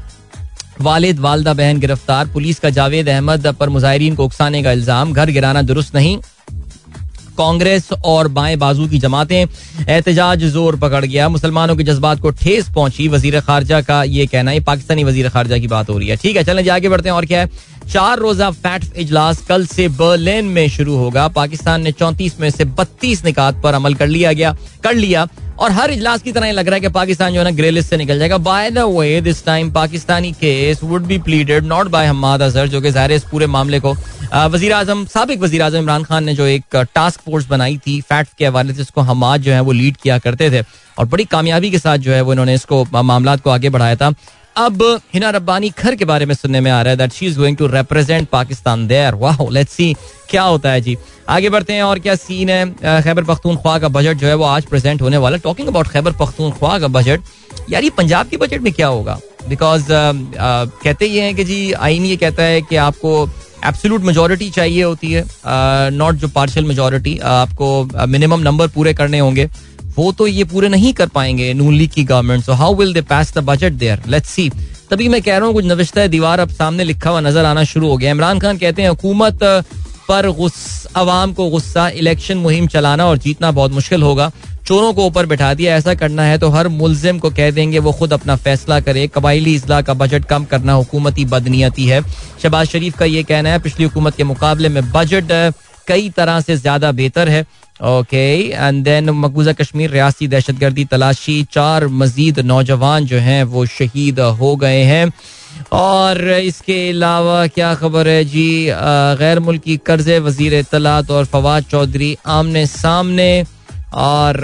वालिद, 0.81 1.19
वालदा 1.19 1.53
बहन 1.53 1.79
गिरफ़्तार। 1.79 2.27
पुलिस 2.27 2.59
का 2.59 2.69
जावेद 2.71 3.09
अहमद 3.09 3.47
पर 3.59 3.69
मुजाहरीन 3.69 4.15
को 4.15 4.25
उकसाने 4.25 4.63
का 4.63 4.71
इल्ज़ाम। 4.71 5.13
घर 5.13 5.29
गिराना 5.31 5.61
दुरुस्त 5.63 5.95
नहीं। 5.95 6.17
कांग्रेस 7.37 7.87
और 8.05 8.27
बाएँ 8.29 8.55
बाजू 8.57 8.87
की 8.87 8.97
जमातें 8.99 9.35
एहतजाज 9.37 10.43
ज़ोर 10.45 10.75
पकड़ 10.79 11.05
गया। 11.05 11.29
मुसलमानों 11.29 11.75
के 11.75 11.83
जज्बात 11.83 12.19
को 12.21 12.29
ठेस 12.31 12.69
पहुँची। 12.69 13.07
वज़ीर 13.07 13.39
खारजा 13.41 13.81
का 13.81 14.03
ये 14.05 14.25
कहना 14.27 14.51
है, 14.51 14.59
पाकिस्तानी 14.61 15.03
वज़ीर 15.03 15.29
खारजा 15.29 15.57
की 15.57 15.67
बात 15.67 15.89
हो 15.89 15.97
रही 15.97 16.07
है। 16.07 16.15
ठीक 16.17 16.35
है, 16.37 16.43
चलें 16.43 16.69
आगे 16.69 16.89
बढ़ते 16.89 17.09
हैं 17.09 17.15
और 17.15 17.25
क्या 17.25 17.39
है? 17.39 17.49
चार 17.83 18.19
रोजा 18.19 18.49
फैट 18.51 18.83
इजलास 18.97 19.41
कल 19.47 19.65
से 19.65 19.87
बर्लिन 19.91 20.45
में 20.47 20.67
शुरू 20.69 20.95
होगा। 20.97 21.27
पाकिस्तान 21.29 21.81
ने 21.81 21.91
चौंतीस 21.93 22.39
में 22.39 22.49
से 22.49 22.65
बत्तीस 22.65 23.23
निकात 23.25 23.61
पर 23.63 23.73
अमल 23.73 23.93
कर 23.93 24.07
लिया 24.07 24.33
गया, 24.33 24.55
कर 24.83 24.93
लिया। 24.95 25.27
और 25.53 25.71
हर 25.71 25.91
इजलास 25.91 26.21
की 26.21 26.31
तरह 26.31 26.51
लग 26.51 26.67
रहा 26.67 26.75
है 26.75 26.81
कि 26.81 26.87
पाकिस्तान 26.89 27.33
जो 27.33 27.39
है 27.39 27.43
ना 27.43 27.51
ग्रे 27.51 27.69
लिस्ट 27.71 27.89
से 27.89 27.97
निकल 27.97 28.19
जाएगा। 28.19 28.37
By 28.39 28.69
the 28.71 28.83
way 28.89 29.19
this 29.21 29.43
time 29.45 29.71
Pakistani 29.71 30.31
case 30.33 30.83
would 30.83 31.05
be 31.05 31.17
pleaded 31.19 31.65
not 31.65 31.87
by 31.87 32.05
Hammad 32.07 32.41
Azhar 32.41 32.67
जो 32.67 32.81
कि 32.81 32.91
ज़ाहिर 32.91 33.11
इस 33.11 33.23
पूरे 33.31 33.47
मामले 33.47 33.79
को 33.79 33.93
वजी 34.49 34.69
अजम 34.71 35.05
सबक 35.05 35.39
वज़ीर 35.39 35.61
आज़म 35.61 35.77
इमरान 35.77 36.03
खान 36.03 36.23
ने 36.23 36.33
जो 36.35 36.45
एक 36.47 36.75
टास्क 36.95 37.21
फोर्स 37.21 37.47
बनाई 37.47 37.77
थी 37.77 37.99
फैट 38.01 38.27
के 38.37 38.45
हवाले 38.45 38.73
से 38.73 38.81
इसको 38.81 39.01
हमाद 39.03 39.41
जो 39.41 39.51
है 39.51 39.59
वो 39.61 39.71
लीड 39.71 39.97
किया 39.97 40.17
करते 40.19 40.49
थे। 40.51 40.63
और 40.97 41.05
बड़ी 41.05 41.25
कामयाबी 41.25 41.71
के 41.71 41.79
साथ 41.79 41.97
जो 41.97 42.11
है 42.11 42.21
वो 42.21 42.31
इन्होंने 42.31 42.53
इसको 42.53 42.85
मामला 42.93 43.35
को 43.35 43.49
आगे 43.49 43.69
बढ़ाया 43.69 43.95
था। 43.95 44.13
अब 44.55 44.81
हिना 45.13 45.29
रब्बानी 45.29 45.69
खर 45.69 45.95
के 45.95 46.05
बारे 46.05 46.25
में 46.25 46.33
सुनने 46.35 46.59
में 46.61 46.69
आ 46.71 46.81
रहा 46.81 46.91
है 46.91 46.97
that 46.97 47.13
she 47.13 47.25
is 47.25 47.37
going 47.37 47.57
to 47.57 47.67
represent 47.67 48.27
Pakistan 48.29 48.85
there 48.87 49.15
वाह 49.15 49.37
लेट्स 49.51 49.71
सी 49.73 49.95
क्या 50.29 50.43
होता 50.43 50.71
है 50.71 50.81
जी। 50.81 50.97
आगे 51.29 51.49
बढ़ते 51.49 51.73
हैं 51.73 51.83
और 51.83 51.99
क्या 51.99 52.15
सीन 52.15 52.49
है? 52.49 53.01
खैबर 53.03 53.23
पख्तूनख्वा 53.23 53.77
का 53.79 53.87
बजट 53.89 54.17
जो 54.17 54.27
है 54.27 54.35
वो 54.35 54.43
आज 54.45 54.65
प्रेजेंट 54.65 55.01
होने 55.01 55.17
वाला 55.17 55.37
टॉकिंग 55.43 55.67
अबाउट 55.67 55.87
खैबर 55.87 56.11
पख्तूनख्वा 56.19 56.77
का 56.79 56.87
बजट 56.89 57.21
यार 57.69 57.83
ये 57.83 57.89
पंजाब 57.97 58.27
के 58.29 58.37
बजट 58.37 58.61
में 58.61 58.71
क्या 58.73 58.87
होगा? 58.87 59.19
बिकॉज़ 59.49 59.85
कहते 59.89 61.05
ये 61.05 61.21
हैं 61.21 61.35
कि 61.35 61.43
जी 61.43 61.71
आइन 61.73 62.05
ये 62.05 62.17
कहता 62.17 62.43
है 62.43 62.61
कि 62.61 62.75
आपको 62.77 63.29
एब्सोलूट 63.65 64.01
मेजोरिटी 64.03 64.49
चाहिए 64.49 64.83
होती 64.83 65.11
है। 65.11 65.25
नॉट 65.91 66.15
जो 66.15 66.27
पार्शल 66.29 66.65
मेजोरिटी 66.65 67.17
आपको 67.25 68.07
मिनिमम 68.07 68.39
नंबर 68.41 68.67
पूरे 68.69 68.93
करने 68.93 69.19
होंगे। 69.19 69.49
वो 69.97 70.11
तो 70.11 70.27
ये 70.27 70.43
पूरे 70.45 70.69
नहीं 70.69 70.93
कर 70.93 71.07
पाएँगे 71.09 71.53
नून 71.53 71.73
लीग 71.73 71.91
की 71.91 72.03
government 72.03 72.43
so 72.43 72.53
how 72.53 72.75
will 72.75 72.93
they 72.93 73.01
pass 73.03 73.33
the 73.33 73.43
budget 73.43 73.73
there 73.73 74.01
let's 74.07 74.29
see 74.29 74.49
तभी 74.91 75.07
मैं 75.09 75.21
कह 75.21 75.37
रहा 75.37 75.45
हूँ, 75.45 75.53
कुछ 75.53 75.65
नविश्ता 75.65 76.05
दीवार 76.07 76.39
अब 76.39 76.49
सामने 76.51 76.83
लिखा 76.83 77.09
हुआ 77.09 77.19
नज़र 77.21 77.45
आना 77.45 77.63
शुरू 77.65 77.89
हो 77.89 77.97
गया 77.97 78.11
इमरान 78.11 78.39
खान 78.39 78.57
कहते 78.57 78.81
हैं, 78.81 78.89
हुकूमत 78.89 79.43
पर 80.09 80.25
अवाम 80.95 81.33
को 81.33 81.49
गुस्सा 81.49 81.87
इलेक्शन 81.91 82.37
मुहिम 82.37 82.67
चलाना 82.67 83.05
और 83.07 83.17
जीतना 83.17 83.51
बहुत 83.51 83.71
मुश्किल 83.71 84.03
होगा। 84.03 84.31
चोरों 84.67 84.93
को 84.93 85.05
ऊपर 85.05 85.25
बैठा 85.25 85.53
दिया, 85.53 85.75
ऐसा 85.75 85.93
करना 85.93 86.23
है 86.23 86.37
तो 86.37 86.49
हर 86.49 86.67
मुलजिम 86.69 87.19
को 87.19 87.29
कह 87.31 87.49
देंगे, 87.51 87.79
वो 87.79 87.91
खुद 87.91 88.13
अपना 88.13 88.35
फैसला 88.37 88.79
करे। 88.79 89.07
कबाइली 89.07 89.53
इजला 89.55 89.81
का 89.81 89.93
बजट 89.93 90.25
कम 90.25 90.45
करना 90.45 90.73
हुकूमती 90.73 91.25
बदनीयती 91.27 91.85
है। 91.85 92.01
शहबाज 92.43 92.67
शरीफ 92.67 92.97
का 92.97 93.05
ये 93.07 93.23
कहना 93.23 93.49
है, 93.49 93.59
पिछली 93.59 93.85
हुकूमत 93.85 94.15
के 94.15 94.23
मुकाबले 94.25 94.69
में 94.69 94.91
बजट 94.91 95.31
कई 95.87 96.09
तरह 96.09 96.39
से 96.41 96.55
ज़्यादा 96.57 96.91
बेहतर 96.93 97.29
है। 97.29 97.45
ओके 97.79 98.25
एंड 98.47 98.83
देन 98.83 99.09
मकबूजा 99.11 99.53
कश्मीर 99.53 99.89
रियासी 99.91 100.27
दहशत 100.27 100.55
गर्दी 100.55 100.85
तलाशी 100.85 101.41
चार 101.51 101.87
मजीद 101.89 102.39
नौजवान 102.41 103.05
जो 103.05 103.17
हैं, 103.19 103.43
वो 103.45 103.65
शहीद 103.67 104.19
हो 104.19 104.55
गए 104.55 104.83
हैं। 104.83 105.11
और 105.73 106.29
इसके 106.29 106.77
अलावा 106.89 107.45
क्या 107.47 107.73
खबर 107.75 108.07
है 108.07 108.23
जी? 108.25 108.65
गैर 109.19 109.39
मुल्की 109.39 109.77
कर्ज 109.85 110.09
वज़ीर 110.21 110.61
तलात 110.71 111.11
और 111.11 111.25
फवाद 111.25 111.63
चौधरी 111.71 112.15
आमने 112.27 112.65
सामने। 112.67 113.45
और 113.95 114.35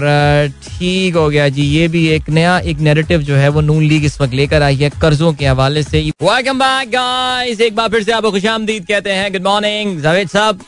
ठीक 0.64 1.16
हो 1.16 1.28
गया 1.30 1.48
जी, 1.50 1.62
ये 1.64 1.88
भी 1.88 2.06
एक 2.08 2.30
नया, 2.30 2.58
एक 2.62 2.80
नेरेटिव 2.80 3.22
जो 3.22 3.36
है 3.36 3.48
वो 3.50 3.62
नून 3.62 3.84
लीग 3.84 4.06
इस 4.06 4.20
वक्त 4.22 4.34
लेकर 4.34 4.64
आई 4.64 4.76
है 4.76 4.90
कर्जों 5.02 5.34
के 5.34 5.46
हवाले 5.46 5.84
से। 5.84 6.02
वेलकम 6.24 6.60
बैक 6.60 6.90
गाइस 6.90 7.62
एक 7.62 7.76
बार 7.76 7.90
फिर 7.90 8.04
से 8.04 8.12
आपको 8.12 8.32
खुशामदीद 8.32 8.86
कहते 8.88 9.12
हैं। 9.12 9.32
गुड 9.34 9.44
मॉर्निंग 9.44 10.02
जावेद 10.02 10.30
साहब। 10.30 10.62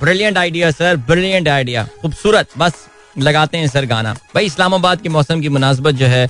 Brilliant 0.00 0.38
idea 0.38 0.70
sir 0.70 0.96
brilliant 1.08 1.48
idea 1.48 1.86
खूबसूरत. 2.02 2.48
बस 2.58 2.72
लगाते 3.18 3.58
हैं 3.58 3.66
सर 3.68 3.86
गाना। 3.86 4.12
भाई 4.34 4.46
इस्लामाबाद 4.46 5.00
के 5.00 5.08
मौसम 5.08 5.40
की 5.40 5.48
मुनासबत 5.48 5.94
जो 5.94 6.06
है 6.06 6.28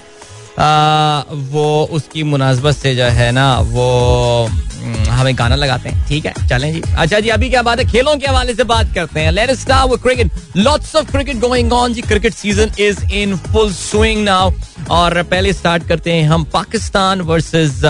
आ, 0.52 1.22
वो 1.50 1.88
उसकी 1.92 2.22
मुनासबत 2.22 2.76
से 2.76 2.94
जो 2.94 3.04
है 3.18 3.30
ना 3.32 3.44
वो 3.58 4.46
हम्म, 4.46 5.04
हमें 5.10 5.38
गाना 5.38 5.54
लगाते 5.54 5.88
हैं। 5.88 6.06
ठीक 6.08 6.26
है? 6.26 6.32
चलें 6.48 6.72
जी। 6.72 6.82
अच्छा 6.98 7.20
जी 7.20 7.28
अभी 7.28 7.48
क्या 7.50 7.62
बात 7.62 7.78
है? 7.78 7.84
खेलों 7.90 8.16
के 8.16 8.26
हवाले 8.26 8.54
से 8.54 8.64
बात 8.64 8.92
करते 8.94 9.20
हैं। 9.20 9.30
Let 9.32 9.50
start 9.52 9.90
with 9.90 10.00
cricket 10.00 10.32
lots 10.56 10.94
of 10.96 11.10
cricket 11.12 11.38
going 11.40 11.72
on 11.72 11.94
ji. 11.94 12.02
Cricket 12.02 12.34
season 12.34 12.72
is 12.80 13.04
in 13.12 13.36
full 13.46 13.72
swing 13.72 14.24
now 14.24 14.50
और 14.90 15.22
पहले 15.22 15.52
स्टार्ट 15.52 15.88
करते 15.88 16.12
हैं 16.12 16.28
हम 16.28 16.44
पाकिस्तान 16.52 17.20
वर्सेस 17.30 17.80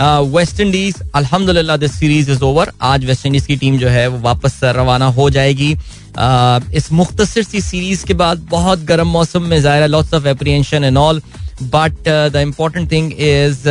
वेस्ट 0.00 0.60
इंडीज 0.60 1.02
अल्हम्दुलिल्लाह 1.14 1.76
दिस 1.76 1.98
सीरीज़ 1.98 2.30
इज़ 2.30 2.42
ओवर 2.44 2.72
आज 2.88 3.04
वेस्ट 3.04 3.26
इंडीज 3.26 3.46
की 3.46 3.56
टीम 3.56 3.78
जो 3.78 3.88
है 3.88 4.06
वो 4.08 4.18
वापस 4.22 4.60
रवाना 4.64 5.06
हो 5.20 5.30
जाएगी। 5.30 5.74
Uh, 6.18 6.74
इस 6.74 6.90
मुख्तसर 6.92 7.42
सी 7.42 7.60
सीरीज़ 7.60 8.04
के 8.06 8.14
बाद 8.20 8.38
बहुत 8.50 8.78
गर्म 8.84 9.08
मौसम 9.08 9.42
में 9.42 9.60
ज़ाहिर 9.62 9.82
है 9.82 9.88
lots 9.88 10.14
of 10.14 10.26
apprehension 10.28 10.84
and 10.84 10.98
all 10.98 11.20
but 11.62 12.08
the 12.32 12.36
important 12.36 12.90
thing 12.92 13.12
is 13.12 13.68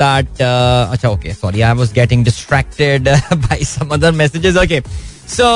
that 0.00 0.42
अच्छा 0.42 1.08
okay 1.08 1.34
sorry 1.34 1.60
I 1.60 1.74
was 1.74 1.92
getting 1.92 2.24
distracted 2.24 3.08
by 3.34 3.64
some 3.64 4.14
messages 4.14 4.56
okay 4.64 4.80
so 5.36 5.46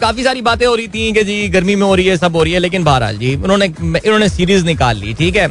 काफ़ी 0.00 0.24
सारी 0.24 0.42
बातें 0.42 0.66
हो 0.66 0.74
रही 0.74 0.88
थी 0.88 1.12
कि 1.12 1.24
जी 1.24 1.48
गर्मी 1.48 1.76
में 1.76 1.86
हो 1.86 1.94
रही 1.94 2.06
है 2.06 2.16
सब 2.16 2.36
हो 2.36 2.42
रही 2.42 2.52
है 2.52 2.58
लेकिन 2.58 2.84
बहरहाल 2.84 3.18
जी 3.18 3.34
उन्होंने 3.36 3.66
इन्होंने 3.66 4.28
सीरीज़ 4.28 4.64
निकाल 4.66 4.96
ली 4.96 5.14
ठीक 5.14 5.36
है? 5.36 5.48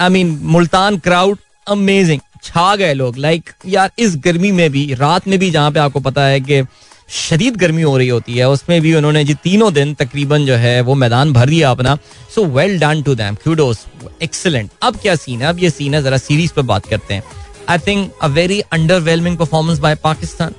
I 0.00 0.08
mean 0.08 0.38
Multan 0.42 0.98
crowd 0.98 1.38
amazing 1.66 2.20
छा 2.44 2.74
गए 2.76 2.94
लोग. 2.94 3.16
लाइक 3.16 3.50
यार, 3.66 3.90
इस 3.98 4.16
गर्मी 4.16 4.52
में 4.52 4.70
भी, 4.70 4.92
रात 4.94 5.28
में 5.28 5.38
भी 5.38 5.50
जहाँ 5.50 5.70
पे 5.70 5.80
आपको 5.80 6.00
पता 6.00 6.24
है 6.24 6.40
कि 6.40 6.62
शदीद 7.08 7.56
गर्मी 7.56 7.82
हो 7.82 7.96
रही 7.98 8.08
होती 8.08 8.34
है, 8.34 8.48
उसमें 8.48 8.80
भी 8.80 8.94
उन्होंने 8.94 9.24
जी 9.24 9.34
तीनों 9.34 9.72
दिन 9.74 9.94
तकरीबन 9.94 10.46
जो 10.46 10.54
है, 10.54 10.80
वो 10.80 10.94
मैदान 10.94 11.32
भर 11.32 11.48
दिया 11.48 11.70
अपना. 11.70 11.96
So 12.34 12.44
well 12.46 12.78
done 12.78 13.02
to 13.02 13.14
them 13.14 13.34
kudos 13.34 13.84
excellent 14.22 14.70
अब 14.82 14.96
क्या 14.96 15.14
सीन 15.14 15.42
है? 15.42 15.48
अब 15.48 15.58
ये 15.58 15.70
सीन 15.70 15.94
है, 15.94 16.02
जरा 16.02 16.18
सीरीज़ 16.18 16.52
पर 16.52 16.62
बात 16.62 16.86
करते 16.86 17.14
हैं. 17.14 17.22
I 17.68 17.78
think 17.78 18.12
a 18.22 18.26
very 18.28 18.60
underwhelming 18.60 19.36
performance 19.36 19.78
by 19.78 19.94
Pakistan 19.94 20.54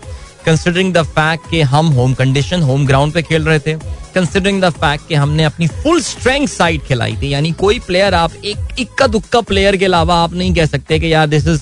considering 0.46 0.94
the 0.94 1.04
fact 1.04 1.50
कि 1.50 1.62
हम 1.62 1.88
होम 1.88 2.14
कंडीशन 2.14 2.62
होम 2.62 2.86
ग्राउंड 2.86 3.14
पे 3.14 3.22
खेल 3.22 3.44
रहे 3.44 3.60
थे. 3.60 3.76
कंसिडरिंग 4.16 4.62
द 4.62 4.70
फैक्ट 4.72 5.08
कि 5.08 5.16
हमने 5.16 5.44
अपनी 5.44 5.68
फुल 5.84 6.02
स्ट्रेंथ 6.02 6.48
साइड 6.48 6.82
खिलाई 6.88 7.16
थी। 7.22 7.34
यानी 7.34 7.52
कोई 7.60 7.80
प्लेयर 7.88 8.14
आप 8.16 8.32
एक 8.46 8.80
इक्का 8.80 9.08
दुक्का 9.08 9.42
प्लेयर 9.44 9.78
के 9.78 9.86
अलावा 9.86 10.16
आप 10.24 10.34
नहीं 10.34 10.54
कह 10.54 10.66
सकते 10.66 11.00
कि 11.00 11.14
यार 11.14 11.28
this 11.28 11.48
is 11.48 11.62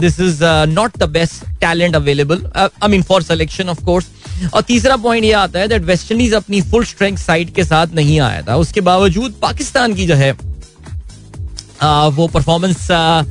this 0.00 0.18
is 0.20 0.42
not 0.70 0.98
the 0.98 1.08
best 1.10 1.44
talent 1.60 1.96
available 1.96 2.44
I 2.56 2.88
mean 2.88 3.02
for 3.02 3.22
selection 3.22 3.68
of 3.68 3.84
course 3.84 4.06
और 4.54 4.62
तीसरा 4.62 4.96
पॉइंट 4.98 5.24
ये 5.24 5.32
आता 5.34 5.58
है 5.58 5.68
दैट 5.68 5.82
वेस्ट 5.84 6.12
इंडीज 6.12 6.34
अपनी 6.34 6.60
फुल 6.70 6.84
स्ट्रेंथ 6.84 7.16
साइड 7.18 7.52
के 7.54 7.64
साथ 7.64 7.94
नहीं 7.94 8.18
आया 8.20 8.42
था। 8.48 8.56
उसके 8.56 8.80
बावजूद 8.88 9.34
पाकिस्तान 9.42 9.94
की 9.94 10.06
जो 10.06 10.14
है 10.14 10.32
uh, 10.34 12.08
वो 12.16 12.26
परफॉर्मेंस 12.28 12.86
uh, 12.90 13.24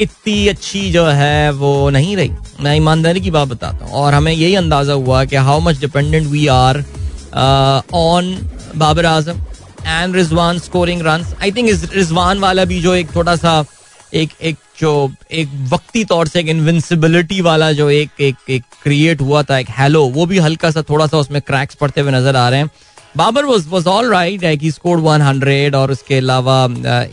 इतनी 0.00 0.46
अच्छी 0.48 0.90
जो 0.92 1.04
है 1.06 1.50
वो 1.52 1.90
नहीं 1.90 2.16
रही। 2.16 2.30
मैं 2.60 2.74
ईमानदारी 2.76 3.20
की 3.20 3.30
बात 3.30 3.48
बताता 3.48 3.84
हूँ 3.84 3.92
और 3.94 4.14
हमें 4.14 4.32
यही 4.32 4.54
अंदाज़ा 4.54 4.92
हुआ 4.94 5.24
कि 5.24 5.36
how 5.36 5.60
much 5.60 5.80
dependent 5.80 6.26
we 6.26 6.46
are 6.46 6.84
on 7.34 8.36
Babar 8.76 9.06
Azam 9.06 9.40
and 9.86 10.16
Rizwan 10.16 10.58
scoring 10.58 11.02
run 11.02 11.24
I 11.42 11.52
think 11.52 11.68
Rizwan 11.94 12.38
वाला 12.38 12.64
भी 12.64 12.80
जो 12.82 12.94
एक 12.94 13.14
थोड़ा 13.16 13.36
सा 13.36 13.64
एक 14.14 14.30
एक 14.42 14.56
जो 14.80 14.92
एक 15.32 15.48
वक्ती 15.72 16.04
तौर 16.04 16.28
से 16.28 16.40
एक 16.40 16.48
इनविंसिबिलिटी 16.48 17.40
वाला 17.40 17.70
जो 17.72 17.88
एक 17.90 18.20
एक 18.20 18.50
एक 18.50 18.62
क्रिएट 18.82 19.20
हुआ 19.20 19.42
था 19.42 19.58
एक 19.58 19.66
हेलो 19.78 20.04
वो 20.10 20.26
भी 20.26 20.38
हल्का 20.38 20.70
सा 20.70 20.82
थोड़ा 20.90 21.06
सा 21.06 21.18
उसमें 21.18 21.40
क्रैक्स 21.42 21.74
पड़ते 21.74 22.00
हुए 22.00 22.12
नज़र 22.12 22.36
आ 22.36 22.48
रहे 22.48 22.60
हैं 22.60 22.70
Babar 23.16 23.44
was 23.44 23.66
was 23.68 23.86
all 23.86 24.10
right 24.12 24.42
like 24.42 24.60
he 24.62 24.70
scored 24.70 25.00
100 25.02 25.74
और 25.74 25.90
उसके 25.90 26.18
अलावा 26.18 26.64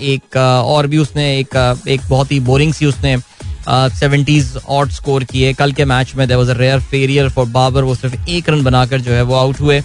एक 0.07 0.37
और 0.37 0.87
भी 0.87 0.97
उसने 0.97 1.25
एक 1.39 1.55
एक 1.87 2.01
बहुत 2.09 2.31
ही 2.31 2.39
बोरिंग 2.39 2.73
सी 2.73 2.85
उसने 2.85 3.15
सेवेंटीज 3.69 4.57
ऑट 4.69 4.91
स्कोर 4.91 5.23
किए 5.23 5.53
कल 5.53 5.71
के 5.71 5.85
मैच 5.85 6.13
में 6.15 6.27
there 6.27 6.37
was 6.37 6.49
a 6.49 6.57
rare 6.57 6.79
failure 6.81 7.29
for 7.29 7.45
Babar 7.51 7.83
वो 7.83 7.95
सिर्फ़ 7.95 8.29
एक 8.29 8.49
रन 8.49 8.63
बनाकर 8.63 9.01
जो 9.01 9.11
है 9.11 9.21
वो 9.21 9.35
आउट 9.35 9.59
हुए 9.59 9.81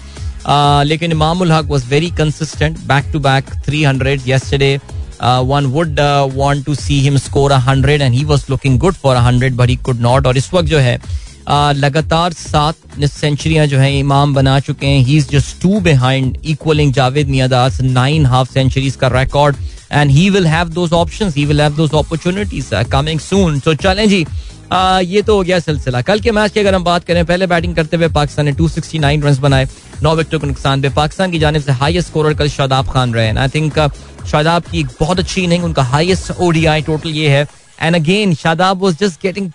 लेकिन 0.48 1.12
Imamul 1.12 1.52
Haq 1.52 1.66
was 1.66 1.87
very 1.88 2.11
consistent 2.18 2.78
back 2.87 3.12
to 3.12 3.20
back 3.20 3.50
three 3.66 3.83
hundred 3.85 4.20
yesterday 4.26 4.78
one 5.22 5.66
would 5.72 6.00
want 6.35 6.64
to 6.66 6.74
see 6.74 7.00
him 7.00 7.16
score 7.18 7.52
hundred 7.68 8.02
and 8.02 8.14
he 8.14 8.24
was 8.24 8.44
looking 8.50 8.78
good 8.78 8.94
for 9.02 9.16
hundred 9.16 9.57
but 9.57 9.68
he 9.68 9.76
could 9.83 10.00
not 10.00 10.26
और 10.26 10.37
इस 10.37 10.52
वक्त 10.55 10.68
जो 10.68 10.78
है 10.78 10.98
uh, 10.98 11.74
लगातार 11.74 12.33
सात 12.33 12.76
सेंचुरियाँ 13.00 13.66
जो 13.66 13.78
है 13.78 13.98
इमाम 13.98 14.35
बना 14.35 14.59
चुके 14.61 14.87
हैं। 14.87 15.05
He 15.05 15.16
is 15.16 15.28
just 15.28 15.61
two 15.62 15.81
behind 15.81 16.37
equalling 16.44 16.92
Javed 16.92 17.28
Miandad 17.28 17.81
nine 17.81 18.26
half 18.26 18.52
centuries 18.52 18.96
का 18.96 19.09
record 19.12 19.57
and 19.92 20.11
he 20.11 20.28
will 20.31 20.46
have 20.46 20.68
those 20.70 20.92
options 20.92 21.37
he 21.37 21.44
will 21.46 21.61
have 21.61 21.76
those 21.76 21.94
opportunities 21.94 22.74
coming 22.92 23.20
soon 23.20 23.59
so 23.61 23.74
चलें 23.74 24.09
जी 24.09 24.24
आ, 24.72 25.00
ये 25.00 25.22
तो 25.22 25.37
हो 25.37 25.42
गया 25.42 25.58
सिलसिला। 25.61 26.00
कल 26.02 26.20
के 26.20 26.30
मैच 26.32 26.52
की 26.52 26.61
अगर 26.61 26.74
हम 26.74 26.85
बात 26.85 27.04
करें 27.04 27.24
पहले 27.26 27.46
बैटिंग 27.46 27.74
करते 27.76 27.96
हुए 27.96 28.08
पाकिस्तान 28.11 28.46
ने 28.46 28.52
269 28.54 29.24
रन 29.24 29.37
बनाए 29.40 29.66
नौ 30.02 30.14
विकेटों 30.16 30.38
के 30.40 30.46
नुकसान 30.46 30.82
पे। 30.82 30.88
पाकिस्तान 30.90 31.30
की 31.30 31.38
जानब 31.38 31.62
से 31.62 31.72
हाईएस्ट 31.74 32.08
स्कोर 32.08 32.32
कल 32.35 32.48
शादाब 32.48 32.88
खान 32.92 33.14
रहे 33.14 33.30
आई 33.30 33.48
थिंक 33.48 33.78
शादाब 34.26 34.62
की 34.62 34.85
बहुत 35.00 35.18
अच्छी 35.18 35.42
इनिंग 35.42 35.64
उनका 35.64 35.82
हाईएस्ट 35.85 36.30
ओडीआई 36.40 36.82
टोटल 36.82 37.11
ये 37.11 37.28
है। 37.28 37.46
And 37.80 37.96
again 37.96 38.35
Shadab 38.35 38.82
was 38.82 38.96
just 38.98 39.22
getting 39.22 39.50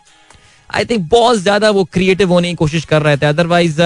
I 0.70 0.86
think 0.86 1.10
बहुत 1.12 1.38
ज़्यादा 1.38 1.70
वो 1.70 1.84
क्रिएटिव 1.94 2.34
होने 2.34 2.50
की 2.50 2.56
कोशिश 2.56 2.86
कर 2.86 3.02
रहे 3.02 3.18
थे। 3.18 3.26
अदरवाइज़ 3.26 3.82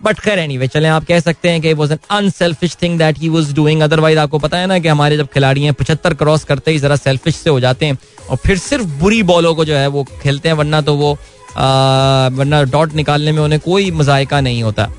बट 0.00 0.18
खैर 0.20 0.38
एनी 0.38 0.56
वे 0.58 0.66
चले, 0.68 0.88
आप 0.88 1.04
कह 1.04 1.20
सकते 1.20 1.48
हैं 1.48 1.60
कि 1.60 1.72
was 1.72 1.92
an 1.92 1.98
unselfish 2.10 2.76
thing 2.82 2.98
that 2.98 3.18
he 3.18 3.28
was 3.28 3.54
doing 3.54 3.80
otherwise 3.82 4.18
आपको 4.18 4.38
पता 4.38 4.58
है 4.58 4.66
ना 4.66 4.78
कि 4.78 4.88
हमारे 4.88 5.16
जब 5.16 5.28
खिलाड़ी 5.28 5.62
हैं, 5.62 5.72
पचहत्तर 5.74 6.14
क्रॉस 6.14 6.44
करते 6.44 6.70
ही 6.70 6.78
जरा 6.78 6.96
सेल्फिश 6.96 7.36
से 7.36 7.50
हो 7.50 7.60
जाते 7.60 7.86
हैं। 7.86 7.98
और 8.30 8.36
फिर 8.36 8.58
सिर्फ़ 8.58 8.86
बुरी 9.00 9.22
बॉलों 9.22 9.54
को 9.54 9.64
जो 9.64 9.76
है 9.76 9.86
वो 9.88 10.04
खेलते 10.22 10.48
हैं, 10.48 10.56
वरना 10.56 10.80
तो 10.80 10.94
वो 10.96 11.12
वरना 11.56 12.62
डॉट 12.64 12.94
निकालने 12.94 13.32
में 13.32 13.42
उन्हें 13.42 13.60
कोई 13.60 13.90
मजायका 13.92 14.40
नहीं 14.40 14.62
होता। 14.62 14.90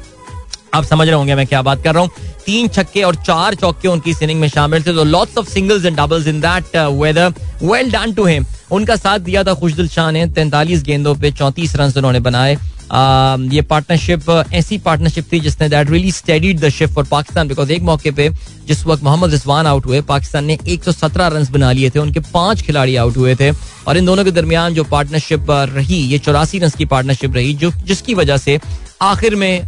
आप 0.74 0.84
समझ 0.84 1.08
रहे 1.08 1.16
होंगे 1.16 1.36
मैं 1.36 1.46
क्या 1.48 1.62
बात 1.62 1.84
कर 1.84 1.94
रहा 1.94 2.04
हूँ। 2.04 2.10
तीन 2.46 2.68
छक्के 2.68 3.02
और 3.04 3.16
चार 3.18 3.56
चौके 3.56 3.88
उनकी 3.88 4.14
इनिंग 4.24 4.40
में 4.42 4.48
शामिल 4.48 4.84
थे 4.84 4.94
तो 4.96 5.04
lots 5.04 5.38
of 5.38 5.50
singles 5.50 5.86
and 5.86 5.98
doubles 5.98 6.28
in 6.28 6.40
that 6.42 6.76
weather 6.76 7.34
well 7.64 7.92
done 7.92 8.14
to 8.14 8.26
him 8.26 8.46
उनका 8.72 8.96
साथ 8.96 9.20
दिया 9.20 9.44
था 9.44 9.54
खुशदिल 9.54 9.88
शाह 9.90 10.10
ने, 10.12 10.26
तैंतालीस 10.28 10.84
गेंदों 10.84 11.16
पे 11.16 11.32
चौंतीस 11.32 11.76
रन 11.76 11.94
उन्होंने 11.98 12.20
बनाए। 12.22 12.58
ये 12.92 13.62
पार्टनरशिप 13.62 14.30
ऐसी 14.54 14.78
पार्टनरशिप 14.80 15.26
थी 15.34 15.40
जिसने 15.40 15.70
that 15.70 15.90
really 15.90 16.12
steadied 16.12 16.60
the 16.60 16.70
ship 16.70 16.90
for 16.90 17.06
Pakistan 17.06 17.48
because 17.48 17.72
एक 17.72 17.82
मौके 17.84 18.12
पे 18.12 18.30
जिस 18.68 18.86
वक्त 18.86 19.04
मोहम्मद 19.04 19.32
रिजवान 19.32 19.68
आउट 19.68 19.86
हुए 19.86 20.02
पाकिस्तान 20.08 20.46
ने 20.46 20.58
117 20.58 21.30
रन 21.34 21.48
बना 21.52 21.72
लिए 21.72 21.90
थे, 21.90 22.00
उनके 22.00 22.20
पाँच 22.34 22.62
खिलाड़ी 22.62 22.96
आउट 22.96 23.18
हुए 23.18 23.36
थे 23.36 23.52
और 23.88 23.98
इन 23.98 24.06
दोनों 24.06 24.24
के 24.24 24.32
दरमियान 24.32 24.74
जो 24.74 24.84
पार्टनरशिप 24.86 25.46
रही, 25.52 25.96
ये 25.96 26.18
चौरासी 26.20 26.60
रन 26.60 26.70
की 26.78 26.86
पार्टनरशिप 26.86 27.36
रही, 27.36 27.54
जो, 27.54 27.72
जिसकी 27.84 28.14
वजह 28.14 28.38
से 28.38 28.60
आखिर 29.02 29.36
में 29.36 29.62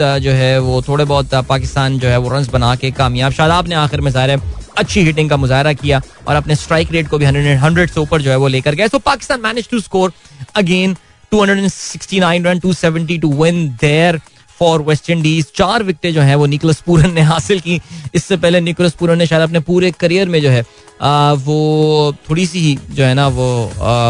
जो 0.00 0.30
है 0.32 0.58
वो 0.60 0.80
थोड़े 0.82 1.04
बहुत 1.04 1.34
पाकिस्तान 1.48 1.98
जो 1.98 2.08
है 2.08 2.16
वो 2.18 2.28
रन 2.28 2.46
बना 2.52 2.74
के 2.76 2.90
कामयाब। 2.92 3.32
शादाब 3.32 3.68
ने 3.68 3.74
आखिर 3.76 4.00
में 4.00 4.10
ज़ाहिर 4.10 4.40
अच्छी 4.78 5.02
हिटिंग 5.04 5.30
का 5.30 5.36
मुजाहरा 5.36 5.72
किया 5.74 6.00
और 6.28 6.36
अपने 6.36 6.54
स्ट्राइक 6.56 6.92
रेट 6.92 7.08
को 7.08 7.18
भी 7.18 7.24
हंड्रेड 7.24 7.58
हंड्रेड 7.58 7.90
से 7.90 8.00
ऊपर 8.00 8.22
जो 8.22 8.30
है 8.30 8.36
वो 8.36 8.48
लेकर 8.48 8.74
गए। 8.74 8.88
तो 8.88 8.98
Pakistan 9.00 9.40
manage 9.40 9.68
to 9.70 9.80
score 9.80 10.12
again 10.56 10.96
269 11.32 12.46
run 12.46 12.60
270 12.60 13.20
to 13.22 13.32
win 13.42 13.68
there 13.80 14.20
for 14.58 14.82
West 14.82 15.10
Indies 15.10 15.46
चार 15.56 15.82
विकटे 15.82 16.12
जो 16.12 16.20
है 16.20 16.34
वो 16.34 16.46
निकोलस 16.46 16.80
पूरन 16.80 17.12
ने 17.14 17.20
हासिल 17.22 17.60
की। 17.60 17.80
इससे 18.14 18.36
पहले 18.36 18.60
निकोलस 18.60 18.92
पूरन 18.92 19.18
ने 19.18 19.26
शायद 19.26 19.42
अपने 19.42 19.60
पूरे 19.60 19.90
करियर 20.00 20.28
में 20.28 20.40
जो 20.42 20.50
है 20.50 20.64
आ, 21.02 21.32
वो 21.32 22.14
थोड़ी 22.28 22.46
सी 22.46 22.60
ही 22.60 22.78
जो 22.90 23.04
है 23.04 23.14
ना 23.14 23.26
वो 23.28 23.48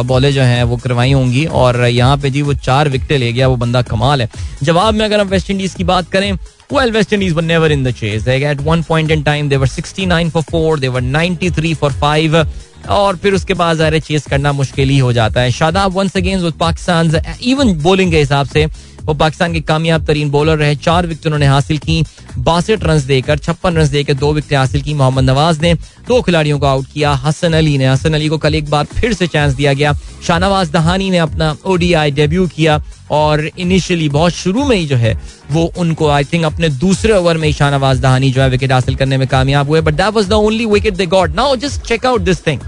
बॉलें 0.06 0.32
जो 0.32 0.42
हैं 0.42 0.62
वो 0.64 0.76
करवाई 0.76 1.12
होंगी 1.12 1.44
और 1.44 1.84
यहाँ 1.84 2.16
पे 2.18 2.30
जी 2.30 2.42
वो 2.42 2.54
चार 2.54 2.88
विकेटें 2.88 3.18
ले 3.18 3.32
गया 3.32 3.48
वो 3.48 3.56
बंदा 3.56 3.82
कमाल 3.82 4.22
है। 4.22 4.28
जवाब 4.62 4.94
में 4.94 5.04
अगर 5.04 5.20
हम 5.20 5.28
वेस्ट 5.28 5.50
इंडीज 5.50 5.74
की 5.74 5.84
बात 5.84 6.08
करें 6.10 6.32
Well, 6.69 6.91
West 6.91 7.13
Indies 7.13 7.33
were 7.35 7.47
never 7.47 7.67
in 7.67 7.83
the 7.83 7.91
chase. 7.93 8.23
They 8.23 8.43
at 8.45 8.61
one 8.61 8.83
point 8.83 9.11
in 9.11 9.23
time 9.23 9.49
they 9.49 9.57
were 9.57 9.67
69 9.67 10.29
for 10.31 10.43
4, 10.43 10.77
they 10.77 10.89
were 10.89 11.01
93 11.01 11.73
for 11.75 11.91
5. 12.03 12.45
और 12.91 13.15
फिर 13.15 13.33
उसके 13.33 13.53
बाद 13.53 13.77
ज़ाहिर 13.77 13.99
चेस 13.99 14.25
करना 14.27 14.51
मुश्किल 14.53 14.89
ही 14.89 14.97
हो 14.99 15.11
जाता 15.13 15.41
है 15.41 15.51
Shadab 15.51 15.93
once 15.97 16.17
against 16.17 16.57
Pakistan 16.59 17.11
even 17.51 17.73
bowling 17.83 18.11
के 18.11 18.19
हिसाब 18.19 18.47
से 18.47 18.65
वो 19.08 19.14
पाकिस्तान 19.14 19.52
के 19.52 19.60
कामयाब 19.60 20.04
तरीन 20.06 20.30
बॉलर 20.30 20.56
रहे। 20.56 20.74
चार 20.76 21.06
विकेट 21.06 21.26
उन्होंने 21.26 21.46
हासिल 21.46 21.78
की। 21.78 22.04
बासठ 22.38 22.84
रन 22.84 23.00
देकर, 23.06 23.38
छप्पन 23.38 23.76
रन 23.76 23.88
देकर 23.88 24.14
दो 24.14 24.32
विकेट 24.32 24.58
हासिल 24.58 24.82
की 24.82 24.94
मोहम्मद 24.94 25.24
नवाज़ 25.24 25.60
ने। 25.60 25.74
दो 26.08 26.20
खिलाड़ियों 26.22 26.58
को 26.58 26.66
आउट 26.66 26.86
किया 26.86 27.12
हसन 27.14 27.52
अली 27.52 27.76
ने। 27.78 27.86
हसन 27.86 28.14
अली 28.14 28.28
को 28.28 28.38
कल 28.38 28.54
एक 28.54 28.68
बार 28.70 28.84
फिर 28.84 29.12
से 29.12 29.26
चांस 29.26 29.54
दिया 29.54 29.72
गया। 29.72 29.92
शाहनवाज 30.26 30.70
दहानी 30.70 31.10
ने 31.10 31.18
अपना 31.18 31.56
ओडीआई 31.66 32.10
डेब्यू 32.10 32.46
किया 32.46 32.80
और 33.10 33.48
इनिशियली 33.58 34.08
बहुत 34.08 34.32
शुरू 34.32 34.64
में 34.64 34.76
ही 34.76 34.86
जो 34.86 34.96
है, 34.96 35.14
वो 35.50 35.72
उनको 35.78 36.08
आई 36.08 36.24
थिंक 36.24 36.44
अपने 36.44 36.68
दूसरे 36.68 37.12
ओवर 37.12 37.36
में 37.36 37.52
शाहनवाज 37.52 38.00
दहानी 38.00 38.30
जो 38.30 38.42
है 38.42 38.48
विकेट 38.50 38.72
हासिल 38.72 38.94
करने 38.94 39.16
में 39.16 39.26
कामयाब 39.28 39.68
हुए। 39.68 39.80
But 39.80 39.94
that 39.94 40.14
was 40.14 40.28
the 40.28 40.32
only 40.32 40.66
wicket 40.66 40.94
they 40.94 41.06
got 41.06 41.34
now 41.34 41.56
just 41.56 41.80
check 41.82 42.06
out 42.06 42.20
this 42.20 42.46
thing 42.46 42.60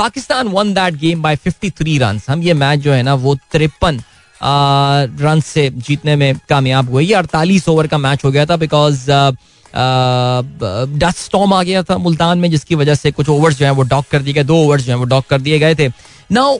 Pakistan 0.00 0.48
won 0.48 0.72
that 0.74 0.94
game 0.98 1.22
by 1.22 1.36
53 1.38 1.98
run 2.00 2.20
हम 2.28 2.42
ये 2.42 2.54
मैच 2.54 2.78
जो 2.80 2.92
है 2.92 3.02
ना, 3.02 3.14
वो 3.14 3.34
तिरपन 3.52 4.00
रन 5.20 5.40
से 5.44 5.68
जीतने 5.78 6.14
में 6.16 6.38
कामयाब 6.48 6.90
हुए। 6.90 7.04
ये 7.04 7.14
अड़तालीस 7.14 7.68
ओवर 7.68 7.86
का 7.86 7.98
मैच 7.98 8.24
हो 8.24 8.30
गया 8.30 8.46
था 8.46 8.56
बिकॉज़ 8.56 9.10
डस्ट 10.98 11.18
स्टॉम 11.18 11.52
आ 11.54 11.62
गया 11.62 11.82
था 11.82 11.96
मुल्तान 11.98 12.38
में, 12.38 12.50
जिसकी 12.50 12.74
वजह 12.74 12.94
से 12.94 13.10
कुछ 13.10 13.28
ओवर्स 13.28 13.58
जो 13.58 13.66
है 13.66 13.72
वो 13.72 13.82
डॉक 13.84 14.06
कर 14.10 14.22
दिए 14.22 14.34
गए। 14.34 14.44
दो 14.44 14.56
ओवर्स 14.56 14.82
जो 14.82 14.92
है 14.92 14.98
वो 14.98 15.04
डॉक 15.04 15.26
कर 15.26 15.40
दिए 15.40 15.58
गए 15.58 15.74
थे। 15.74 15.88
नाउ 16.32 16.58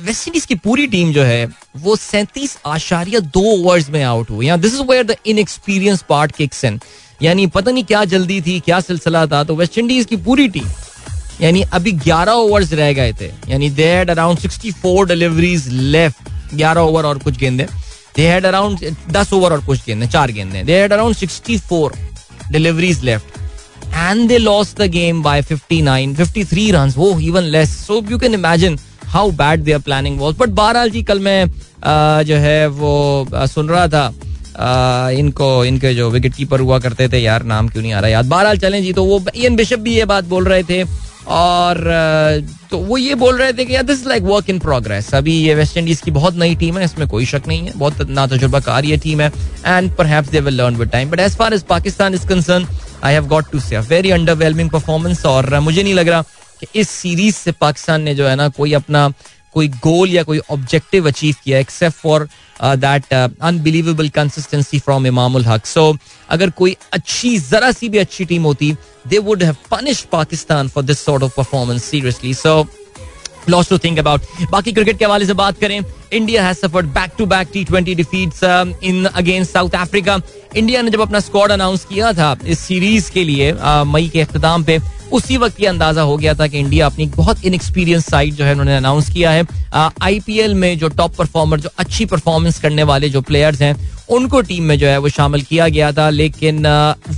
वेस्ट 0.00 0.28
इंडीज 0.28 0.44
की 0.46 0.54
पूरी 0.56 0.86
टीम 0.86 1.12
जो 1.12 1.22
है, 1.22 1.46
वो 1.76 1.96
सैंतीस 1.96 2.58
आशारिया 2.66 3.20
दो 3.20 3.44
ओवर्स 3.52 3.88
में 3.90 4.02
आउट 4.04 4.30
हुई। 4.30 4.50
This 4.50 4.74
is 4.74 4.82
where 4.90 5.04
the 5.04 5.16
inexperience 5.26 6.04
part 6.08 6.32
kicks 6.36 6.64
in 6.64 6.80
यानी 7.22 7.46
पता 7.46 7.70
नहीं 7.70 7.84
क्या 7.84 8.04
जल्दी 8.06 8.40
थी, 8.40 8.58
क्या 8.60 8.80
सिलसिला 8.82 9.26
था। 9.26 9.44
तो 9.44 9.54
वेस्ट 9.56 9.78
इंडीज 9.78 10.06
की 10.06 10.16
पूरी 10.18 10.48
टीम 10.48 10.68
यानी 11.40 11.62
अभी 11.72 11.92
11 12.00 12.32
ओवर्स 12.34 12.72
रह 12.72 12.92
गए 12.92 13.12
थे। 13.20 13.30
यानी 13.48 13.70
they 13.70 13.86
had 13.86 14.10
around 14.10 14.38
64 14.40 15.04
deliveries 15.08 15.68
left 15.68 16.54
11 16.54 16.80
over 16.80 17.06
और 17.06 17.18
कुछ 17.18 17.38
गेंदे। 17.38 17.66
दे 18.16 18.26
हैड 18.28 18.46
अराउंड 18.46 18.84
10 19.12 19.32
ओवर 19.32 19.52
और 19.52 19.64
कुछ 19.64 19.84
गेंदे, 19.86 20.06
चार 20.06 20.30
गेंदे। 20.32 20.62
They 20.62 20.80
had 20.80 20.92
around 20.92 21.16
64 21.16 21.90
deliveries 22.52 23.02
left 23.04 23.38
and 23.94 24.28
they 24.28 24.38
lost 24.38 24.80
the 24.80 24.90
game 24.90 25.22
by 25.22 25.42
59 25.42 26.14
53 26.16 26.70
runs 26.72 26.96
वो 26.96 27.18
even 27.20 27.42
less 27.54 27.76
so 27.86 28.02
you 28.10 28.18
can 28.18 28.34
imagine 28.34 28.78
how 29.08 29.30
bad 29.32 29.60
their 29.64 29.78
planning 29.80 30.20
was 30.20 30.34
but 30.38 30.48
बहरहाल 30.50 30.90
जी, 30.90 31.02
कल 31.02 31.20
मैं 31.20 31.46
जो 32.24 32.36
है, 32.36 32.66
वो 32.68 33.46
सुन 33.46 33.68
रहा 33.68 33.88
था 33.88 35.10
इनको, 35.12 35.64
इनके 35.64 35.94
जो 35.94 36.08
विकेट 36.10 36.34
कीपर 36.34 36.60
हुआ 36.60 36.78
करते 36.78 37.08
थे। 37.08 37.18
यार, 37.18 37.42
नाम 37.44 37.68
क्यों 37.68 37.82
नहीं 37.82 37.92
आ 37.92 38.00
रहा 38.00 38.10
याद? 38.10 38.26
बहरहाल 38.26 38.58
चलें 38.58 38.82
जी 38.82 38.92
तो 38.92 39.04
वो 39.04 39.20
इयन 39.34 39.56
बिशप 39.56 39.78
भी 39.78 39.94
ये 39.96 40.04
बात 40.04 40.24
बोल 40.24 40.44
रहे 40.44 40.62
थे। 40.62 40.84
और 41.28 41.78
तो 42.70 42.78
वो 42.78 42.96
ये 42.98 43.14
बोल 43.14 43.38
रहे 43.38 43.52
थे 43.52 43.64
कि 43.64 43.82
this 43.82 44.06
like 44.06 44.22
work 44.22 44.50
in 44.50 44.58
progress 44.58 45.14
अभी 45.14 45.32
ये 45.36 45.54
वेस्ट 45.54 45.76
इंडीज 45.76 46.00
की 46.00 46.10
बहुत 46.10 46.34
नई 46.36 46.54
टीम 46.56 46.78
है, 46.78 46.84
इसमें 46.84 47.06
कोई 47.08 47.26
शक 47.26 47.42
नहीं 47.48 47.66
है। 47.66 47.72
बहुत 47.76 48.10
ना 48.10 48.26
तजुर्बाकार 48.26 48.84
ये 48.84 48.96
टीम 48.96 49.20
है 49.20 49.30
एंड 49.66 49.90
पर 49.96 50.20
they 50.22 50.40
will 50.40 50.54
learn 50.54 50.76
with 50.76 50.90
time 50.90 51.10
but 51.10 51.20
as 51.20 51.36
far 51.36 51.54
as 51.54 51.62
Pakistan 51.68 52.14
is 52.14 52.26
concerned 52.28 52.66
I 53.04 53.14
have 53.14 53.26
got 53.28 53.50
to 53.52 53.60
say 53.60 53.78
very 53.78 54.10
underwhelming 54.10 54.70
performance 54.70 55.24
और 55.26 55.58
मुझे 55.60 55.82
नहीं 55.82 55.94
लग 55.94 56.08
रहा 56.08 56.22
कि 56.60 56.66
इस 56.80 56.90
सीरीज़ 56.90 57.34
से 57.36 57.52
पाकिस्तान 57.52 58.02
ने 58.02 58.14
जो 58.14 58.26
है 58.28 58.36
ना, 58.36 58.48
कोई 58.48 58.72
अपना, 58.72 59.08
कोई 59.54 59.68
गोल 59.68 60.10
या 60.10 60.22
कोई 60.22 60.40
ऑब्जेक्टिव 60.50 61.08
अचीव 61.08 61.34
किया 61.44 61.58
except 61.58 61.96
for 61.96 62.28
that 62.62 63.12
unbelievable 63.14 64.08
consistency 64.08 64.78
from 64.78 65.06
Imamul 65.06 65.44
Haq 65.44 65.66
so 65.66 65.92
अगर 66.28 66.50
कोई 66.56 66.76
अच्छी 66.92 67.38
जरा 67.40 67.70
सी 67.72 67.88
भी 67.88 67.98
अच्छी 67.98 68.24
टीम 68.24 68.42
होती 68.42 68.74
they 69.06 69.18
would 69.20 69.42
have 69.42 69.56
punish 69.70 70.00
Pakistan 70.12 70.68
for 70.68 70.84
this 70.84 71.04
sort 71.04 71.22
of 71.22 71.36
performance 71.36 71.84
seriously 71.84 72.34
so 72.34 72.66
lots 73.50 73.68
to 73.68 73.78
think 73.78 73.98
about 73.98 74.22
बाकी 74.50 74.72
क्रिकेट 74.72 74.98
के 74.98 75.04
हवाले 75.04 75.26
से 75.26 75.32
बात 75.34 75.58
करें 75.58 75.80
India 76.12 76.46
has 76.46 76.56
suffered 76.56 76.86
back 76.94 77.10
to 77.18 77.26
back 77.26 77.48
T 77.52 77.64
twenty 77.64 77.94
defeats 77.94 78.42
in 78.84 79.04
against 79.04 79.52
South 79.52 79.74
Africa 79.76 80.18
India 80.56 80.82
ने 80.82 80.90
जब 80.90 81.00
अपना 81.00 81.20
squad 81.20 81.52
announce 81.52 81.84
किया 81.84 82.12
था 82.12 82.36
इस 82.46 82.58
सीरीज़ 82.58 83.10
के 83.12 83.24
लिए 83.24 83.52
uh, 83.52 83.84
मई 83.86 84.08
के 84.08 84.20
अख्ताम 84.20 84.64
पे 84.64 84.78
उसी 85.12 85.36
वक्त 85.36 85.60
ये 85.60 85.66
अंदाज़ा 85.66 86.02
हो 86.02 86.16
गया 86.16 86.34
था 86.34 86.46
कि 86.46 86.58
इंडिया 86.58 86.86
अपनी 86.86 87.06
बहुत 87.06 87.44
इनएक्सपीरियंस 87.44 88.06
साइड 88.06 88.34
जो 88.34 88.44
है 88.44 88.52
उन्होंने 88.52 88.76
अनाउंस 88.76 89.10
किया 89.12 89.30
है। 89.30 89.44
आईपीएल 90.02 90.54
में 90.54 90.78
जो 90.78 90.88
टॉप 90.88 91.14
परफॉर्मर 91.16 91.60
जो 91.60 91.68
अच्छी 91.78 92.04
परफॉर्मेंस 92.04 92.58
करने 92.60 92.82
वाले 92.82 93.08
जो 93.08 93.20
प्लेयर्स 93.20 93.62
हैं, 93.62 93.74
उनको 94.08 94.40
टीम 94.40 94.62
में 94.62 94.78
जो 94.78 94.86
है 94.86 94.98
वो 94.98 95.08
शामिल 95.08 95.42
किया 95.42 95.68
गया 95.68 95.92
था। 95.92 96.08
लेकिन 96.10 96.66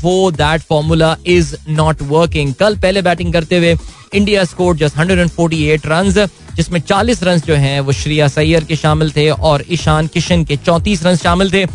वो 0.02 0.30
that 0.32 0.60
formula 0.60 1.16
is 1.26 1.54
not 1.68 2.02
working 2.02 2.54
कल 2.54 2.76
पहले 2.76 3.02
बैटिंग 3.02 3.32
करते 3.32 3.58
हुए 3.58 3.76
इंडिया 4.14 4.44
स्कोर 4.44 4.76
जस्ट 4.76 4.96
148 4.96 5.86
रन 5.86 6.10
जिसमें 6.58 6.80
40 6.80 7.22
रन 7.22 7.40
जो 7.40 7.54
हैं, 7.54 7.80
वो 7.80 7.92
श्रेया 7.92 8.28
सैयर 8.28 8.64
के 8.64 8.76
शामिल 8.76 9.10
थे 9.16 9.28
और 9.30 9.64
ईशान 9.72 10.06
किशन 10.06 10.44
के 10.44 10.56
34 10.58 11.04
रन 11.04 11.16
शामिल 11.16 11.52
थे। 11.52 11.66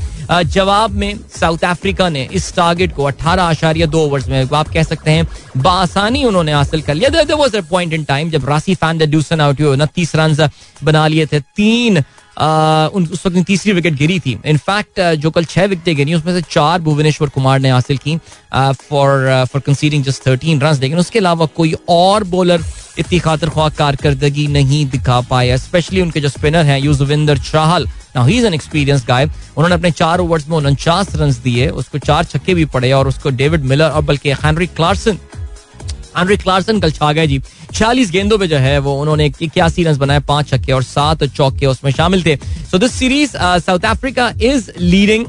जवाब 0.46 0.92
में 0.92 1.20
साउथ 1.40 1.64
अफ्रीका 1.66 2.08
ने 2.10 2.28
इस 2.34 2.54
टारगेट 2.56 2.96
को 2.96 3.04
अठारह 3.04 3.44
आशारिया 3.44 3.86
दो 3.88 4.00
ओवर्स 4.06 4.28
में, 4.28 4.48
आप 4.54 4.68
कह 4.68 4.84
सकते 4.84 5.12
हैं 5.12 5.28
बासानी 5.58 6.24
उन्होंने 6.26 6.54
हासिल 6.54 6.82
कर 6.82 6.96
लिया। 6.96 7.36
Was 7.36 7.56
a 7.56 7.62
point 7.70 7.94
in 7.94 8.04
time 8.04 8.30
जब 8.32 8.50
रासी 8.50 8.76
फ़ैन 8.76 8.98
ड्यूसन 9.00 9.42
आउट 9.42 9.62
हुए, 9.62 9.70
उनतीस 9.70 10.16
रन 10.16 10.50
बना 10.84 11.08
लिए 11.08 11.26
थे। 11.26 11.40
तीन 11.40 11.98
उस 11.98 13.26
वक्त 13.26 13.44
तीसरी 13.48 13.72
विकेट 13.74 13.94
गिरी 13.96 14.20
थी। 14.20 14.38
इनफैक्ट 14.46 15.02
जो 15.22 15.32
कल 15.32 15.46
छह 15.46 15.66
विकेटें 15.66 15.96
गिरी, 15.96 16.14
उसमें 16.14 16.34
से 16.34 16.42
चार 16.52 16.82
भुवनेश्वर 16.82 17.30
कुमार 17.30 17.60
ने 17.60 17.70
हासिल 17.70 17.98
की 17.98 18.18
for 18.56 19.46
for 19.52 19.62
conceding 19.62 20.04
just 20.04 20.28
thirteen 20.28 20.62
run 20.62 20.80
लेकिन 20.82 21.00
उसके 21.00 21.20
अलावा 21.20 21.46
कोई 21.56 21.76
और 21.90 22.24
बॉलर 22.28 22.64
इतनी 23.00 23.20
खातर 23.20 23.50
ख्वाह 23.50 23.70
कारकर्दगी 23.72 24.48
नहीं 24.50 24.86
दिखा 24.88 25.20
पाया 25.24 25.58
स्पेशली 25.58 26.02
उनके 26.02 26.20
जो 26.22 26.30
स्पिनर 26.30 26.66
हैं, 26.66 26.80
Yuzvendra 26.80 27.38
Chahal. 27.40 27.88
Now 28.16 28.26
he 28.26 28.38
is 28.38 28.46
an 28.46 28.54
experience 28.54 29.06
guy 29.08 29.26
उन्होंने 29.26 29.76
अपने 29.76 29.92
चार 29.94 30.20
ओवर्स 30.20 30.48
में 30.50 30.58
उनचास 30.58 31.16
रन 31.16 31.32
दिए, 31.44 31.68
उसको 31.70 31.98
चार 32.00 32.24
छक्के 32.26 32.54
भी 32.54 32.66
पड़े 32.68 32.92
और 32.92 33.08
उसको 33.08 33.30
डेविड 33.32 33.64
मिलर 33.66 33.90
और 33.90 34.02
बल्कि 34.04 34.32
हेनरी 34.44 34.68
क्लार्सन 34.70 35.18
हेनरी 36.18 36.38
क्लार्सन 36.38 36.80
कल 36.80 36.92
छा 36.92 37.12
गए 37.14 37.28
जी। 37.28 37.40
छियालीस 37.74 38.12
गेंदों 38.12 38.38
पे 38.38 38.48
जो 38.48 38.58
है 38.58 38.78
वो 38.80 38.94
उन्होंने 39.02 39.32
इक्यासी 39.42 39.84
रन 39.84 39.98
बनाए, 39.98 40.20
पाँच 40.22 40.50
छक्के 40.50 40.72
और 40.72 40.84
सात 40.84 41.24
चौके 41.26 41.66
उसमें 41.66 41.92
शामिल 41.92 42.24
थे। 42.26 42.36
So 42.72 42.78
this 42.78 42.92
series 42.94 43.32
South 43.36 43.86
Africa 43.88 44.32
is 44.42 44.70
leading 44.80 45.26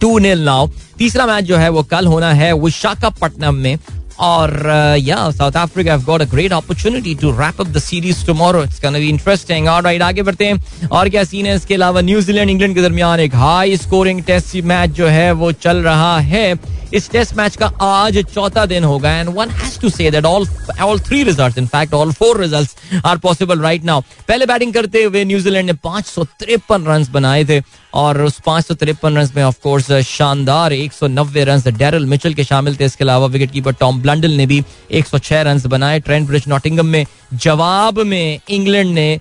two 0.00 0.18
nil 0.18 0.42
now 0.44 0.68
तीसरा 0.98 1.26
मैच 1.26 1.44
जो 1.44 1.56
है 1.56 1.68
वो 1.68 1.82
कल 1.84 2.06
होना 2.06 2.32
है 2.34 2.52
विशाखापट्टनम 2.54 3.54
में। 3.54 3.78
और 4.20 4.52
या 4.98 5.30
South 5.30 5.56
Africa 5.56 5.92
have 5.92 6.04
got 6.04 6.22
a 6.22 6.24
great 6.30 6.52
opportunity 6.52 7.14
to 7.14 7.30
wrap 7.38 7.60
up 7.60 7.66
the 7.66 7.78
series 7.78 8.24
tomorrow 8.26 8.62
it's 8.64 8.80
gonna 8.82 8.98
be 8.98 9.08
interesting 9.08 9.68
alright 9.68 10.02
आगे 10.02 10.22
बढ़ते 10.22 10.46
हैं 10.46 10.88
और 10.88 11.08
क्या 11.08 11.24
सीन 11.24 11.46
है 11.46 11.54
इसके 11.56 11.74
अलावा 11.74 12.00
न्यूजीलैंड 12.00 12.50
इंग्लैंड 12.50 12.74
के 12.74 12.82
दरमियान 12.82 13.20
एक 13.20 13.34
हाई 13.34 13.76
स्कोरिंग 13.76 14.22
टेस्ट 14.24 14.56
मैच 14.64 14.90
जो 14.96 15.06
है 15.08 15.30
वो 15.34 15.52
चल 15.58 15.82
रहा 15.82 16.18
है 16.30 16.54
इस 16.94 17.10
टेस्ट 17.10 17.34
मैच 17.36 17.56
का 17.56 17.66
आज 17.82 18.18
चौथा 18.34 18.64
दिन 18.66 18.84
होगा 18.84 19.10
and 19.12 19.28
one 19.34 19.50
has 19.50 19.78
to 19.80 19.88
say 19.90 20.10
that 20.10 20.24
all 20.24 20.46
all 20.82 21.00
three 21.00 21.22
results 21.24 21.58
in 21.58 21.66
fact 21.66 21.94
all 21.94 22.12
four 22.12 22.40
results 22.40 23.02
are 23.04 23.18
possible 23.18 23.60
right 23.60 23.84
now 23.84 24.00
पहले 24.28 24.46
बैटिंग 24.46 24.72
करते 24.74 25.02
हुए 25.04 25.24
न्यूजीलैंड 25.24 25.66
ने 25.66 25.72
पाँच 25.84 26.06
सौ 26.06 26.24
तिरपन 26.24 26.84
रन 26.86 27.06
बनाए 27.12 27.44
थे, 27.44 27.60
और 27.94 28.20
उस 28.22 28.40
पाँच 28.46 28.66
सौ 28.66 28.74
तिरपन 28.74 29.16
रन 29.18 29.28
में 29.36 29.42
ऑफकोर्स 29.44 29.92
शानदार 30.06 30.72
एक 30.72 30.92
सौ 30.92 31.06
नब्बे 31.08 31.44
रन 31.44 31.62
डेरल 31.68 32.06
मिचल 32.06 32.34
के 32.34 32.44
शामिल 32.44 32.76
थे। 32.76 32.84
इसके 32.84 33.04
अलावा 33.04 33.26
विकेट 33.26 33.50
कीपर 33.52 33.72
टॉम 33.80 34.00
ब्लंडल 34.02 34.30
ने 34.32 34.46
भी 34.46 34.62
एक 34.90 35.06
सौ 35.06 35.18
छह 35.18 35.42
रन 35.42 35.62
बनाए। 35.68 36.00
ट्रेंड 36.00 36.26
ब्रिज 36.26 36.44
नॉटिंगम 36.48 36.86
में, 36.86 37.06
जवाब 37.34 37.98
में 38.00 38.40
इंग्लैंड 38.50 38.94
ने 38.94 39.18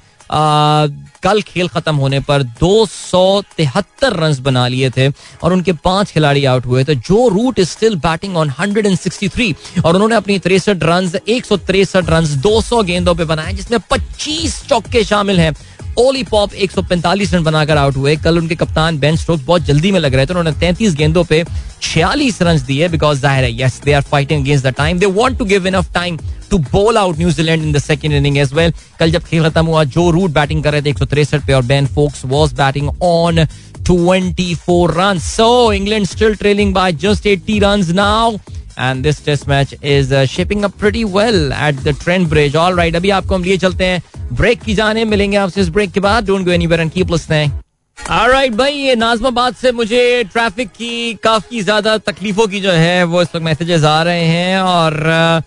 कल 1.26 1.42
खेल 1.42 1.68
खत्म 1.68 1.96
होने 1.96 2.20
पर 2.20 2.44
दो 2.60 2.86
सौ 2.86 3.42
तिहत्तर 3.58 4.14
रन 4.14 4.36
बना 4.42 4.68
लिए 4.68 4.90
थे 4.90 5.10
और 5.44 5.54
उनके 5.54 5.74
पाँच 5.84 6.12
खिलाड़ी 6.12 6.46
आउट 6.46 6.66
हुए। 6.66 6.84
थे 6.84 6.96
जो 6.96 7.28
Root 7.28 7.60
is 7.60 7.70
still 7.70 7.96
batting 8.00 8.38
on 8.38 8.50
163 8.52 9.54
और 9.86 9.96
उन्होंने 9.96 10.16
अपनी 10.16 10.40
तिरसठ 10.40 10.84
रन 10.84 11.12
एक 11.28 11.46
सौ 11.46 11.58
तिरसठ 11.58 12.10
रन 12.10 12.26
दो 12.42 12.60
सौ 12.62 12.82
गेंदों 12.84 13.16
पर 13.16 13.26
बनाए, 13.26 13.54
जिसमें 13.54 13.80
25 13.92 14.62
चौके 14.70 15.04
शामिल 15.04 15.40
हैं। 15.40 15.54
ओली 16.00 16.24
पॉप 16.24 16.52
145 16.64 17.34
रन 17.34 17.44
बनाकर 17.44 17.78
आउट 17.78 17.96
हुए 17.98 18.16
कल 18.24 18.38
उनके 18.38 18.56
कप्तान 18.56 18.98
बेन 19.00 19.16
स्ट्रोक 19.16 19.42
बहुत 19.46 19.62
जल्दी 19.66 19.92
में 19.92 20.00
लग 20.00 20.16
रहे 20.16 20.26
थे, 20.26 20.34
उन्होंने 20.34 20.52
33 20.60 20.96
गेंदों 20.96 21.24
पे 21.24 21.44
46 21.82 22.42
रन 22.42 22.60
दिए 22.68 22.88
बिकॉज़ 22.88 23.20
ज़ाहिर 23.20 23.44
है 23.44 23.52
yes 23.62 23.82
they 23.86 23.94
are 23.94 24.02
fighting 24.02 24.42
against 24.44 24.66
the 24.66 24.74
time 24.78 25.00
they 25.00 25.06
want 25.20 25.38
to 25.40 25.46
give 25.46 25.68
enough 25.68 25.94
time 25.94 26.18
to 26.50 26.58
bowl 26.58 26.98
out 26.98 27.18
New Zealand 27.18 27.64
in 27.64 27.72
the 27.74 27.80
second 27.82 28.14
inning 28.14 28.38
as 28.38 28.54
well 28.54 28.74
कल 29.00 29.12
जब 29.12 29.24
खेल 29.24 29.50
खत्म 29.50 29.66
हुआ 29.66 29.84
जो 29.96 30.10
रूट 30.12 30.32
बैटिंग 30.32 30.64
कर 30.64 30.72
रहे 30.72 30.82
थे 30.82 30.90
एक 30.90 31.44
पे 31.48 31.54
और 31.54 31.64
Ben 31.66 31.88
Foakes 31.96 32.26
was 32.26 32.54
batting 32.54 32.90
on 33.04 33.46
24 33.88 34.88
runs. 34.90 35.24
So, 35.24 35.72
England 35.72 36.08
still 36.10 36.36
trailing 36.36 36.74
by 36.74 36.92
just 36.92 37.28
80 37.28 37.60
runs 37.60 37.94
now. 37.94 38.40
This 38.78 39.22
test 39.22 39.48
match 39.48 39.74
is 39.82 40.12
uh, 40.12 40.26
shaping 40.26 40.66
up 40.66 40.78
pretty 40.78 41.06
well 41.06 41.54
at 41.54 41.78
the 41.84 41.94
Trent 41.94 42.30
Bridge. 42.30 42.56
All 42.56 42.74
right, 42.74 42.96
अभी 42.96 43.10
आपको 43.10 43.36
हम 43.36 43.44
लिए 43.44 43.58
चलते 43.58 43.86
हैं। 43.86 44.02
ब्रेक 44.34 44.62
की 44.62 44.74
जाने 44.76 45.06
मिलेंगे 45.06 45.38
आपसे 45.38 45.62
इस 45.62 45.70
ब्रेक 45.70 45.92
के 45.92 46.00
बाद। 46.00 46.26
Don't 46.28 46.46
go 46.46 46.52
anywhere 46.52 46.82
and 46.82 46.92
keep 46.92 47.12
listening 47.12 47.52
right 47.98 48.54
भाई 48.54 48.74
ये 48.74 48.96
नाजमाबाद 48.96 49.56
से 49.56 49.72
मुझे 49.72 50.24
ट्रैफ़िक 50.32 50.70
की 50.70 51.14
काफ़ी 51.24 51.62
ज़्यादा 51.62 51.98
तकलीफों 51.98 52.48
की 52.48 52.60
जो 52.62 52.72
है 52.72 53.04
वो 53.04 53.22
इस 53.22 53.28
वक्त 53.36 53.46
मैसेजेस 53.46 53.84
आ 53.84 54.02
रहे 54.04 54.26
हैं। 54.26 54.60
और 54.60 55.42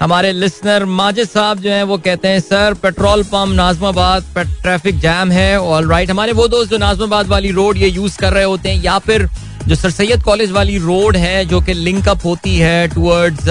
हमारे 0.00 0.32
लिसनर 0.32 0.84
माजिद 0.84 1.28
साहब 1.28 1.58
जो 1.60 1.70
हैं 1.70 1.82
वो 1.84 1.98
कहते 1.98 2.28
हैं 2.28 2.40
सर 2.40 2.74
पेट्रोल 2.82 3.22
पंप 3.24 3.54
नाजमाबाद 3.56 4.24
पर 4.34 4.44
ट्रैफ़िक 4.62 4.98
जैम 5.00 5.30
है. 5.32 5.60
ऑल 5.60 5.88
राइट 5.90 6.10
हमारे 6.10 6.32
वो 6.32 6.48
दोस्त 6.48 6.70
जो 6.70 6.78
नाजमाबाद 6.78 7.26
वाली 7.28 7.50
रोड 7.52 7.76
ये 7.76 7.88
यूज़ 7.88 8.18
कर 8.18 8.32
रहे 8.32 8.44
होते 8.44 8.68
हैं 8.68 8.82
या 8.84 8.98
फिर 8.98 9.28
जो 9.68 9.74
सर 9.74 9.90
सैयद 9.90 10.22
कॉलेज 10.22 10.50
वाली 10.50 10.78
रोड 10.78 11.16
है, 11.16 11.44
जो 11.46 11.60
कि 11.60 11.74
लिंक 11.74 12.08
अप 12.08 12.24
होती 12.24 12.56
है 12.56 12.88
टूवर्ड्स 12.88 13.44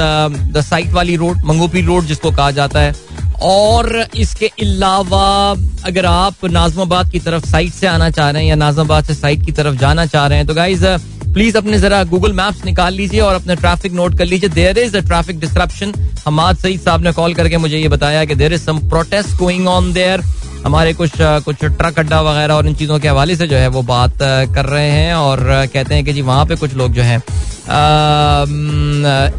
द 0.54 0.62
साइट 0.62 0.92
वाली 0.94 1.16
रोड 1.16 1.44
मंगोपी 1.46 1.82
रोड 1.82 2.06
जिसको 2.06 2.32
कहा 2.32 2.50
जाता 2.52 2.80
है। 2.80 2.94
और 3.44 4.06
इसके 4.16 4.48
अलावा 4.62 5.56
अगर 5.86 6.06
आप 6.06 6.46
नाजमाबाद 6.46 7.10
की 7.12 7.20
तरफ़ 7.20 7.46
साइट 7.46 7.74
से 7.74 7.88
आना 7.88 8.10
चाह 8.10 8.30
रहे 8.30 8.42
हैं 8.42 8.50
या 8.50 8.56
नाजमाबाद 8.56 9.06
से 9.06 9.14
साइट 9.14 9.46
की 9.46 9.52
तरफ़ 9.52 9.78
जाना 9.78 10.06
चाह 10.06 10.28
रहे 10.28 10.38
हैं 10.38 10.48
तो 10.48 10.54
गाइज़ 10.54 10.86
प्लीज़ 11.34 11.58
अपने 11.58 11.78
जरा 11.80 12.04
गूगल 12.06 12.34
मैप्स 12.34 12.64
निकाल 12.66 12.94
लीजिए 12.94 13.20
और 13.22 13.36
अपने 13.36 13.56
ट्रैफ़िक 13.56 13.94
नोट 13.94 14.18
कर 14.18 14.26
लीजिए। 14.26 14.50
There 14.52 14.78
is 14.80 14.98
a 14.98 15.00
traffic 15.02 15.40
disruption 15.40 15.94
Hammad 16.26 16.58
Saeed 16.58 16.80
साहब 16.82 17.04
ने 17.04 17.12
कॉल 17.14 17.34
करके 17.34 17.58
मुझे 17.58 17.78
ये 17.78 17.88
बताया 17.90 18.24
कि 18.26 18.36
there 18.36 18.54
is 18.54 18.62
some 18.62 18.80
protest 18.90 19.38
going 19.38 19.68
on 19.68 19.92
there 19.94 20.22
हमारे 20.66 20.94
कुछ 20.94 21.12
कुछ 21.46 21.56
ट्रक 21.58 22.00
अड्डा 22.00 22.20
वगैरह 22.22 22.54
और 22.54 22.68
इन 22.68 22.74
चीज़ों 22.76 23.00
के 23.00 23.08
हवाले 23.08 23.36
से 23.36 23.48
जो 23.48 23.58
है 23.58 23.68
वो 23.68 23.82
बात 23.84 24.18
कर 24.56 24.66
रहे 24.66 24.90
हैं 24.90 25.14
और 25.14 25.40
कहते 25.74 25.96
हैं 25.96 26.04
कि 26.06 26.14
जी 26.14 26.22
वहाँ 26.22 26.46
पे 26.46 26.56
कुछ 26.56 26.74
लोग 26.74 26.94
जो 26.94 27.02
हैं 27.04 27.22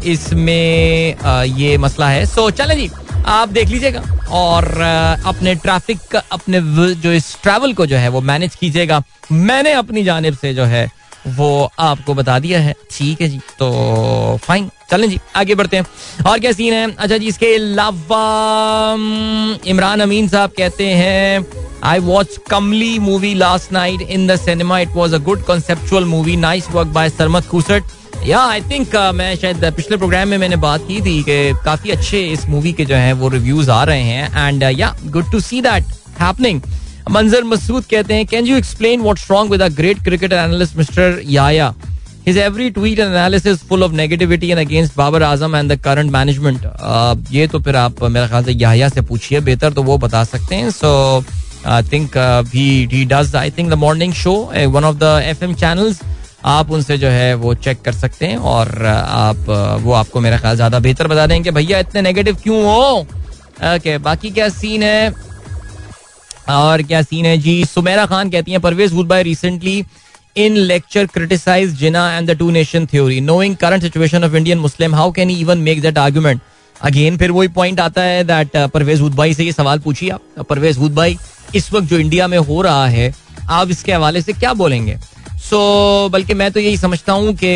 इसमें 0.05 1.15
ये 1.57 1.77
मसला 1.77 2.09
है। 2.09 2.25
सो 2.25 2.49
चले 2.51 2.75
जी, 2.75 2.89
आप 3.27 3.49
देख 3.49 3.69
लीजिएगा 3.69 4.01
और 4.31 4.65
अपने 5.25 5.55
ट्रैफ़िक 5.55 6.15
अपने 6.15 6.61
जो 6.95 7.11
इस 7.11 7.35
ट्रैवल 7.43 7.73
को 7.73 7.85
जो 7.85 7.97
है 7.97 8.09
वो 8.09 8.21
मैनेज 8.23 8.55
कीजिएगा। 8.55 9.01
मैंने 9.31 9.71
अपनी 9.73 10.03
जानब 10.03 10.37
से 10.41 10.53
जो 10.53 10.63
है 10.65 10.85
वो 11.27 11.71
आपको 11.79 12.13
बता 12.13 12.37
दिया 12.39 12.59
है। 12.59 12.73
ठीक 12.91 13.21
है 13.21 13.27
जी 13.29 13.37
तो 13.59 14.37
फाइन 14.43 14.69
चलें 14.91 15.09
जी, 15.09 15.19
आगे 15.35 15.55
बढ़ते 15.55 15.77
हैं। 15.77 15.85
और 16.27 16.39
क्या 16.39 16.51
सीन 16.51 16.73
है? 16.73 16.91
अच्छा 16.91 17.17
जी, 17.17 17.27
इसके 17.27 17.53
अलावा 17.55 18.19
इमरान 19.65 19.99
अमीन 19.99 20.27
साहब 20.27 20.51
कहते 20.57 20.87
हैं 20.87 21.45
I 21.83 21.99
watch 21.99 22.37
Kamli 22.49 22.97
movie 22.99 23.33
last 23.33 23.71
night 23.73 24.01
in 24.01 24.27
the 24.27 24.35
cinema 24.35 24.79
it 24.79 24.89
was 24.89 25.15
a 25.15 25.17
good 25.19 25.43
conceptual 25.43 26.05
movie 26.05 26.35
nice 26.35 26.69
work 26.71 26.87
by 26.89 27.09
Sarmad 27.09 27.47
Khoosat 27.47 27.83
yeah 28.25 28.39
I 28.39 28.61
think 28.61 28.95
मैं 29.15 29.35
शायद 29.35 29.65
पिछले 29.75 29.97
प्रोग्राम 29.97 30.27
में 30.27 30.37
मैंने 30.37 30.55
बात 30.55 30.81
की 30.87 31.01
थी 31.01 31.21
कि 31.23 31.53
काफ़ी 31.65 31.91
अच्छे 31.91 32.21
इस 32.23 32.45
मूवी 32.49 32.73
के 32.73 32.85
जो 32.85 32.95
है, 32.95 33.13
वो 33.13 33.29
रिव्यूज़ 33.29 33.71
आ 33.71 33.83
रहे 33.83 34.01
हैं। 34.01 34.47
And 34.47 34.63
yeah 34.79 34.95
good 35.05 35.31
to 35.31 35.39
see 35.39 35.61
that 35.61 35.85
happening 36.19 36.61
Manzar 37.11 37.43
Masood 37.43 37.85
कहते 37.91 38.13
हैं 38.13 38.25
can 38.25 38.45
you 38.45 38.57
explain 38.57 39.01
what's 39.01 39.29
wrong 39.31 39.51
with 39.51 39.61
a 39.61 39.67
great 39.79 40.03
cricket 40.03 40.33
analyst 40.33 40.77
mister 40.77 41.21
Yahya 41.25 41.73
His 42.25 42.37
every 42.37 42.65
tweet 42.71 42.99
and 43.03 43.11
analysis 43.11 43.63
full 43.69 43.81
of 43.85 43.95
negativity 43.99 44.49
and 44.51 44.59
against 44.59 44.93
Babar 44.95 45.19
Azam 45.29 45.55
and 45.59 45.71
the 45.71 45.75
current 45.87 46.11
management. 46.11 46.61
Uh, 46.65 47.15
ये 47.31 47.47
तो 47.47 47.59
फिर 47.59 47.75
आप 47.75 48.03
मेरे 48.03 48.27
ख्याल 48.27 48.43
से 48.43 48.51
याहिया 48.51 48.89
से 48.89 49.01
पूछिए 49.09 49.39
बेहतर 49.47 49.73
तो 49.73 49.83
वो 49.83 49.97
बता 49.97 50.23
सकते 50.23 50.55
हैं। 50.55 50.69
So 50.71 50.91
I 51.67 51.83
think 51.91 52.15
he 52.53 52.63
he 52.93 53.03
does 53.05 53.35
I 53.35 53.51
think 53.57 53.69
the 53.69 53.73
morning 53.73 54.13
show 54.13 54.33
one 54.75 54.83
of 54.83 54.95
the 54.97 55.19
FM 55.25 55.53
channels 55.55 55.99
आप 56.45 56.71
उनसे 56.71 56.97
जो 56.97 57.07
है 57.07 57.33
वो 57.43 57.53
चेक 57.65 57.81
कर 57.81 57.93
सकते 57.93 58.25
हैं 58.25 58.37
और 58.53 58.85
आप 58.85 59.45
वो 59.83 59.93
आपको 59.93 60.21
मेरा 60.21 60.37
ख्याल 60.37 60.55
ज़्यादा 60.55 60.79
बेहतर 60.79 61.07
बता 61.07 61.27
देंगे। 61.27 61.51
भैया 61.51 61.79
इतने 61.79 62.01
नेगेटिव 62.01 62.37
क्यों 62.43 62.63
हो? 62.65 62.99
ओके 63.75 63.97
बाकी 64.07 64.29
क्या 64.31 64.49
सीन 64.49 64.83
है? 64.83 65.13
और 66.49 66.81
क्या 66.83 67.01
सीन 67.01 67.25
है 67.25 67.37
जी 67.37 67.63
सुमेरा 67.65 68.05
खान 68.05 68.29
कहती 68.29 68.51
हैं 68.51 68.61
Pervez 68.61 68.93
Hoodbhoy 69.07 69.23
recently 69.23 69.83
lecture 70.35 71.07
criticized 71.07 71.77
Jinnah 71.77 72.17
and 72.17 72.27
the 72.27 72.35
two 72.35 72.51
nation 72.51 72.87
theory. 72.87 73.19
Knowing 73.21 73.55
current 73.55 73.83
situation 73.83 74.23
of 74.23 74.35
Indian 74.35 74.57
Muslim, 74.57 74.91
how 74.91 75.11
can 75.11 75.29
he 75.29 75.35
even 75.35 75.63
make 75.63 75.81
that 75.81 75.97
argument? 75.97 76.41
Again 76.81 77.17
फिर 77.17 77.31
वही 77.31 77.47
पॉइंट 77.47 77.79
आता 77.79 78.01
है 78.01 78.23
दैट 78.23 78.55
परवेज 78.73 79.01
हुदबाई 79.01 79.33
से 79.33 79.43
ये 79.43 79.51
सवाल 79.51 79.79
पूछिए 79.79 80.09
आप 80.09 80.45
परवेज 80.49 80.77
हुदबाई 80.77 81.17
इस 81.55 81.71
वक्त 81.73 81.87
जो 81.87 81.97
इंडिया 81.97 82.27
में 82.27 82.37
हो 82.37 82.61
रहा 82.61 82.87
है 82.87 83.13
आप 83.49 83.69
इसके 83.71 83.93
हवाले 83.93 84.21
से 84.21 84.33
क्या 84.33 84.53
बोलेंगे 84.53 84.97
सो 84.97 85.57
so, 86.05 86.11
बल्कि 86.13 86.33
मैं 86.33 86.51
तो 86.51 86.59
यही 86.59 86.77
समझता 86.77 87.13
हूँ 87.13 87.33
कि 87.33 87.47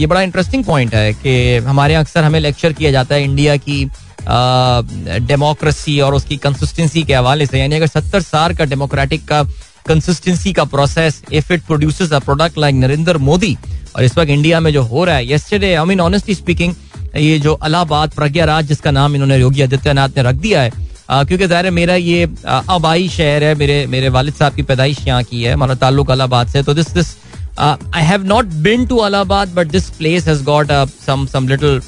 ये 0.00 0.06
बड़ा 0.06 0.20
इंटरेस्टिंग 0.22 0.64
पॉइंट 0.64 0.94
है 0.94 1.12
कि 1.14 1.56
हमारे 1.66 1.94
अक्सर 1.94 2.24
हमें 2.24 2.40
लेक्चर 2.40 2.72
किया 2.72 2.90
जाता 2.90 3.14
है 3.14 3.24
इंडिया 3.24 3.56
की 3.56 3.84
डेमोक्रेसी 4.26 5.98
और 6.00 6.14
उसकी 6.14 6.36
कंसिस्टेंसी 6.38 7.02
के 7.02 7.14
हवाले 7.14 7.46
से, 7.46 7.58
यानी 7.60 7.76
अगर 7.76 7.86
सत्तर 7.88 8.20
साल 8.22 8.54
का 8.56 8.64
डेमोक्रेटिक 8.64 9.24
का 9.28 9.42
कंसिस्टेंसी 9.86 10.52
का 10.52 10.64
process 10.66 11.22
if 11.32 11.52
it 11.52 11.62
produces 11.66 12.12
a 12.12 12.18
product 12.20 12.58
like 12.58 12.74
Narendra 12.74 13.18
Modi, 13.20 13.56
और 13.96 14.04
इस 14.04 14.18
वक्त 14.18 14.30
इंडिया 14.30 14.60
में 14.60 14.72
जो 14.72 14.82
हो 14.84 15.04
रहा 15.04 15.16
है 15.16 15.32
yesterday 15.32 15.74
I 15.74 15.84
mean 15.86 16.00
honestly 16.00 16.34
speaking 16.34 16.74
ये 17.16 17.38
जो 17.38 17.52
अलाहाबाद 17.54 18.10
प्रज्ञा 18.12 18.44
राज, 18.44 18.66
जिसका 18.68 18.90
नाम 18.90 19.14
इन्होंने 19.14 19.38
योगी 19.38 19.62
आदित्यनाथ 19.62 20.16
ने 20.16 20.22
रख 20.22 20.34
दिया 20.36 20.62
है 20.62 20.70
क्योंकि 21.10 21.46
ज़ाहिर 21.46 21.70
मेरा 21.70 21.94
ये 21.94 22.28
आबाई 22.46 23.08
शहर 23.08 23.44
है, 23.44 23.54
मेरे 23.54 23.86
मेरे 23.86 24.08
वालिद 24.08 24.34
साहब 24.34 24.54
की 24.54 24.62
पैदाइश 24.62 25.06
यहाँ 25.06 25.22
की 25.22 25.42
है, 25.42 25.52
हमारा 25.52 25.74
ताल्लुक 25.76 26.10
अलाहाबाद 26.10 26.48
से 26.48 26.62
तो 26.62 26.74
this 26.74 26.92
this 26.94 27.16
I 27.58 28.02
have 28.04 28.24
not 28.26 28.46
been 28.64 28.86
to 28.86 28.96
Allahabad 29.00 29.54
but 29.54 29.66
this 29.68 29.88
place 29.90 30.26
has 30.28 30.42
got 30.44 30.72
some 31.06 31.26
some 31.26 31.48
little 31.48 31.80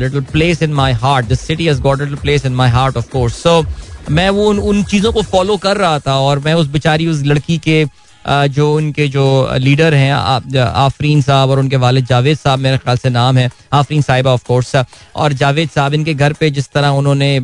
little 0.00 0.20
place 0.32 0.62
in 0.62 0.72
my 0.74 0.92
heart 1.02 1.26
this 1.26 1.40
city 1.40 1.66
has 1.66 1.80
got 1.82 2.00
little 2.00 2.16
place 2.16 2.46
in 2.46 2.54
my 2.54 2.70
heart 2.70 2.96
of 2.96 3.10
course 3.10 3.42
so 3.42 3.64
मैं 4.10 4.28
वो 4.30 4.46
उन 4.46 4.58
उन 4.60 4.82
चीज़ों 4.84 5.12
को 5.12 5.22
follow 5.24 5.56
कर 5.58 5.76
रहा 5.76 5.98
था 5.98 6.18
और 6.20 6.38
मैं 6.38 6.54
उस 6.54 6.66
बेचारी, 6.68 7.06
उस 7.06 7.22
लड़की 7.24 7.58
के 7.58 7.84
जो 8.24 8.72
उनके 8.74 9.06
जो 9.08 9.24
लीडर 9.58 9.94
हैं 9.94 10.12
आफरीन 10.12 11.20
साहब 11.22 11.50
और 11.50 11.58
उनके 11.58 11.76
वालिद 11.76 12.06
जावेद 12.06 12.36
साहब, 12.38 12.58
मेरे 12.58 12.78
ख्याल 12.78 12.96
से 12.96 13.10
नाम 13.10 13.38
है। 13.38 13.50
आफरीन 13.72 14.02
साहिबा 14.02 14.32
ऑफ़ 14.32 14.44
कोर्स 14.46 14.74
और 15.16 15.32
जावेद 15.34 15.68
साहब 15.70 15.94
इनके 15.94 16.14
घर 16.14 16.32
पे 16.32 16.50
जिस 16.50 16.68
तरह 16.72 16.88
उन्होंने 16.90 17.38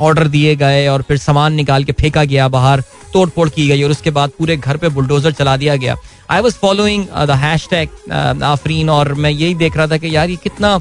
ऑर्डर 0.00 0.28
दिए 0.28 0.54
गए 0.56 0.86
और 0.88 1.02
फिर 1.02 1.18
सामान 1.18 1.54
निकाल 1.54 1.84
के 1.84 1.92
फेंका 1.92 2.24
गया, 2.24 2.48
बाहर 2.48 2.82
तोड़ 3.12 3.28
फोड़ 3.28 3.48
की 3.48 3.68
गई 3.68 3.82
और 3.82 3.90
उसके 3.90 4.10
बाद 4.10 4.30
पूरे 4.38 4.56
घर 4.56 4.76
पे 4.76 4.88
बुलडोजर 4.90 5.32
चला 5.32 5.56
दिया 5.56 5.76
गया। 5.76 5.96
I 6.30 6.40
was 6.40 6.54
following 6.56 7.06
the 7.26 7.38
hashtag 7.70 8.42
Afreen 8.44 8.90
और 8.90 9.12
मैं 9.16 9.30
यही 9.30 9.54
देख 9.56 9.76
रहा 9.76 9.86
था 9.86 9.96
कि 9.96 10.14
यार 10.16 10.30
ये 10.30 10.36
कितना 10.44 10.78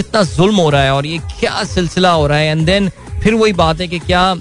कितना 0.00 0.22
जुल्म 0.22 0.56
हो 0.56 0.70
रहा 0.70 0.82
है 0.82 0.94
और 0.94 1.06
ये 1.06 1.18
क्या 1.40 1.62
सिलसिला 1.64 2.10
हो 2.10 2.26
रहा 2.26 2.38
है। 2.38 2.50
एंड 2.50 2.66
देन 2.66 2.88
फिर 3.22 3.34
वही 3.34 3.52
बात 3.52 3.80
है 3.80 3.88
कि 3.88 3.98
क्या 3.98 4.34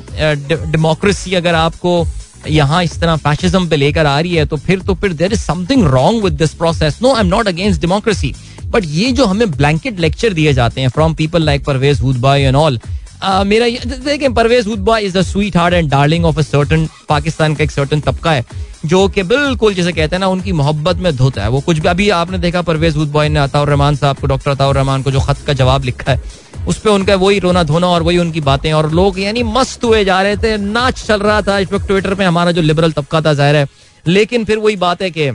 डेमोक्रेसी 0.72 1.34
अगर 1.36 1.56
आपको 1.56 2.06
यहाँ 2.50 2.84
इस 2.84 3.00
तरह 3.00 3.16
फैशिज्म 3.16 3.68
पे 3.70 3.76
लेकर 3.76 4.06
आ 4.06 4.20
रही 4.20 4.36
है 4.36 4.46
तो 4.46 4.58
फिर 4.58 4.80
तो 4.80 4.94
फिर 4.96 5.14
there 5.14 5.34
is 5.34 5.40
something 5.40 5.84
wrong 5.88 6.24
with 6.24 6.34
this 6.34 6.54
process 6.54 7.00
no 7.02 7.14
I 7.14 7.22
am 7.22 7.28
not 7.28 7.48
against 7.48 7.82
democracy 7.82 8.34
but 8.66 8.86
ये 8.86 9.12
जो 9.12 9.26
हमें 9.26 9.50
ब्लैंकेट 9.52 10.00
लेक्चर 10.00 10.34
दिए 10.34 10.54
जाते 10.54 10.82
हैं 10.82 10.90
from 10.90 11.14
people 11.14 11.44
like 11.44 11.66
Pervez 11.66 12.02
Hoodbhoy 12.02 12.42
and 12.42 12.56
all 12.56 12.80
मेरा 13.22 13.68
देखें, 13.86 14.34
Pervez 14.34 14.68
Hoodbhoy 14.68 14.98
is 15.00 15.18
the 15.18 15.22
sweetheart 15.58 15.74
and 15.74 15.90
darling 15.92 16.26
of 16.26 16.38
a 16.40 16.42
certain 16.44 16.88
Pakistan 17.10 17.56
का 17.56 17.64
एक 17.64 17.72
सर्टन 17.72 18.00
तबका 18.02 18.32
है, 18.32 18.44
जो 18.86 19.08
कि 19.08 19.24
बिल्कुल 19.26 19.74
जैसे 19.74 19.92
कहते 19.94 20.16
हैं 20.16 20.20
ना, 20.20 20.28
उनकी 20.28 20.52
मोहब्बत 20.54 20.98
में 20.98 21.16
धोता 21.16 21.44
है। 21.44 21.50
वो 21.50 21.62
कुछ 21.62 21.80
भी 21.80 21.88
अभी 21.90 22.10
आपने 22.12 22.38
देखा 22.40 22.62
परवेज 22.64 22.96
हुदबॉय 22.98 23.30
ने 23.30 23.40
अताउर 23.40 23.70
रहमान 23.70 23.96
साहब 23.96 24.18
को, 24.18 24.28
डॉक्टर 24.28 24.52
अताउर 24.52 24.76
रहमान 24.76 25.04
को 25.04 25.12
जो 25.12 25.20
खत 25.22 25.44
का 25.48 25.54
जवाब 25.56 25.84
लिखा 25.84 26.12
है, 26.12 26.22
उस 26.68 26.80
पर 26.80 26.90
उनका 26.90 27.16
वही 27.18 27.40
रोना 27.40 27.64
धोना 27.66 27.88
और 27.88 28.04
वही 28.04 28.18
उनकी 28.18 28.42
बातें, 28.42 28.72
और 28.74 28.92
लोग 28.94 29.20
यानी 29.20 29.44
मस्त 29.46 29.84
हुए 29.84 30.04
जा 30.06 30.22
रहे 30.22 30.38
थे, 30.38 30.56
नाच 30.60 31.04
चल 31.04 31.20
रहा 31.20 31.42
था। 31.42 31.58
इस 31.60 31.72
वक्त 31.74 31.88
ट्विटर 31.88 32.14
पे 32.14 32.24
हमारा 32.24 32.52
जो 32.52 32.62
लिबरल 32.62 32.92
तबका 32.92 33.22
था 33.22 33.34
ज़ाहिर 33.34 33.56
है। 33.56 33.68
लेकिन 34.06 34.46
फिर 34.46 34.58
वही 34.60 34.76
बात 34.78 35.02
है 35.02 35.12
कि 35.12 35.28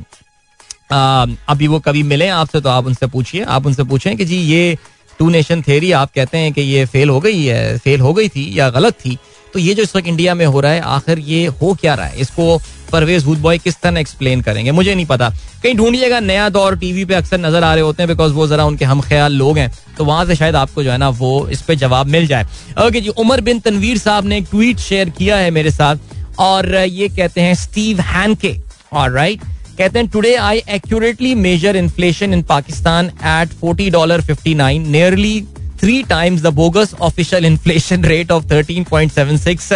अभी 0.93 1.67
वो 1.69 1.79
कभी 1.81 2.03
मिले 2.05 2.29
आपसे 2.31 2.61
तो 2.61 2.69
आप 2.69 2.87
उनसे 2.87 3.07
पूछिए। 3.07 3.43
आप 3.45 3.67
उनसे 3.67 3.85
पूछें 3.85 4.17
कि 4.17 4.25
जी, 4.25 4.37
ये 4.37 4.77
टू 5.19 5.29
नेशन 5.31 5.63
थेरी, 5.63 5.93
आप 5.93 6.13
कहते 6.15 6.39
हैं 6.39 6.53
कि 6.53 6.61
ये 6.63 6.85
फेल 6.87 7.09
हो 7.09 7.21
गई 7.21 7.45
है, 7.45 7.79
फेल 7.79 8.01
हो 8.01 8.13
गई 8.15 8.29
थी 8.29 8.51
या 8.59 8.69
गलत 8.71 8.95
थी 8.97 9.19
तो 9.55 9.59
ये 9.59 9.75
जो 9.75 9.83
इस 9.83 9.95
वक्त 9.97 10.07
इंडिया 10.09 10.35
में 10.35 10.45
हो 10.47 10.61
रहा 10.61 10.73
है, 10.73 10.81
आखिर 10.83 11.19
ये 11.21 11.45
हो 11.47 11.73
क्या 11.75 11.95
रहा 11.95 12.07
है? 12.07 12.21
इसको 12.21 12.61
परवेज 12.93 13.25
हुद 13.25 13.39
बॉय 13.39 13.59
किस 13.59 13.81
तरह 13.81 14.01
एक्सप्लेन 14.01 14.41
करेंगे? 14.43 14.71
मुझे 14.73 14.95
नहीं 14.95 15.07
पता। 15.07 15.29
कहीं 15.63 15.75
ढूंढिएगा, 15.75 16.19
नया 16.21 16.49
दौर 16.49 16.77
टीवी 16.79 17.05
पे 17.05 17.15
अक्सर 17.15 17.39
नज़र 17.41 17.65
आ 17.65 17.73
रहे 17.75 17.83
होते 17.83 18.03
हैं 18.03 18.09
बिकॉज़ 18.09 18.33
वो 18.33 18.47
जरा 18.47 18.65
उनके 18.65 18.85
हम 18.85 19.01
ख्याल 19.03 19.33
लोग 19.35 19.59
हैं 19.59 19.71
तो 19.99 20.05
वहाँ 20.05 20.25
से 20.27 20.35
शायद 20.37 20.57
आपको 20.57 20.83
जो 20.83 20.91
है 20.91 20.99
ना, 20.99 21.09
वो 21.09 21.49
इस 21.49 21.63
पे 21.63 21.77
जवाब 21.77 22.07
मिल 22.09 22.27
जाए। 22.27 22.47
ओके 22.87 23.01
जी, 23.01 23.09
उमर 23.11 23.41
बिन 23.41 23.61
तनवीर 23.61 23.99
साहब 23.99 24.25
ने 24.25 24.39
एक 24.39 24.47
ट्वीट 24.51 24.79
शेयर 24.81 25.11
किया 25.11 25.37
है 25.37 25.51
मेरे 25.53 25.71
साथ, 25.71 25.97
और 26.41 26.75
ये 26.77 27.09
कहते 27.09 27.41
हैं 27.41 27.55
स्टीव 27.57 28.01
हैनके 28.03 28.57
और 28.93 29.11
राइट 29.13 29.41
कहते 29.79 29.99
हैं 29.99 30.09
today 30.09 30.35
I 30.37 30.63
accurately 30.75 31.35
measure 31.35 31.77
inflation 31.77 32.33
in 32.35 32.43
Pakistan 32.49 33.07
at 33.33 33.53
forty 33.61 33.89
dollar 33.91 34.21
fifty 34.23 34.55
nine 34.55 34.89
nearly 34.91 35.41
three 35.81 36.03
times 36.09 36.43
the 36.43 36.53
bogus 36.55 36.95
official 37.03 37.45
inflation 37.47 38.05
rate 38.05 38.31
of 38.33 38.45
thirteen 38.53 38.85
point 38.91 39.13
seven 39.13 39.37
six 39.39 39.73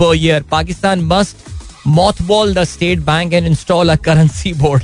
per 0.00 0.14
year 0.16 0.42
Pakistan 0.50 1.00
must 1.12 1.48
mothball 1.90 2.54
the 2.54 2.64
state 2.64 2.98
bank 3.02 3.32
and 3.32 3.46
install 3.46 3.88
a 3.88 3.94
currency 4.04 4.52
board 4.54 4.82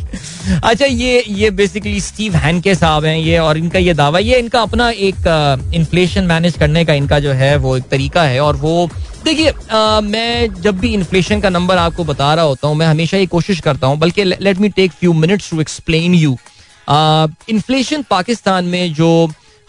अच्छा 0.65 0.87
ये 0.87 1.23
ये 1.29 1.51
basically 1.53 2.01
Steve 2.01 2.37
हैनके 2.37 2.75
साहब 2.75 3.05
हैं 3.05 3.17
ये 3.17 3.39
और 3.39 3.59
इनका 3.59 3.79
ये 3.79 3.95
दावा 3.95 4.19
ये 4.19 4.39
इनका 4.39 4.61
अपना 4.61 4.91
एक 4.91 5.27
इन्फ्लेशन 5.75 6.21
uh, 6.21 6.29
मैनेज 6.29 6.57
करने 6.59 6.85
का 6.85 6.95
इनका 6.95 7.19
जो 7.21 7.33
है 7.33 7.57
वो 7.57 7.77
एक 7.77 7.85
तरीका 7.91 8.23
है 8.23 8.41
और 8.41 8.57
वो 8.57 8.89
देखिए 9.25 9.51
uh, 9.51 10.03
मैं 10.03 10.61
जब 10.61 10.79
भी 10.79 10.93
इन्फ्लेशन 10.95 11.41
का 11.41 11.51
नंबर 11.51 11.77
आपको 11.79 12.05
बता 12.05 12.35
रहा 12.35 12.45
होता 12.45 12.69
हूँ 12.69 12.77
मैं 12.77 12.87
हमेशा 12.87 13.17
ये 13.17 13.27
कोशिश 13.29 13.61
करता 13.61 13.87
हूँ 13.87 13.99
बल्कि 13.99 14.25
let 14.25 14.59
me 14.59 14.69
take 14.77 14.93
few 14.93 15.13
minutes 15.15 15.51
to 15.51 15.61
explain 15.61 16.15
you 16.15 16.37
inflation 17.51 18.03
Pakistan 18.11 18.65
में 18.65 18.93
जो 18.95 19.11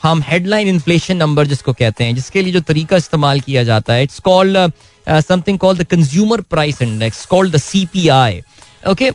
हम 0.04 0.22
हेडलाइन 0.28 0.68
इन्फ्लेशन 0.68 1.18
नंबर 1.18 1.48
जिसको 1.48 1.74
कहते 1.74 2.04
हैं, 2.04 2.16
जिसके 2.16 2.41
लिए 2.41 2.54
जो 2.54 2.60
तरीका 2.62 2.98
इस्तेमाल 2.98 3.39
किया 3.39 3.64
जाता 3.64 3.93
है 3.93 4.04
it's 4.04 4.20
called 4.20 4.58
something 5.24 5.60
called 5.60 5.82
the 5.82 5.86
consumer 5.88 6.41
price 6.50 6.82
index 6.82 7.26
called 7.26 7.56
the 7.56 7.58
C 7.60 7.86
P 7.93 8.08
I 8.10 8.41
okay 8.89 9.12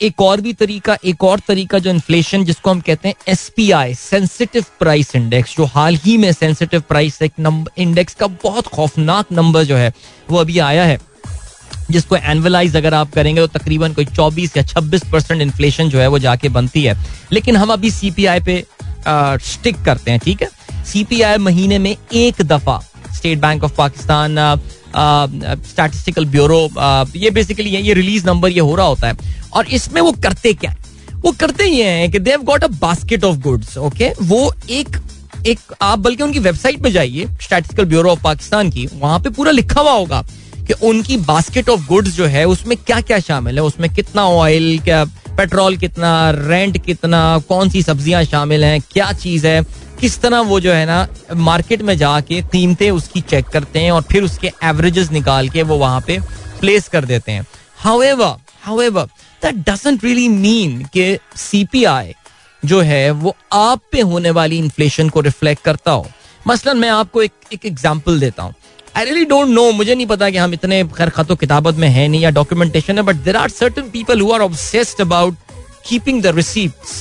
एक 0.00 0.20
और 0.20 0.40
भी 0.40 0.52
तरीका, 0.52 0.96
एक 1.04 1.24
और 1.24 1.40
तरीका 1.48 1.78
जो 1.78 1.90
इन्फ्लेशन 1.90 2.44
जिसको 2.44 2.70
हम 2.70 2.80
कहते 2.80 3.08
हैं 3.08 3.14
S 3.28 3.48
P 3.56 3.70
I 3.72 3.94
sensitive 3.94 4.64
price 4.78 5.14
index 5.16 5.56
जो 5.56 5.64
हाल 5.66 5.96
ही 6.04 6.16
में 6.16 6.32
सेंसिटिव 6.32 6.80
प्राइस 6.88 7.18
इंडेक्स 7.22 8.14
का 8.14 8.26
बहुत 8.42 8.66
खौफनाक 8.66 9.32
नंबर 9.32 9.64
जो 9.64 9.76
है, 9.76 9.92
वो 10.30 10.38
अभी 10.38 10.58
आया 10.60 10.84
है। 10.84 10.98
जिसको 11.90 12.16
एनवलाइज 12.16 12.76
अगर 12.76 12.94
आप 12.94 13.12
करेंगे 13.12 13.40
तो 13.40 13.58
तकरीबन 13.58 13.92
कोई 13.92 14.04
24 14.06 14.56
या 14.56 14.62
26 14.64 15.08
परसेंट 15.12 15.40
इन्फ्लेशन 15.42 15.88
जो 15.88 15.98
है 15.98 16.06
वो 16.08 16.18
जाके 16.18 16.48
बनती 16.48 16.82
है। 16.82 16.96
लेकिन 17.32 17.56
हम 17.56 17.72
अभी 17.72 17.90
सीपीआई 17.90 18.40
पे 18.40 18.64
स्टिक 19.08 19.82
करते 19.84 20.10
हैं, 20.10 20.20
ठीक 20.20 20.42
है? 20.42 20.48
सीपीआई 20.84 21.38
महीने 21.38 21.78
में 21.78 21.94
एक 22.14 22.42
दफ़ा 22.44 22.78
state 23.16 23.38
bank 23.40 23.64
of 23.64 23.76
Pakistan 23.76 24.36
statistical 25.66 26.24
bureau 26.26 26.60
ये 27.16 27.30
बेसिकली 27.30 27.70
ये 27.70 27.94
रिलीज़ 27.94 28.26
नंबर 28.26 28.50
ये 28.50 28.60
हो 28.60 28.74
रहा 28.76 28.86
होता 28.86 29.08
है। 29.08 29.16
और 29.52 29.66
इसमें 29.68 30.00
वो 30.00 30.12
करते 30.22 30.52
क्या 30.54 30.74
वो 31.16 31.32
करते 31.40 31.64
ये 31.66 31.84
हैं 31.84 32.10
कि 32.10 32.18
they've 32.20 32.42
got 32.44 32.64
a 32.64 32.68
basket 32.80 33.24
of 33.24 33.36
goods 33.40 33.76
okay 33.78 34.12
वो 34.22 34.52
एक 34.70 34.96
एक, 35.46 35.58
आप 35.82 35.98
बल्कि 35.98 36.22
उनकी 36.22 36.38
वेबसाइट 36.38 36.82
पे 36.82 36.90
जाइए 36.90 37.26
स्टैटिस्टिकल 37.42 37.84
ब्यूरो 37.84 38.10
ऑफ़ 38.10 38.22
पाकिस्तान 38.22 38.70
की, 38.70 38.86
वहाँ 38.92 39.18
पे 39.20 39.30
पूरा 39.30 39.50
लिखा 39.52 39.80
हुआ 39.80 39.92
होगा 39.92 40.22
कि 40.66 40.72
उनकी 40.86 41.16
बास्केट 41.18 41.68
ऑफ़ 41.68 41.86
गुड्स 41.88 42.16
जो 42.16 42.26
है, 42.26 42.44
उसमें 42.44 42.76
क्या 42.78 43.00
क्या 43.00 43.18
शामिल 43.20 43.58
है? 43.58 43.62
उसमें 43.64 43.92
कितना 43.94 44.24
ऑयल 44.26 44.78
क्या 44.84 45.04
पेट्रोल 45.36 45.76
कितना 45.76 46.30
रेंट 46.30 46.84
कितना 46.84 47.20
कौन 47.48 47.68
सी 47.68 47.82
सब्ज़ियाँ 47.82 48.22
शामिल 48.24 48.64
हैं, 48.64 48.80
क्या 48.92 49.12
चीज़ 49.14 49.46
है, 49.46 49.62
किस 50.00 50.20
तरह 50.20 50.40
वो 50.42 50.60
जो 50.60 50.72
है 50.72 50.86
ना 50.86 51.06
मार्केट 51.34 51.82
में 51.82 51.96
जाके 51.98 52.40
कीमतें 52.42 52.90
उसकी 52.90 53.20
चेक 53.22 53.46
करते 53.46 53.80
हैं 53.80 53.90
और 53.92 54.02
फिर 54.02 54.22
उसके 54.22 54.50
एवरेजेस 54.64 55.10
निकाल 55.12 55.48
के 55.48 55.62
वो 55.62 55.76
वहाँ 55.78 56.00
पे 56.06 56.18
प्लेस 56.60 56.88
कर 56.88 57.04
देते 57.04 57.32
हैं। 57.32 57.46
However 57.78 58.34
however 58.62 59.04
that 59.42 59.54
doesn't 59.68 60.04
really 60.04 60.28
mean 60.28 60.82
कि 60.94 61.18
सीपीआई 61.36 62.12
जो 62.62 62.80
है, 62.80 63.10
वो 63.10 63.36
आप 63.52 63.80
पे 63.92 64.00
होने 64.02 64.30
वाली 64.30 64.58
इन्फ्लेशन 64.58 65.08
को 65.08 65.20
रिफ्लेक्ट 65.20 65.62
करता 65.64 65.90
हो। 65.90 66.06
मसलन 66.46 66.78
मैं 66.78 66.88
आपको 66.90 67.22
एक 67.22 67.32
एक 67.52 67.66
एग्जांपल 67.66 68.20
देता 68.20 68.42
हूँ। 68.42 68.54
आई 68.96 69.04
रियली 69.04 69.24
डोंट 69.30 69.48
नो 69.48 69.70
मुझे 69.72 69.94
नहीं 69.94 70.06
पता 70.06 70.28
कि 70.30 70.36
हम 70.38 70.52
इतने 70.54 70.82
खैर 70.96 71.10
खतो 71.16 71.34
किताबत 71.36 71.74
में 71.82 71.88
है 71.88 72.06
नहीं 72.08 72.20
या 72.20 72.30
डॉक्यूमेंटेशन 72.38 72.96
है 72.96 73.02
but 73.04 73.16
there 73.24 73.36
are 73.36 73.48
certain 73.50 73.90
people 73.90 74.20
who 74.20 74.30
are 74.32 74.40
obsessed 74.40 75.00
about 75.00 75.34
keeping 75.88 76.22
the 76.22 76.34
receipts 76.36 76.94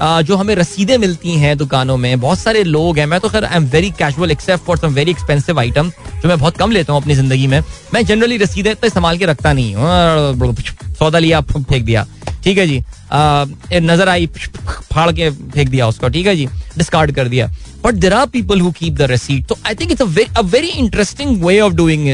जो 0.00 0.36
हमें 0.36 0.54
रसीदें 0.54 0.96
मिलती 0.98 1.36
हैं 1.38 1.56
दुकानों 1.58 1.96
में, 1.96 2.20
बहुत 2.20 2.38
सारे 2.38 2.62
लोग 2.64 2.98
हैं। 2.98 3.06
मैं 3.06 3.20
तो 3.20 3.28
खैर 3.28 3.44
I 3.44 3.56
am 3.56 3.66
very 3.70 3.90
casual 3.98 4.30
except 4.30 4.64
for 4.64 4.78
some 4.78 4.94
very 4.94 5.10
expensive 5.10 5.58
item 5.60 5.90
जो 5.90 6.28
मैं 6.28 6.38
बहुत 6.38 6.56
कम 6.56 6.70
लेता 6.70 6.92
हूँ 6.92 7.00
अपनी 7.02 7.14
ज़िंदगी 7.14 7.46
में। 7.46 7.60
मैं 7.94 8.04
जनरली 8.06 8.36
रसीदें 8.38 8.70
इतना 8.70 8.86
इस्तेमाल 8.86 9.18
के 9.18 9.26
रखता 9.26 9.52
नहीं 9.52 9.74
हूँ। 9.74 10.54
सौदा 10.98 11.18
लिया 11.18 11.40
फेंक 11.42 11.84
दिया। 11.84 12.06
ठीक 12.44 12.58
है 12.58 12.66
जी? 12.66 12.82
नज़र 13.82 14.08
आई 14.08 14.26
फाड़ 14.26 15.10
के 15.12 15.30
फेंक 15.30 15.68
दिया 15.68 15.86
उसको, 15.88 16.08
ठीक 16.08 16.26
है 16.26 16.34
जी? 16.36 16.46
डिस्कार्ड 16.78 17.12
कर 17.14 17.28
दिया। 17.28 17.46
But 17.84 17.94
there 17.94 18.12
are 18.12 18.26
people 18.26 18.60
who 18.60 18.70
keep 18.72 18.94
the 18.94 19.02
receipt 19.10 19.46
तो 19.48 19.56
I 19.66 19.74
think 19.74 19.90
it's 19.92 20.02
a 20.02 20.40
very 20.42 20.68
interesting 20.68 21.44
way 21.44 21.58
of 21.60 21.72
doing 21.74 22.08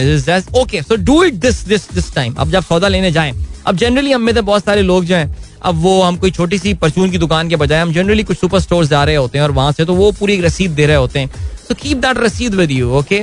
okay 0.57 0.83
so 0.83 0.97
do 0.97 1.23
it 1.25 1.35
this 1.37 1.67
this 1.69 1.93
this 1.93 2.15
time 2.15 2.35
अब 2.35 2.51
जब 2.51 2.65
सौदा 2.65 2.89
लेने 2.89 3.11
जाएँ, 3.13 3.33
अब 3.67 3.77
जनरली 3.77 4.13
हम 4.13 4.23
में 4.23 4.33
से 4.35 4.41
बहुत 4.43 4.65
सारे 4.65 4.83
लोग 4.83 5.05
जो 5.05 5.17
हैं 5.17 5.48
अब 5.63 5.81
वो 5.83 6.01
हम 6.03 6.17
कोई 6.17 6.31
छोटी 6.31 6.59
सी 6.59 6.75
परचून 6.75 7.11
की 7.11 7.19
दुकान 7.19 7.49
के 7.49 7.57
बजाय 7.57 7.81
हम 7.81 7.93
जनरली 7.93 8.23
कुछ 8.25 8.39
सुपर 8.39 8.61
स्टोर 8.61 8.87
जा 8.87 9.03
रहे 9.05 9.15
होते 9.17 9.39
हैं 9.39 9.43
और 9.45 9.51
वहाँ 9.51 9.73
से 9.73 9.85
तो 9.85 9.95
वो 9.95 10.11
पूरी 10.13 10.41
रसीद 10.41 10.71
दे 10.71 10.87
रहे 10.87 10.97
होते 10.97 11.19
हैं। 11.19 11.29
सो 11.69 11.75
कीप 11.75 11.99
दैट 11.99 12.19
रसीद 12.19 12.55
with 12.55 12.71
you 12.71 12.91
okay 12.99 13.17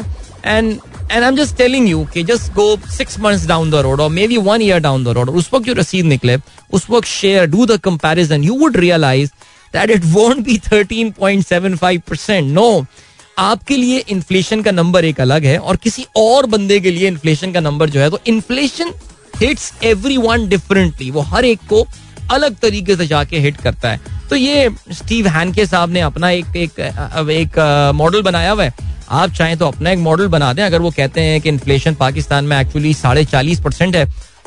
and 0.45 0.71
and 1.11 1.23
I 1.23 1.27
am 1.27 1.35
just 1.35 1.57
telling 1.57 1.89
you 1.89 2.03
कि 2.13 2.23
just 2.23 2.53
go 2.53 2.75
six 2.97 3.19
months 3.19 3.45
down 3.47 3.71
the 3.71 3.75
road 3.85 4.01
और 4.01 4.09
maybe 4.27 4.37
one 4.37 4.61
year 4.61 4.79
down 4.79 5.03
the 5.03 5.07
road 5.17 5.29
उस 5.29 5.49
वक्त 5.53 5.65
जो 5.65 5.73
रसीद 5.73 6.05
निकले, 6.05 6.37
उस 6.73 6.89
वक्त 6.89 7.07
share 7.07 7.45
do 7.45 7.65
the 7.65 7.77
comparison 7.79 8.43
you 8.43 8.57
would 8.59 8.77
realise 8.77 9.29
that 9.73 9.89
it 9.89 10.05
won't 10.05 10.39
be 10.45 10.57
thirteen 10.71 11.11
point 11.11 11.45
seven 11.45 11.75
five 11.75 12.01
percent 12.09 12.51
no 12.53 12.85
आपके 13.37 13.77
लिए 13.77 13.97
इन्फ्लेशन 14.09 14.61
का 14.61 14.71
नंबर 14.71 15.05
एक 15.05 15.19
अलग 15.21 15.45
है 15.45 15.57
और 15.57 15.75
किसी 15.75 16.05
और 16.17 16.45
बंदे 16.45 16.79
के 16.79 16.91
लिए 16.91 17.07
इन्फ्लेशन 17.07 17.51
का 17.51 17.59
नंबर 17.59 17.89
जो 17.89 17.99
है 17.99 18.09
तो 18.09 18.19
inflation 18.27 18.91
hits 19.37 19.73
every 19.83 20.17
one 20.17 20.47
differently 20.47 21.09
वो 21.11 21.21
हर 21.21 21.45
एक 21.45 21.59
को 21.69 21.85
अलग 22.31 22.55
तरीके 22.55 22.95
से 22.95 23.07
जाके 23.07 23.39
हिट 23.39 23.57
करता 23.57 23.89
है। 23.89 24.13
तो 24.29 24.35
ये 24.35 24.69
स्टीव 24.91 25.27
हैनके 25.27 25.65
साहब 25.65 25.89
ने 25.89 25.99
अपना 26.01 26.29
एक 26.29 26.55
एक 26.57 26.79
एक 27.31 27.59
मॉडल 27.95 28.21
बनाया 28.21 28.51
हुआ 28.51 28.63
है। 28.63 28.73
आप 29.11 29.31
चाहें 29.31 29.57
तो 29.57 29.67
अपना 29.67 29.89
एक 29.91 29.99
मॉडल 29.99 30.27
बना 30.27 30.51
दें, 30.53 30.63
अगर 30.63 30.81
वो 30.81 30.91
कहते 30.91 31.21
हैं 31.21 31.41
कि 31.41 31.49
इन्फ्लेशन 31.49 31.95
पाकिस्तान 31.95 32.45
में 32.45 32.59
एक्चुअली 32.59 32.93
साढ़े 32.93 33.25
चालीस 33.25 33.59
परसेंट 33.59 33.95
है। 33.95 34.05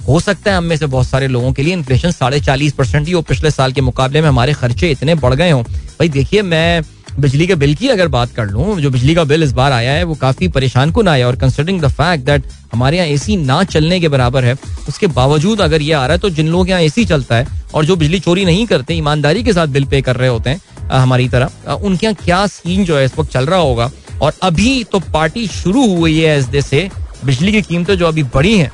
हो 0.09 0.19
सकता 0.21 0.51
है 0.51 0.57
हम 0.57 0.65
में 0.65 0.77
से 0.77 0.87
बहुत 0.87 1.07
सारे 1.07 1.29
लोगों 1.29 1.53
के 1.53 1.63
लिए 1.63 1.73
इन्फ्लेशन 1.73 2.11
साढ़े 2.11 2.41
चालीस 2.41 2.73
परसेंट 2.73 3.07
ही 3.07 3.13
हो। 3.13 3.23
पिछले 3.23 3.51
साल 3.51 3.73
के 3.73 3.81
मुकाबले 3.81 4.21
में 4.21 4.29
हमारे 4.29 4.53
खर्चे 4.55 4.91
इतने 4.91 5.15
बढ़ 5.17 5.35
गए 5.35 5.51
हों। 5.51 5.63
भाई 5.63 6.09
देखिए, 6.09 6.43
मैं 6.43 6.83
बिजली 7.19 7.47
के 7.47 7.55
बिल 7.55 7.75
की 7.75 7.89
अगर 7.89 8.09
बात 8.09 8.33
कर 8.33 8.47
लूँ, 8.47 8.79
जो 8.81 8.91
बिजली 8.91 9.15
का 9.15 9.23
बिल 9.25 9.43
इस 9.43 9.53
बार 9.53 9.73
आया 9.73 9.93
है, 9.93 10.03
वो 10.05 10.15
काफ़ी 10.17 10.49
परेशान 10.49 10.91
कन 10.93 11.09
आया 11.09 11.27
और 11.27 11.37
कंसिडरिंग 11.37 11.81
द 11.83 11.89
फैक्ट 11.91 12.25
दैट 12.25 12.45
हमारे 12.73 12.97
यहाँ 12.97 13.09
एसी 13.09 13.37
ना 13.39 13.63
चलने 13.65 13.99
के 14.01 14.09
बराबर 14.09 14.45
है, 14.45 14.57
उसके 14.89 15.07
बावजूद 15.09 15.61
अगर 15.61 15.83
ये 15.83 15.93
आ 15.93 16.05
रहा 16.07 16.13
है 16.13 16.19
तो 16.19 16.31
जिन 16.31 16.49
लोगों 16.49 16.65
के 16.65 16.71
यहाँ 16.71 16.83
एसी 16.83 17.05
चलता 17.05 17.37
है 17.37 17.47
और 17.75 17.85
जो 17.85 17.97
बिजली 17.97 18.21
चोरी 18.21 18.45
नहीं 18.45 18.67
करते, 18.67 18.95
ईमानदारी 18.95 19.43
के 19.43 19.53
साथ 19.53 19.67
बिल 19.69 19.85
पे 19.87 20.01
कर 20.03 20.17
रहे 20.17 20.29
होते 20.29 20.51
हैं 20.51 20.61
हमारी 20.91 21.29
तरह 21.29 21.73
उनके 21.73 22.07
यहाँ 22.07 22.17
क्या 22.25 22.47
सीन 22.49 22.85
जो 22.85 22.99
है 22.99 23.05
इस 23.05 23.19
वक्त 23.19 23.33
चल 23.33 23.47
रहा 23.47 23.59
होगा? 23.61 23.91
और 24.23 24.33
अभी 24.43 24.85
तो 24.85 25.01
पार्टी 25.13 25.47
शुरू 25.49 25.87
हुई 25.89 26.19
है 26.19 26.39
इस 26.39 26.67
से, 26.67 26.89
बिजली 27.25 27.53
की 27.53 27.63
कीमतें 27.63 27.97
जो 27.97 28.07
अभी 28.07 28.23
बढ़ी 28.25 28.57
हैं, 28.59 28.71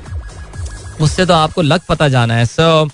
उससे 1.01 1.27
तो 1.27 1.35
आपको 1.35 1.63
लग 1.63 1.81
पता 1.89 2.09
जाना 2.09 2.35
है। 2.35 2.45
सो 2.47 2.85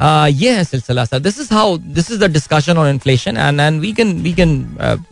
ये 0.00 0.50
है 0.50 0.64
सिलसिला 0.64 1.04
sir 1.04 1.18
this 1.18 1.40
is 1.40 1.52
how 1.54 1.76
this 1.78 2.10
is 2.10 2.18
the 2.18 2.30
discussion 2.32 2.78
on 2.78 2.88
inflation 2.88 3.36
and 3.36 3.60
and 3.60 3.80
we 3.80 3.92
can 3.92 4.12
we 4.22 4.32
can 4.32 4.58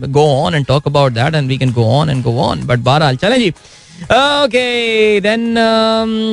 go 0.00 0.26
on 0.34 0.54
and 0.54 0.66
talk 0.66 0.86
about 0.86 1.12
that 1.12 1.34
and 1.34 1.48
we 1.48 1.58
can 1.58 1.72
go 1.72 1.84
on 1.92 2.10
and 2.10 2.22
go 2.24 2.38
on 2.42 2.66
but 2.66 2.78
बहरहाल 2.80 3.16
चलें 3.16 3.38
जी 3.38 3.52
okay 4.02 5.20
then 5.20 5.54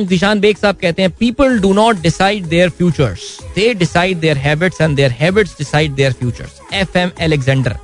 दिशान 0.08 0.40
Baig 0.40 0.56
साहब 0.56 0.76
कहते 0.80 1.02
हैं 1.02 1.10
people 1.10 1.58
do 1.60 1.72
not 1.72 2.00
decide 2.00 2.46
their 2.46 2.70
futures 2.70 3.20
they 3.54 3.72
decide 3.74 4.18
their 4.20 4.38
habits 4.38 4.80
and 4.80 4.96
their 4.96 5.10
habits 5.20 5.56
decide 5.58 5.94
their 5.94 6.12
futures 6.12 6.60
F 6.74 6.98
M 6.98 7.10
Alexander 7.20 7.76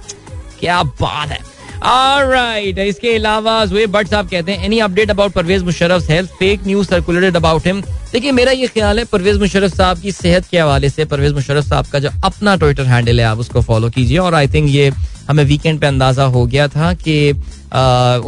क्या 0.61 0.83
बात 0.83 1.29
है 1.29 1.39
Alright, 1.83 2.79
इसके 2.79 3.15
अलावा 3.17 3.65
जुए 3.67 3.85
भट्ट 3.87 4.09
साहब 4.09 4.29
कहते 4.29 4.53
हैं 4.53 4.65
any 4.65 4.79
update 4.79 5.11
about 5.11 5.33
Pervez 5.33 5.63
Musharraf 5.65 6.11
health 6.11 6.31
fake 6.39 6.67
news 6.67 6.89
circulated 6.89 7.37
about 7.37 7.67
him 7.67 7.81
देखिए 8.13 8.33
मेरा 8.33 8.53
ये 8.53 8.67
ख्याल 8.67 8.99
है 8.99 9.05
परवेज 9.13 9.39
मुशर्रफ 9.41 9.75
साहब 9.77 9.99
की 10.01 10.13
सेहत 10.13 10.47
के 10.51 10.59
हवाले 10.59 10.89
से 10.91 11.05
परवेज 11.05 11.33
मुशर्रफ 11.35 11.65
साहब 11.65 11.87
का 11.93 11.99
जो 11.99 12.11
अपना 12.25 12.57
ट्विटर 12.57 12.87
हैंडल 12.87 13.21
है 13.21 13.27
आप 13.27 13.39
उसको 13.39 13.61
फॉलो 13.63 13.91
कीजिए। 13.91 14.19
और 14.19 14.35
आई 14.35 14.49
थिंक 14.49 14.69
ये 14.71 14.91
हमें 15.29 15.45
वीकेंड 15.45 15.81
पे 15.81 15.87
अंदाज़ा 15.87 16.25
हो 16.25 16.45
गया 16.47 16.69
था 16.69 16.93
कि 16.97 17.31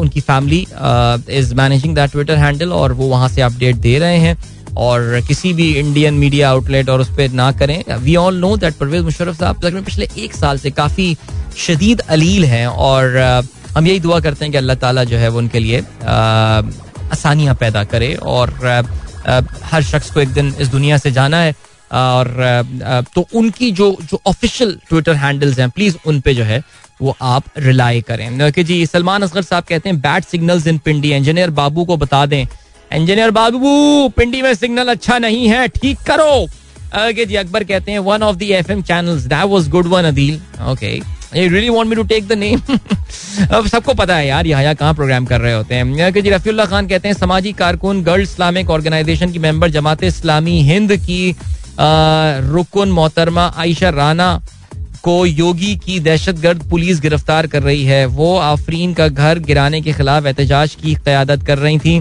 उनकी 0.01 0.21
family 0.21 0.67
is 1.39 1.55
managing 1.55 1.95
that 1.95 2.11
Twitter 2.11 2.39
handle 2.39 2.73
और 2.73 2.93
वो 2.93 3.09
वहाँ 3.09 3.29
से 3.29 3.43
अपडेट 3.43 3.77
दे 3.77 3.99
रहे 3.99 4.19
हैं। 4.19 4.37
और 4.79 5.21
किसी 5.29 5.53
भी 5.53 5.69
इंडियन 5.79 6.15
मीडिया 6.15 6.51
आउटलेट 6.51 6.89
और 6.89 7.01
उस 7.01 7.09
पर 7.17 7.31
ना 7.31 7.51
करें। 7.53 7.83
We 7.95 8.17
all 8.17 8.37
know 8.41 8.57
that 8.57 8.75
Pervez 8.75 9.03
Musharraf 9.05 9.39
साहब 9.39 9.85
पिछले 9.85 10.09
एक 10.19 10.35
साल 10.35 10.59
से 10.59 10.71
काफ़ी 10.71 11.17
शदीद 11.57 12.01
अलील 12.01 12.45
हैं 12.45 12.67
और 12.67 13.17
हम 13.77 13.87
यही 13.87 14.01
दुआ 14.01 14.21
करते 14.21 14.45
हैं 14.45 14.53
कि 14.53 14.59
अल्लाह 14.59 14.77
ताला 14.77 15.05
जो 15.05 15.17
है 15.17 15.29
वो 15.29 15.39
उनके 15.39 15.59
लिए 15.59 15.81
आसानियाँ 16.05 17.55
पैदा 17.61 17.85
करे 17.85 18.15
और 18.15 18.51
हर 19.73 19.83
शख्स 19.83 20.11
को 20.11 20.21
एक 20.21 20.33
दिन 20.33 20.55
इस 20.61 20.69
दुनिया 20.69 20.99
से 20.99 21.11
जाना 21.11 21.41
है। 21.41 21.55
और 21.93 23.05
तो 23.15 23.27
उनकी 23.35 23.71
जो 23.73 23.97
जो 24.11 24.21
ऑफिशियल 24.27 24.79
ट्विटर 24.89 25.15
हैंडल्स 25.15 25.59
हैं, 25.59 25.69
प्लीज़ 25.71 25.97
उन 26.07 26.21
पे 26.21 26.35
जो 26.35 26.45
है 26.45 26.63
वो 27.03 27.17
आप 27.23 27.45
रिलाई 27.59 28.01
करें। 28.01 28.51
कि 28.53 28.65
जी, 28.65 28.87
सलमान 28.87 29.23
असगर 29.23 29.43
साहब 29.43 29.65
कहते 29.65 29.89
हैं 29.89 30.01
bad 30.01 30.25
signals 30.25 30.67
in 30.67 30.79
Pindi 30.85 31.13
engineer 31.13 31.51
babu 31.53 31.85
को 31.85 31.97
बता 31.97 32.25
दें। 32.27 32.47
इंजीनियर 32.91 33.31
बाबू 33.31 34.09
पिंडी 34.17 34.43
में 34.43 34.55
सिग्नल 34.55 34.89
अच्छा 34.89 35.19
नहीं 35.19 35.49
है, 35.49 35.67
ठीक 35.71 35.99
करो। 36.07 36.33
ओके 36.43 37.25
जी, 37.25 37.35
अकबर 37.37 37.65
कहते 37.65 37.93
हैं 37.93 37.99
one 38.01 38.23
of 38.23 38.37
the 38.37 38.43
FM 38.43 38.83
channels 38.83 39.23
that 39.25 39.45
was 39.51 39.69
good 39.69 39.87
one 39.89 40.05
Adeel 40.05 40.41
okay 40.71 40.99
you 41.35 41.49
really 41.51 41.68
want 41.68 41.89
me 41.89 41.97
to 41.97 42.03
take 42.05 42.26
the 42.28 42.33
name 42.35 42.61
अब 43.51 43.66
सबको 43.66 43.95
पता 43.95 44.16
है 44.16 44.26
यार 44.26 44.47
यहाँ 44.47 44.74
कहाँ 44.74 44.95
प्रोग्राम 44.95 45.26
कर 45.26 45.41
रहे 45.41 45.53
होते 45.55 45.74
हैं। 45.74 46.12
जी 46.14 46.30
रफीउल्ला 46.30 46.64
खान 46.66 46.87
कहते 46.87 47.09
हैं, 47.09 47.14
समाजी 47.16 47.53
कारकुन 47.55 48.03
गर्ल 48.05 48.22
इस्लामिक 48.22 48.70
ऑर्गेनाइजेशन 48.70 49.33
की 49.33 49.39
मेंबर 49.39 49.70
जमात 49.70 50.03
इस्लामी 50.05 50.61
हिंद 50.62 50.97
की 50.99 51.35
रुकन 51.80 52.89
मोहतरमा 52.91 53.47
आयशा 53.57 53.91
राना 53.91 54.41
को 55.05 55.14
योगी 55.26 55.74
की 55.76 55.99
दहशतगर्द 56.01 56.62
पुलिस 56.70 57.01
गिरफ़्तार 57.01 57.47
कर 57.47 57.62
रही 57.62 57.85
है। 57.85 58.05
वो 58.09 58.37
आफरीन 58.39 58.93
का 58.95 59.09
घर 59.09 59.39
गिराने 59.41 59.80
के 59.80 59.93
खिलाफ 59.93 60.26
एहतजाज 60.26 60.74
की 60.83 60.95
क्यादत 60.97 61.47
कर 61.47 61.59
रही 61.59 61.78
थी। 61.78 62.01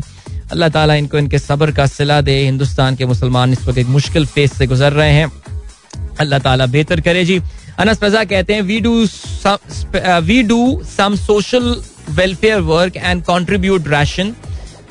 अल्लाह 0.51 0.69
ताला 0.69 0.95
इनको 0.95 1.17
इनके 1.17 1.39
सब्र 1.39 1.71
का 1.71 1.86
सिला 1.88 2.19
दे, 2.21 2.38
हिंदुस्तान 2.39 2.95
के 2.95 3.05
मुसलमान 3.05 3.51
इस 3.53 3.65
वक्त 3.67 3.77
एक 3.77 3.88
मुश्किल 3.88 4.25
फेस 4.27 4.53
से 4.53 4.67
गुजर 4.67 4.93
रहे 4.93 5.11
हैं। 5.11 5.32
अल्लाह 6.19 6.39
ताला 6.39 6.65
बेहतर 6.67 7.01
करे 7.01 7.25
जी। 7.25 7.39
अनस 7.80 8.03
रजा 8.03 8.24
कहते 8.26 8.53
हैं 8.53 8.61
we 8.63 8.80
do 8.80 8.93
we 10.24 10.41
do 10.43 10.61
some 10.88 11.15
social 11.17 11.76
welfare 12.11 12.59
work 12.69 12.97
and 12.97 13.24
contribute 13.24 13.88
ration 13.88 14.34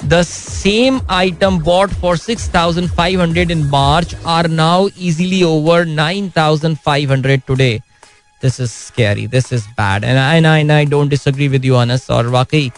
the 0.05 0.23
same 0.23 1.01
item 1.11 1.59
bought 1.63 1.91
for 2.01 2.17
six 2.19 2.49
thousand 2.55 2.89
five 2.91 3.21
hundred 3.23 3.51
in 3.51 3.63
March 3.71 4.15
are 4.29 4.49
now 4.51 4.89
easily 5.01 5.43
over 5.45 5.85
nine 5.87 6.31
thousand 6.37 6.77
five 6.85 7.13
hundred 7.13 7.43
today 7.47 7.73
this 8.43 8.61
is 8.61 8.71
scary 8.71 9.27
this 9.29 9.53
is 9.53 9.67
bad 9.81 10.05
and 10.05 10.19
I 10.19 10.45
I 10.45 10.69
I 10.69 10.87
don't 10.87 11.11
disagree 11.11 11.49
with 11.49 11.65
you 11.65 11.75
Anas 11.77 12.11
और 12.11 12.27
वाकई 12.37 12.71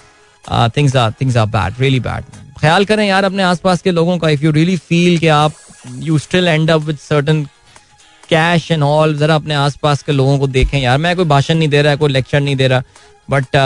things 0.76 0.96
are 0.96 1.12
things 1.20 1.36
are 1.36 1.46
bad 1.48 1.80
really 1.80 2.00
bad 2.00 2.24
ख्याल 2.60 2.84
करें 2.84 3.06
यार 3.06 3.24
अपने 3.24 3.42
आसपास 3.42 3.82
के 3.82 3.90
लोगों 3.90 4.18
का 4.18 4.28
इफ़ 4.30 4.44
यू 4.44 4.50
रियली 4.52 4.76
फील 4.78 5.18
कि 5.18 5.28
आप 5.36 5.54
you 6.00 6.18
still 6.18 6.48
end 6.48 6.70
up 6.70 6.80
with 6.80 6.96
certain 6.98 7.46
cash 8.32 8.70
and 8.70 8.82
all 8.82 9.16
जरा 9.18 9.34
अपने 9.34 9.54
आसपास 9.54 10.02
के 10.02 10.12
लोगों 10.12 10.38
को 10.38 10.46
देखें। 10.48 10.78
यार 10.80 10.98
मैं 10.98 11.14
कोई 11.16 11.24
भाषण 11.26 11.58
नहीं 11.58 11.68
दे 11.68 11.82
रहा 11.82 11.92
है 11.92 11.98
कोई 11.98 12.12
लेक्चर 12.12 12.40
नहीं 12.40 12.56
दे 12.56 12.68
रहा 12.68 12.82
but 13.30 13.56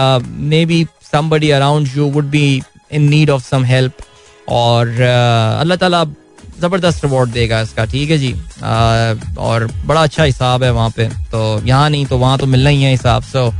maybe 0.66 0.86
somebody 1.12 1.50
around 1.50 1.88
you 1.96 2.10
would 2.10 2.24
be 2.30 2.44
in 2.92 3.08
need 3.08 3.30
of 3.30 3.42
some 3.44 3.64
help 3.64 3.92
और 4.48 4.86
uh, 4.86 5.60
अल्लाह 5.60 5.76
ताला 5.76 6.04
ज़बरदस्त 6.60 7.04
रिवॉर्ड 7.04 7.30
देगा 7.30 7.60
इसका 7.60 7.84
ठीक 7.84 8.10
है 8.10 8.18
जी? 8.18 8.32
Uh, 8.32 9.38
और 9.38 9.66
बड़ा 9.86 10.02
अच्छा 10.02 10.24
हिसाब 10.24 10.62
है 10.62 10.70
वहाँ 10.72 10.90
पे 10.96 11.08
तो 11.32 11.40
यहाँ 11.66 11.88
नहीं 11.90 12.06
तो 12.06 12.18
वहाँ 12.18 12.38
तो 12.38 12.46
मिलना 12.46 12.70
ही 12.70 12.82
है 12.82 12.90
हिसाब 12.90 13.22
सो 13.22 13.50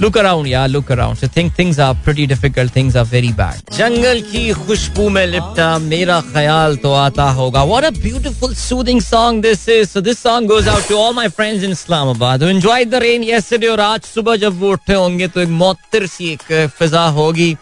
लुक 0.00 0.16
अराउंड 0.18 0.46
यार 0.48 0.68
look 0.68 0.90
around 0.92 1.28
think 1.36 1.52
things 1.58 1.78
are 1.80 1.94
pretty 2.04 2.26
difficult 2.26 2.74
things 2.76 2.96
are 2.96 3.04
very 3.06 3.28
bad 3.32 3.74
जंगल 3.74 4.20
की 4.30 4.52
खुशबू 4.52 5.08
में 5.08 5.26
लिपटा, 5.26 5.78
मेरा 5.78 6.20
ख्याल 6.32 6.76
तो 6.76 6.92
आता 6.94 7.24
होगा। 7.32 7.64
What 7.64 7.84
a 7.84 7.90
beautiful 7.98 8.54
soothing 8.54 9.00
song 9.02 9.42
this 9.42 9.68
is 9.68 9.88
so 9.88 10.00
this 10.00 10.22
song 10.22 10.48
goes 10.48 10.68
out 10.68 10.88
to 10.88 10.96
all 10.98 11.14
my 11.14 11.28
friends 11.30 11.64
in 11.64 11.70
Islamabad 11.72 12.42
who 12.42 12.48
enjoyed 12.48 12.90
the 12.90 13.02
rain 13.02 13.24
yesterday 13.24 13.66
और 13.68 13.80
आज 13.80 14.00
सुबह 14.04 14.36
जब 14.36 14.58
वो 14.60 14.72
उठे 14.72 14.94
होंगे 14.94 15.28
तो 15.28 15.40
एक 15.40 15.48
मौतर 15.60 16.06
सी 16.06 16.32
एक 16.32 16.70
फिजा 16.78 17.06
होगी। 17.18 17.54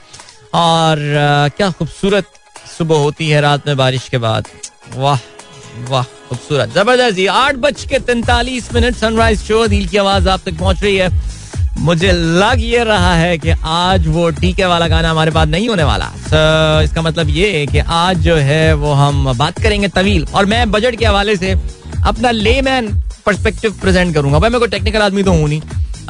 और 0.54 0.98
क्या 1.56 1.70
खूबसूरत 1.70 2.26
सुबह 2.78 2.96
होती 2.98 3.28
है 3.28 3.40
रात 3.40 3.66
में 3.66 3.76
बारिश 3.76 4.08
के 4.08 4.18
बाद। 4.18 4.46
वाह 4.96 5.18
वाह, 5.88 6.02
खूबसूरत, 6.28 6.72
ज़बरदस्त 6.74 7.18
आठ 7.30 7.56
बज 7.56 7.84
के 7.90 7.98
तैतालीस 8.00 8.72
मिनट 8.74 8.96
सनराइज 8.96 9.42
शो 9.42 9.66
दिल 9.66 9.86
की 9.88 9.96
आवाज़ 9.96 10.28
आप 10.28 10.40
तक 10.46 10.58
पहुँच 10.58 10.82
रही 10.82 10.96
है। 10.96 11.08
मुझे 11.78 12.12
लग 12.12 12.56
ये 12.58 12.84
रहा 12.84 13.14
है 13.14 13.38
कि 13.38 13.50
आज 13.64 14.06
वो 14.06 14.30
टीके 14.30 14.64
वाला 14.64 14.88
गाना 14.88 15.10
हमारे 15.10 15.30
पास 15.30 15.48
नहीं 15.48 15.68
होने 15.68 15.84
वाला। 15.84 16.12
So, 16.12 16.84
इसका 16.84 17.02
मतलब 17.02 17.28
ये 17.28 17.66
कि 17.66 17.78
आज 17.78 18.18
जो 18.18 18.36
है 18.36 18.74
वो 18.74 18.92
हम 18.92 19.32
बात 19.32 19.62
करेंगे 19.62 19.88
तवील। 19.88 20.26
और 20.34 20.46
मैं 20.46 20.70
बजट 20.70 20.96
के 20.96 21.04
हवाले 21.04 21.36
से 21.36 21.56
अपना 22.06 22.30
लेमैन 22.30 23.02
परस्पेक्टिव 23.26 23.74
प्रेजेंट 23.80 24.14
करूँगा 24.14 24.38
भाई 24.38 24.50
मैं 24.50 24.60
कोई 24.60 24.68
टेक्निकल 24.68 25.02
आदमी 25.02 25.22
तो 25.22 25.32
हूँ 25.32 25.48
नहीं 25.48 25.60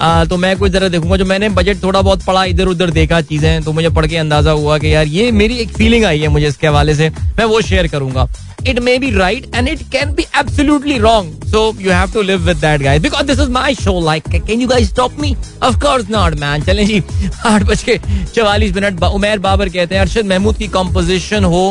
आ, 0.00 0.24
तो 0.24 0.36
मैं 0.36 0.56
कुछ 0.58 0.72
जरा 0.72 0.88
देखूँगा 0.88 1.16
जो 1.16 1.24
मैंने 1.24 1.48
बजट 1.56 1.82
थोड़ा 1.82 2.00
बहुत 2.02 2.24
पढ़ा 2.24 2.44
इधर 2.52 2.68
उधर 2.68 2.90
देखा 2.90 3.20
चीज़ें 3.30 3.62
तो 3.64 3.72
मुझे 3.72 3.88
पढ़ 3.96 4.06
के 4.06 4.16
अंदाज़ा 4.16 4.50
हुआ 4.50 4.78
कि 4.78 4.94
यार 4.94 5.06
ये 5.06 5.30
मेरी 5.32 5.56
एक 5.58 5.76
फीलिंग 5.76 6.04
आई 6.04 6.20
है 6.20 6.28
मुझे 6.28 6.46
इसके 6.48 6.66
हवाले 6.66 6.94
से 6.94 7.10
मैं 7.10 7.44
वो 7.44 7.60
शेयर 7.62 7.88
करूँगा 7.88 8.28
it 8.62 8.82
may 8.82 8.98
be 8.98 9.14
right 9.14 9.46
and 9.52 9.68
it 9.68 9.82
can 9.90 10.14
be 10.14 10.26
absolutely 10.34 11.00
wrong. 11.00 11.28
So 11.44 11.72
you 11.74 11.90
have 11.90 12.12
to 12.12 12.22
live 12.22 12.44
with 12.44 12.60
that, 12.60 12.80
guys. 12.80 13.00
Because 13.00 13.26
this 13.26 13.38
is 13.38 13.48
my 13.48 13.72
show. 13.74 13.94
Like, 13.94 14.24
can 14.24 14.60
you 14.60 14.68
guys 14.68 14.88
stop 14.88 15.16
me? 15.18 15.36
Of 15.62 15.80
course 15.80 16.08
not, 16.08 16.38
man. 16.38 16.64
चलें 16.64 16.84
जी 16.86 17.02
आठ 17.46 17.62
बज 17.62 17.82
के 17.82 17.98
चवालीस 18.34 18.74
minute 18.74 19.02
उमेर 19.04 19.38
बाबर 19.38 19.68
कहते 19.68 19.94
हैं 19.94 20.02
अरशद 20.02 20.26
महमूद 20.26 20.56
की 20.56 20.68
composition 20.68 21.44
हो 21.44 21.64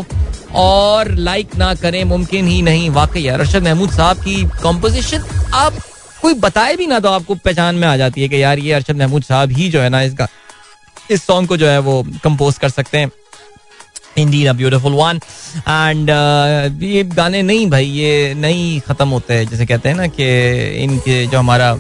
और 0.56 1.12
लाइक 1.12 1.56
ना 1.56 1.74
करें, 1.76 2.04
मुमकिन 2.04 2.48
ही 2.48 2.62
नहीं। 2.62 2.90
वाकई 2.90 3.22
यार, 3.22 3.40
अरशद 3.40 3.64
महमूद 3.64 3.92
साहब 3.92 4.18
की 4.18 4.44
कॉम्पोजिशन 4.62 5.24
आप 5.56 5.74
कोई 6.22 6.34
बताए 6.36 6.76
भी 6.76 6.88
ना 6.88 7.00
तो 7.00 7.10
आपको 7.10 7.36
पहचान 7.36 7.76
में 7.76 7.88
आ 7.88 7.96
जाती 7.98 8.22
है 8.22 8.28
कि 8.30 8.42
यार 8.42 8.60
ये 8.60 8.74
अरशद 8.74 8.98
महमूद 8.98 9.24
साहब 9.24 9.52
ही 9.52 9.70
जो 9.70 9.82
है 9.82 9.90
ना 9.90 10.02
इसका, 10.02 10.28
इस 11.12 11.24
सॉन्ग 11.24 11.48
को 11.50 11.58
जो 11.58 11.68
है 11.68 11.80
वो 11.80 12.04
कंपोज 12.24 12.58
कर 12.58 12.70
सकते 12.70 12.98
हैं। 12.98 13.12
Indeed 14.18 14.46
a 14.46 14.54
beautiful 14.54 14.94
one 14.94 15.20
and 15.60 16.10
ये 16.84 17.04
गाने 17.06 17.42
नहीं 17.42 17.70
भाई, 17.70 17.86
ये 17.86 18.34
नहीं 18.38 18.80
खत्म 18.82 19.08
होते 19.10 19.34
हैं। 19.34 19.48
जैसे 19.50 19.66
कहते 19.66 19.90
हैं 19.90 19.96
ना 19.96 20.08
कि 20.10 20.26
इनके 20.84 21.26
जो 21.28 21.40
हमारा 21.40 21.72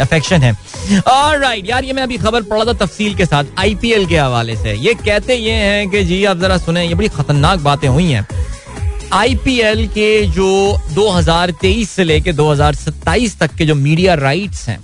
अफेक्शन 0.00 0.42
है। 0.42 0.52
और 1.08 1.38
राइट 1.38 1.68
यार, 1.68 1.84
ये 1.84 1.92
मैं 1.92 2.02
अभी 2.02 2.16
खबर 2.18 2.42
पढ़ा 2.42 2.64
था 2.64 2.72
तफसील 2.84 3.14
के 3.16 3.26
साथ 3.26 3.44
आईपीएल 3.58 4.06
के 4.06 4.16
हवाले 4.18 4.56
से। 4.56 4.74
ये 4.74 4.94
कहते 4.96 5.34
ये 5.34 5.52
हैं 5.52 5.88
कि 5.90 6.02
जी, 6.04 6.24
आप 6.24 6.38
जरा 6.38 6.58
सुने, 6.58 6.86
ये 6.86 6.94
बड़ी 6.94 7.08
खतरनाक 7.08 7.60
बातें 7.60 7.88
हुई 7.88 8.10
हैं। 8.10 8.26
आईपीएल 9.12 9.86
के 9.88 10.10
जो 10.32 10.48
2023 10.94 11.88
से 11.88 12.04
लेके 12.04 12.32
2027 12.32 13.38
तक 13.40 13.54
के 13.58 13.66
जो 13.66 13.74
मीडिया 13.74 14.14
राइट्स 14.14 14.68
हैं 14.68 14.78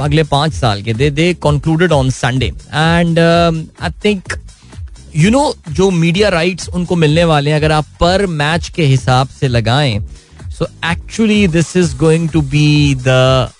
अगले 0.00 0.22
पाँच 0.24 0.52
साल 0.54 0.82
के 0.82 0.92
they 0.94 1.10
they 1.10 1.32
concluded 1.42 1.92
on 1.92 2.10
Sunday 2.10 2.46
and 2.46 3.18
I 3.18 3.90
think 4.04 4.34
you 5.16 5.30
know 5.30 5.42
जो 5.70 5.90
मीडिया 5.90 6.28
राइट्स 6.28 6.68
उनको 6.68 6.96
मिलने 6.96 7.24
वाले 7.24 7.50
हैं, 7.50 7.56
अगर 7.56 7.72
आप 7.72 7.86
पर 8.00 8.26
मैच 8.26 8.68
के 8.76 8.84
हिसाब 8.84 9.28
से 9.40 9.48
लगाएँ 9.48 9.98
so 10.58 10.66
actually 10.90 11.46
this 11.48 11.76
is 11.76 11.96
going 11.96 12.28
to 12.30 12.40
be 12.42 12.94
the 12.98 13.50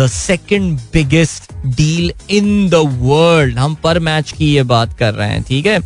the 0.00 0.06
second 0.08 0.78
biggest 0.92 1.52
deal 1.66 2.12
in 2.30 2.68
the 2.70 2.74
world 3.00 3.58
हम 3.58 3.74
पर 3.74 3.98
मैच 4.00 4.32
की 4.32 4.52
ये 4.54 4.62
बात 4.64 4.98
कर 4.98 5.14
रहे 5.14 5.28
हैं, 5.28 5.42
ठीक 5.42 5.66
है? 5.66 5.78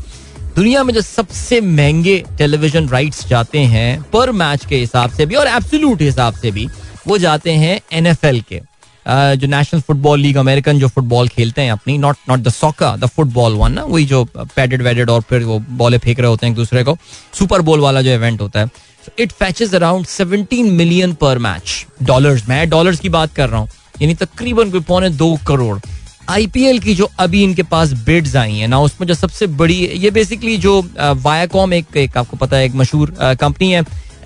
दुनिया 0.56 0.82
में 0.84 0.92
जो 0.94 1.00
सबसे 1.00 1.60
महँगे 1.60 2.18
टेलीविज़न 2.38 2.88
राइट्स 2.88 3.26
जाते 3.28 3.58
हैं 3.58 4.02
पर 4.12 4.32
मैच 4.32 4.66
के 4.66 4.76
हिसाब 4.76 5.10
से 5.10 5.26
भी 5.26 5.34
और 5.34 5.46
एब्सोल्यूट 5.48 6.02
हिसाब 6.02 6.34
से 6.34 6.50
भी, 6.50 6.68
वो 7.06 7.18
जाते 7.18 7.52
हैं 7.52 7.80
एनएफएल 7.92 8.40
के। 8.42 8.60
जो 9.06 9.46
नेशनल 9.46 9.80
फुटबॉल 9.80 10.20
लीग 10.20 10.36
अमेरिकन 10.36 10.78
जो 10.78 10.88
फुटबॉल 10.88 11.28
खेलते 11.28 11.62
हैं 11.62 11.72
अपनी 11.72 11.96
not 11.98 12.16
not 12.28 12.40
the 12.40 12.48
soccer 12.50 12.94
the 12.96 13.06
football 13.06 13.54
one 13.54 13.72
ना, 13.72 13.84
वही 13.84 14.04
जो 14.04 14.24
पैडेड 14.34 14.82
वेडेड 14.82 15.10
और 15.10 15.22
फिर 15.30 15.42
वो 15.42 15.58
बॉले 15.70 15.98
फेंक 15.98 16.20
रहे 16.20 16.28
होते 16.28 16.46
हैं 16.46 16.52
एक 16.52 16.56
दूसरे 16.56 16.84
को 16.84 16.96
सुपर 17.38 17.62
बोल 17.62 17.80
वाला 17.80 18.02
जो 18.02 18.10
इवेंट 18.10 18.40
होता 18.40 18.60
है। 18.60 18.70
It 19.18 19.32
fetches 19.32 19.74
around 19.74 20.06
17 20.06 20.70
million 20.72 21.12
per 21.14 21.38
match 21.38 21.86
dollars 22.02 22.48
मैं 22.48 22.68
डॉलर्स 22.70 23.00
की 23.00 23.08
बात 23.08 23.34
कर 23.34 23.48
रहा 23.48 23.60
हूँ। 23.60 23.68
यानी 24.00 24.14
तकरीबन 24.16 24.70
कोई 24.70 24.80
पौने 24.80 25.10
दो 25.12 25.36
करोड़। 25.46 25.78
आईपीएल 26.30 26.78
की 26.78 26.94
जो 26.94 27.10
अभी 27.18 27.42
इनके 27.42 27.62
पास 27.62 27.92
बिड्स 28.04 28.36
आई 28.36 28.56
हैं 28.56 28.68
ना 28.68 28.80
उसमें 28.80 29.06
जो 29.08 29.14
सबसे 29.14 29.46
बड़ी 29.46 29.74
ये 29.96 30.10
बेसिकली 30.10 30.56
जो 30.58 30.80
वायाकॉम 30.98 31.72
एक, 31.74 31.96
एक 31.96 32.16
आपको 32.16 32.36
पता 32.36 32.56
है 32.56 32.64
एक 32.64 32.74
मशहूर 32.74 33.14
कंपनी 33.40 33.70
है 33.72 33.82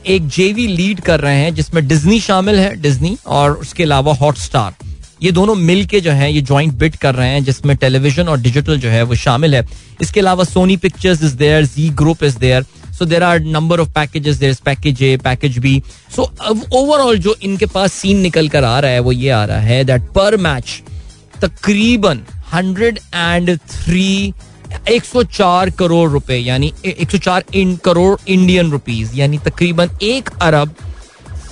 एक 0.07 0.27
जेवी 0.29 0.67
लीड 0.67 1.01
कर 1.01 1.21
रहे 1.21 1.37
हैं 1.37 1.55
जिसमें 1.55 1.87
डिज्नी 1.89 2.21
शामिल 2.21 2.59
है 2.59 2.75
डिज्नी 2.83 3.17
और 3.27 3.53
उसके 3.53 3.83
अलावा 3.83 4.15
हॉटस्टार 4.15 4.75
ये 5.23 5.31
दोनों 5.33 5.55
मिल 5.55 5.85
के 5.87 6.01
जो 6.01 6.13
है 6.13 6.33
ये 6.33 6.41
ज्वाइंट 6.43 6.73
बिट 6.75 6.97
कर 6.97 7.15
रहे 7.15 7.29
हैं 7.29 7.43
जिसमें 7.45 7.77
टेलीविज़न 7.77 8.29
और 8.29 8.41
डिजिटल 8.41 8.79
जो 8.79 8.89
है 8.89 9.03
वो 9.03 9.15
शामिल 9.15 9.55
है। 9.55 9.67
इसके 10.03 10.21
अलावा 10.21 10.45
Sony 10.45 10.77
Pictures 10.77 11.23
is 11.25 11.35
there 11.37 11.65
Zee 11.67 11.89
group 12.01 12.25
is 12.25 12.39
there 12.39 12.65
so 12.99 13.05
there 13.05 13.23
are 13.23 13.41
number 13.41 13.81
of 13.81 13.91
packages 13.95 14.37
there 14.37 14.51
is 14.51 14.61
package 14.65 15.03
A 15.03 15.17
package 15.25 15.59
B 15.59 15.83
so 16.17 16.31
overall 16.75 17.19
जो 17.19 17.35
इनके 17.43 17.67
पास 17.67 17.93
सीन 17.93 18.21
निकल 18.21 18.49
कर 18.49 18.65
आ 18.65 18.79
रहा 18.81 18.91
है, 18.91 19.01
वो 19.01 19.13
ये 19.13 19.31
आ 19.31 19.45
रहा 19.45 19.61
है 19.61 19.85
दैट 19.85 20.11
पर 20.15 20.37
मैच 20.37 20.83
तकरीबन 21.41 22.23
हंड्रेड 22.53 22.99
एंड 23.15 23.57
थ्री 23.59 24.33
104 24.91 25.71
करोड़ 25.79 26.11
रुपए, 26.11 26.37
यानी 26.37 26.73
104 26.85 27.55
इन, 27.55 27.77
करोड़ 27.77 28.19
इंडियन 28.29 28.71
रुपीस 28.71 29.15
यानी 29.15 29.39
तकरीबन 29.39 29.91
एक 30.03 30.31
अरब 30.43 30.75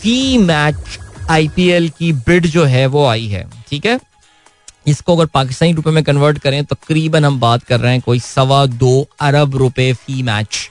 फ़ी 0.00 0.38
मैच 0.38 0.98
आईपीएल 1.30 1.88
की 1.98 2.12
बिड 2.12 2.46
जो 2.46 2.64
है, 2.64 2.86
वो 2.86 3.06
आई 3.06 3.26
है, 3.26 3.46
ठीक 3.70 3.86
है? 3.86 3.98
इसको 4.86 5.16
अगर 5.16 5.26
पाकिस्तानी 5.26 5.72
रुपए 5.72 5.90
में 5.90 6.02
कन्वर्ट 6.04 6.38
करें, 6.38 6.64
तकरीबन 6.64 7.24
हम 7.24 7.38
बात 7.40 7.62
कर 7.62 7.80
रहे 7.80 7.92
हैं 7.92 8.00
कोई 8.00 8.18
सवा 8.20 8.64
दो 8.66 9.06
अरब 9.20 9.56
रुपए 9.56 9.92
फ़ी 9.94 10.22
match 10.22 10.68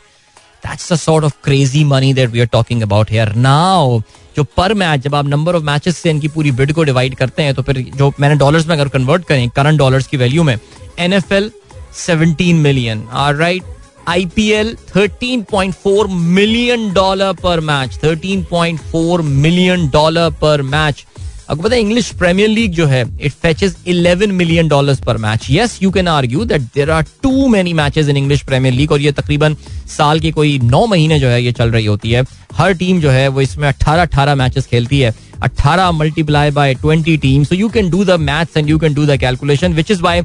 that's 0.66 0.92
the 0.94 0.96
sort 0.96 1.26
of 1.26 1.34
crazy 1.44 1.84
money 1.86 2.14
that 2.14 2.30
we 2.30 2.40
are 2.40 2.48
talking 2.52 2.82
about 2.82 3.12
here 3.12 3.34
now 3.48 4.00
जो 4.36 4.44
पर 4.58 4.74
मैच 4.74 5.00
जब 5.00 5.16
आप 5.16 5.26
नंबर 5.28 5.56
ऑफ़ 5.56 5.64
मैचेस 5.64 5.98
से 5.98 6.10
इनकी 6.10 6.28
पूरी 6.28 6.52
बिड 6.52 6.72
को 6.74 6.84
डिवाइड 6.84 7.16
करते 7.16 7.44
हैं 7.44 7.54
तो 7.56 7.62
फिर 7.64 7.82
जो 7.96 8.14
मैंने 8.20 8.36
डॉलर्स 8.36 8.68
में 8.68 8.76
अगर 8.76 8.88
कन्वर्ट 8.98 9.26
करें 9.26 9.50
करंट 9.56 9.78
डॉलर्स 9.80 10.08
की 10.08 10.18
वैल्यू 10.18 10.44
में 10.44 10.58
NFL 11.00 11.52
17 11.94 12.62
million. 12.62 13.08
All 13.12 13.34
right. 13.36 13.64
IPL 14.06 14.76
13.4 14.88 16.34
million 16.34 16.94
dollar 16.94 17.34
per 17.34 17.62
match. 17.62 17.98
13.4 18.00 19.24
million 19.24 19.90
dollar 19.90 20.32
per 20.32 20.62
match. 20.64 21.06
आपको 21.50 21.64
पता 21.64 21.76
है 21.76 21.82
इंग्लिश 21.82 22.10
प्रीमियर 22.20 22.50
लीग 22.50 22.72
जो 22.72 22.86
है 22.88 23.02
it 23.22 23.32
fetches 23.42 23.76
11 23.88 24.32
million 24.32 24.68
dollars 24.68 25.00
per 25.00 25.18
match 25.18 25.48
yes 25.52 25.78
you 25.82 25.90
can 25.92 26.08
argue 26.08 26.46
that 26.46 26.62
there 26.76 26.92
are 26.92 27.04
too 27.24 27.48
many 27.48 27.74
matches 27.74 28.08
in 28.10 28.18
English 28.18 28.42
premier 28.42 28.74
league 28.74 28.92
और 28.92 29.02
ये 29.02 29.12
तकरीबन 29.12 29.56
साल 29.98 30.20
के 30.20 30.32
कोई 30.32 30.58
नौ 30.60 30.86
महीने 30.86 31.20
जो 31.20 31.28
है, 31.28 31.44
ये 31.44 31.52
चल 31.52 31.72
रही 31.72 31.86
होती 31.86 32.12
है। 32.12 32.24
हर 32.56 32.74
टीम 32.74 33.00
जो 33.02 33.10
है, 33.10 33.28
वो 33.28 33.42
इसमें 33.42 33.68
18 33.70 34.06
18 34.06 34.36
मैचेस 34.36 34.66
खेलती 34.66 35.00
है। 35.00 35.14
18 35.44 35.92
multiply 35.92 36.52
by 36.52 36.76
20 36.76 37.18
team 37.22 37.44
so 37.44 37.56
you 37.56 37.70
can 37.70 37.90
do 37.90 38.04
the 38.06 38.20
maths 38.22 38.58
and 38.58 38.70
you 38.70 38.78
can 38.80 38.94
do 38.94 39.06
the 39.06 39.18
calculation 39.20 39.74
which 39.74 39.92
is 39.92 40.02
by 40.02 40.24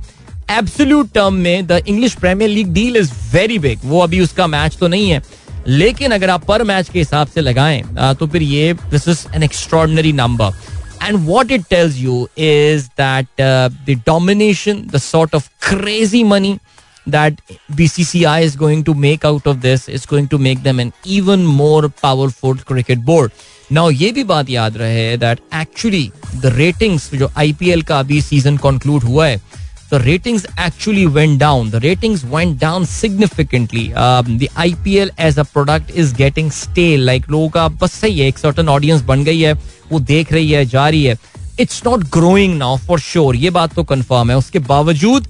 absolute 0.50 1.12
term 1.14 1.34
में 1.36 1.66
the 1.66 1.82
English 1.88 2.14
premier 2.16 2.50
league 2.50 2.72
deal 2.74 2.96
is 2.96 3.12
very 3.32 3.58
big 3.58 3.80
वो 3.84 4.00
अभी 4.02 4.20
उसका 4.20 4.46
मैच 4.46 4.76
तो 4.80 4.88
नहीं 4.88 5.10
है। 5.10 5.22
लेकिन 5.68 6.10
अगर 6.12 6.30
आप 6.30 6.44
पर 6.46 6.62
मैच 6.64 6.88
के 6.88 6.98
हिसाब 6.98 7.28
से 7.28 7.40
लगाएँ 7.40 7.82
तो 8.18 8.26
फिर 8.26 8.42
ये 8.42 8.72
this 8.90 9.08
is 9.08 9.26
an 9.36 9.42
extraordinary 9.42 10.12
number 10.12 10.52
and 11.02 11.18
what 11.26 11.52
it 11.52 11.64
tells 11.70 11.96
you 11.96 12.28
is 12.38 12.86
that 13.00 13.26
the 13.40 14.00
domination 14.06 14.86
the 14.92 14.98
sort 14.98 15.34
of 15.34 15.48
crazy 15.68 16.24
money 16.24 16.58
that 17.06 17.38
BCCI 17.74 18.42
is 18.42 18.56
going 18.56 18.84
to 18.84 18.94
make 18.94 19.24
out 19.24 19.46
of 19.46 19.60
this 19.60 19.88
is 19.88 20.06
going 20.06 20.28
to 20.28 20.38
make 20.38 20.62
them 20.62 20.80
an 20.80 20.92
even 21.06 21.46
more 21.60 21.88
powerful 21.88 22.54
cricket 22.70 23.04
board. 23.04 23.30
Now 23.72 23.88
ये 23.90 24.10
भी 24.12 24.24
बात 24.24 24.50
याद 24.50 24.76
रहे 24.76 25.16
that 25.18 25.40
actually 25.52 26.04
the 26.42 26.52
ratings 26.56 27.10
जो 27.14 27.28
IPL 27.38 27.84
का 27.84 27.98
अभी 27.98 28.20
season 28.22 28.58
conclude 28.66 29.04
हुआ 29.04 29.26
है 29.26 29.40
the 29.90 30.00
ratings 30.00 30.46
actually 30.58 31.06
went 31.08 31.38
down. 31.38 31.70
The 31.70 31.80
ratings 31.80 32.24
went 32.26 32.58
down 32.58 32.84
significantly. 32.86 33.94
Um, 33.94 34.38
the 34.38 34.48
IPL 34.48 35.10
as 35.18 35.38
a 35.38 35.44
product 35.46 35.90
is 35.92 36.12
getting 36.14 36.50
stale. 36.52 37.00
Like 37.02 37.28
लोगों 37.28 37.48
का 37.48 37.68
बस 37.80 37.92
सही 37.94 38.18
है 38.18 38.28
एक 38.28 38.38
certain 38.38 38.68
audience 38.68 39.02
बन 39.06 39.24
गई 39.24 39.40
है 39.40 39.52
वो 39.92 40.00
देख 40.06 40.32
रही 40.32 40.50
है 40.50 40.64
जा 40.66 40.88
रही 40.88 41.04
है 41.04 41.16
it's 41.60 41.82
not 41.86 42.04
growing 42.12 42.56
now 42.58 42.76
for 42.86 43.00
sure 43.00 43.36
ये 43.36 43.50
बात 43.50 43.74
तो 43.74 43.84
कंफर्म 43.84 44.30
है 44.30 44.36
उसके 44.36 44.58
बावजूद 44.66 45.26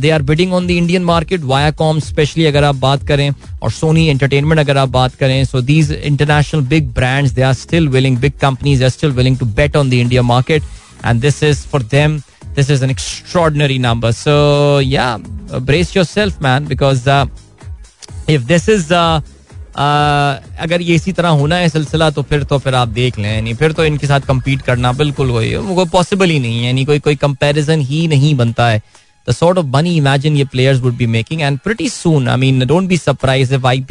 they 0.00 0.10
are 0.10 0.22
bidding 0.22 0.52
on 0.52 0.66
the 0.66 0.70
Indian 0.70 1.04
market 1.04 1.40
Viacom 1.42 2.00
specially 2.00 2.46
अगर 2.46 2.64
आप 2.64 2.74
बात 2.76 3.06
करें 3.08 3.30
और 3.62 3.70
सोनी 3.70 4.06
एंटरटेनमेंट 4.08 4.60
अगर 4.60 4.76
आप 4.78 4.88
बात 4.88 5.14
करें 5.20 5.44
so 5.44 5.60
these 5.62 5.92
international 5.92 6.60
big 6.72 6.92
brands 6.94 7.32
they 7.32 7.42
are 7.42 7.54
still 7.54 7.88
willing 7.88 8.18
big 8.18 8.32
companies 8.40 8.84
are 8.84 8.90
still 8.90 9.12
willing 9.12 9.38
to 9.38 9.46
bet 9.60 9.76
on 9.76 9.90
the 9.90 9.94
India 9.94 10.22
market 10.22 10.62
and 11.06 11.20
this 11.20 11.42
is 11.42 11.66
for 11.72 11.82
them 11.90 12.20
this 12.56 12.70
is 12.70 12.84
an 12.84 12.90
extraordinary 12.90 13.78
number 13.78 14.12
so 14.12 14.80
या 14.80 15.16
brace 15.52 15.96
yourself 16.06 16.42
man 16.42 16.66
because 16.66 17.08
if 18.30 18.42
this 18.42 18.68
is 18.68 18.92
अगर 19.74 20.82
ये 20.82 20.94
इसी 20.94 21.12
तरह 21.12 21.28
होना 21.40 21.56
है 21.56 21.68
सिलसिला 21.68 22.10
तो 22.10 22.22
फिर 22.22 22.42
तो 22.44 22.58
फिर 22.58 22.74
आप 22.74 22.88
देख 22.88 23.18
लें। 23.18 23.34
यानी 23.34 23.54
फिर 23.54 23.72
तो 23.72 23.84
इनके 23.84 24.06
साथ 24.06 24.20
कम्पीट 24.28 24.62
करना 24.62 24.92
बिल्कुल 24.92 25.30
वही 25.30 25.50
है। 25.50 25.74
कोई 25.74 25.86
पॉसिबल 25.92 26.30
ही 26.30 26.38
नहीं 26.38 26.58
है। 26.58 26.66
यानी 26.66 26.84
कोई 26.84 26.98
कोई 26.98 27.16
कंपेरिजन 27.16 27.80
ही 27.80 28.06
नहीं 28.08 28.34
बनता 28.36 28.68
है। 28.68 28.82
The 29.28 29.32
sort 29.32 29.58
of 29.58 29.66
money 29.66 29.96
imagine 29.96 30.36
ये 30.36 30.44
players 30.52 30.80
would 30.80 30.96
be 30.96 31.06
making 31.06 31.40
and 31.42 31.58
pretty 31.58 31.88
soon 31.88 32.28
I 32.28 32.36
mean 32.36 32.66
don't 32.66 32.88
be 32.88 32.96
surprise 32.96 33.54
if 33.54 33.66
I 33.66 33.84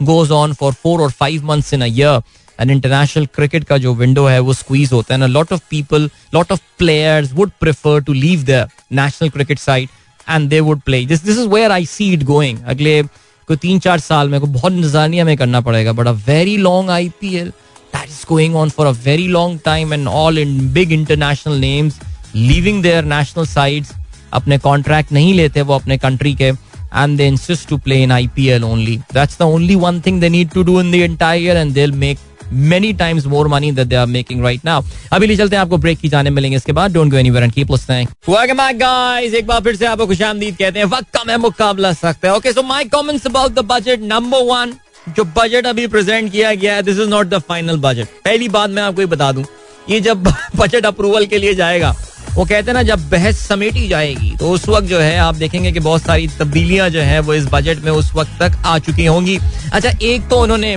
goes 0.00 0.30
on 0.32 0.52
for 0.52 0.72
four 0.72 1.00
और 1.00 1.10
five 1.10 1.44
months 1.46 1.72
in 1.74 1.80
a 1.82 2.20
and 2.60 2.70
international 2.70 3.26
cricket 3.34 3.64
का 3.64 3.78
जो 3.78 3.94
window 3.94 4.26
है 4.26 4.38
वो 4.40 4.52
squeeze 4.52 4.92
होता 4.92 5.14
है 5.14 5.20
ना 5.20 5.26
lot 5.26 5.52
of 5.52 5.60
people 5.70 6.10
lot 6.34 6.52
of 6.52 6.60
players 6.78 7.32
would 7.32 7.50
prefer 7.60 8.00
to 8.02 8.12
leave 8.12 8.44
the 8.48 8.66
national 8.92 9.28
cricket 9.30 9.58
side 9.58 9.88
and 10.28 10.48
they 10.50 10.60
would 10.60 10.80
play 10.80 11.04
this 11.06 11.24
this 11.24 11.38
is 11.38 11.48
where 11.48 11.72
I 11.72 11.86
see 11.86 12.12
it 12.12 12.22
going 12.24 12.58
अगले 12.66 13.02
कोई 13.48 13.56
तीन 13.56 13.78
चार 13.78 14.00
साल 14.00 14.28
में 14.28 14.40
को 14.40 14.46
बहुत 14.48 14.72
नजानिया 14.72 15.24
में 15.24 15.36
करना 15.36 15.60
पड़ेगा 15.60 15.92
but 15.92 16.06
a 16.06 16.12
very 16.26 16.56
long 16.56 16.90
I 16.90 17.08
P 17.20 17.34
L 17.36 17.48
that 17.94 18.08
is 18.08 18.24
going 18.28 18.56
on 18.56 18.70
for 18.76 18.86
a 18.86 18.90
very 19.04 19.26
long 19.28 19.60
time 19.64 19.92
and 19.94 20.08
all 20.08 20.38
in 20.38 20.58
big 20.74 20.92
international 20.92 21.58
names 21.60 21.98
leaving 22.36 22.82
their 22.82 23.04
national 23.04 23.46
sides 23.46 23.92
अपने 24.32 24.58
कॉन्ट्रैक्ट 24.58 25.12
नहीं 25.12 25.34
लेते 25.34 25.62
वो 25.62 25.74
अपने 25.74 25.98
कंट्री 25.98 26.34
के 26.34 26.52
and 26.94 27.18
they 27.18 27.26
insist 27.26 27.68
to 27.68 27.78
play 27.78 28.02
in 28.02 28.10
IPL 28.10 28.64
only. 28.64 29.02
That's 29.10 29.36
the 29.36 29.46
only 29.46 29.76
one 29.76 30.00
thing 30.00 30.20
they 30.20 30.28
need 30.28 30.52
to 30.52 30.64
do 30.64 30.78
in 30.78 30.90
the 30.90 31.02
entire 31.02 31.38
year, 31.38 31.56
and 31.56 31.74
they'll 31.74 31.92
make 31.92 32.18
many 32.52 32.92
times 32.98 33.26
more 33.26 33.48
money 33.48 33.72
that 33.72 33.88
they 33.88 33.98
are 33.98 34.10
making 34.10 34.44
right 34.44 34.64
now. 34.64 34.82
अभी 35.12 35.26
ले 35.26 35.36
चलते 35.36 35.56
हैं, 35.56 35.62
आपको 35.62 35.76
break 35.78 35.98
की 35.98 36.08
जाने 36.08 36.30
मिलेंगे 36.30 36.56
इसके 36.56 36.72
बाद। 36.72 36.92
Don't 36.92 37.10
go 37.10 37.16
anywhere 37.16 37.44
and 37.44 37.52
keep 37.52 37.70
listening 37.70 38.08
welcome 38.28 38.56
back 38.56 38.78
guys 38.78 39.34
एक 39.34 39.46
बार 39.46 39.60
फिर 39.60 39.76
से 39.76 39.86
आपको 39.86 40.06
खुशामदीद 40.06 40.56
कहते 40.56 40.78
हैं, 40.78 40.86
वक्त 40.86 41.16
कम 41.16 41.30
है 41.30 41.36
मुकाबला 41.38 41.92
सख्त 41.94 42.24
है। 42.24 42.34
Okay 42.34 42.52
so 42.52 42.62
my 42.62 42.84
comments 42.94 43.26
about 43.26 43.52
the 43.52 43.64
budget 43.70 44.00
number 44.04 44.42
one 44.46 44.74
जो 45.08 45.24
बजट 45.36 45.66
अभी 45.66 45.86
प्रेजेंट 45.86 46.30
किया 46.32 46.54
गया 46.54 46.74
है 46.74 46.82
this 46.82 46.98
is 46.98 47.08
not 47.08 47.26
the 47.28 47.38
final 47.48 47.76
budget 47.80 48.08
पहली 48.24 48.48
बात 48.48 48.70
मैं 48.70 48.82
आपको 48.82 49.00
ये 49.00 49.06
बता 49.08 49.30
दूँ 49.32 49.44
ये 49.90 50.00
जब 50.00 50.24
बजट 50.56 50.86
अप्रूवल 50.86 51.26
के 51.26 51.38
लिए 51.38 51.54
जाएगा, 51.54 51.94
वो 52.34 52.44
कहते 52.44 52.70
हैं 52.70 52.74
ना, 52.74 52.82
जब 52.82 53.08
बहस 53.10 53.38
समेटी 53.38 53.86
जाएगी 53.88 54.34
तो 54.36 54.50
उस 54.50 54.68
वक्त 54.68 54.86
जो 54.88 54.98
है, 54.98 55.16
आप 55.18 55.34
देखेंगे 55.34 55.72
कि 55.72 55.80
बहुत 55.80 56.02
सारी 56.02 56.26
तब्दीलियाँ 56.38 56.88
जो 56.90 57.00
है, 57.00 57.20
वो 57.20 57.34
इस 57.34 57.46
बजट 57.52 57.84
में 57.84 57.90
उस 57.92 58.10
वक्त 58.14 58.30
तक 58.40 58.56
आ 58.66 58.78
चुकी 58.80 59.06
होंगी। 59.06 59.38
अच्छा 59.72 59.90
एक 60.02 60.28
तो 60.28 60.40
उन्होंने 60.42 60.72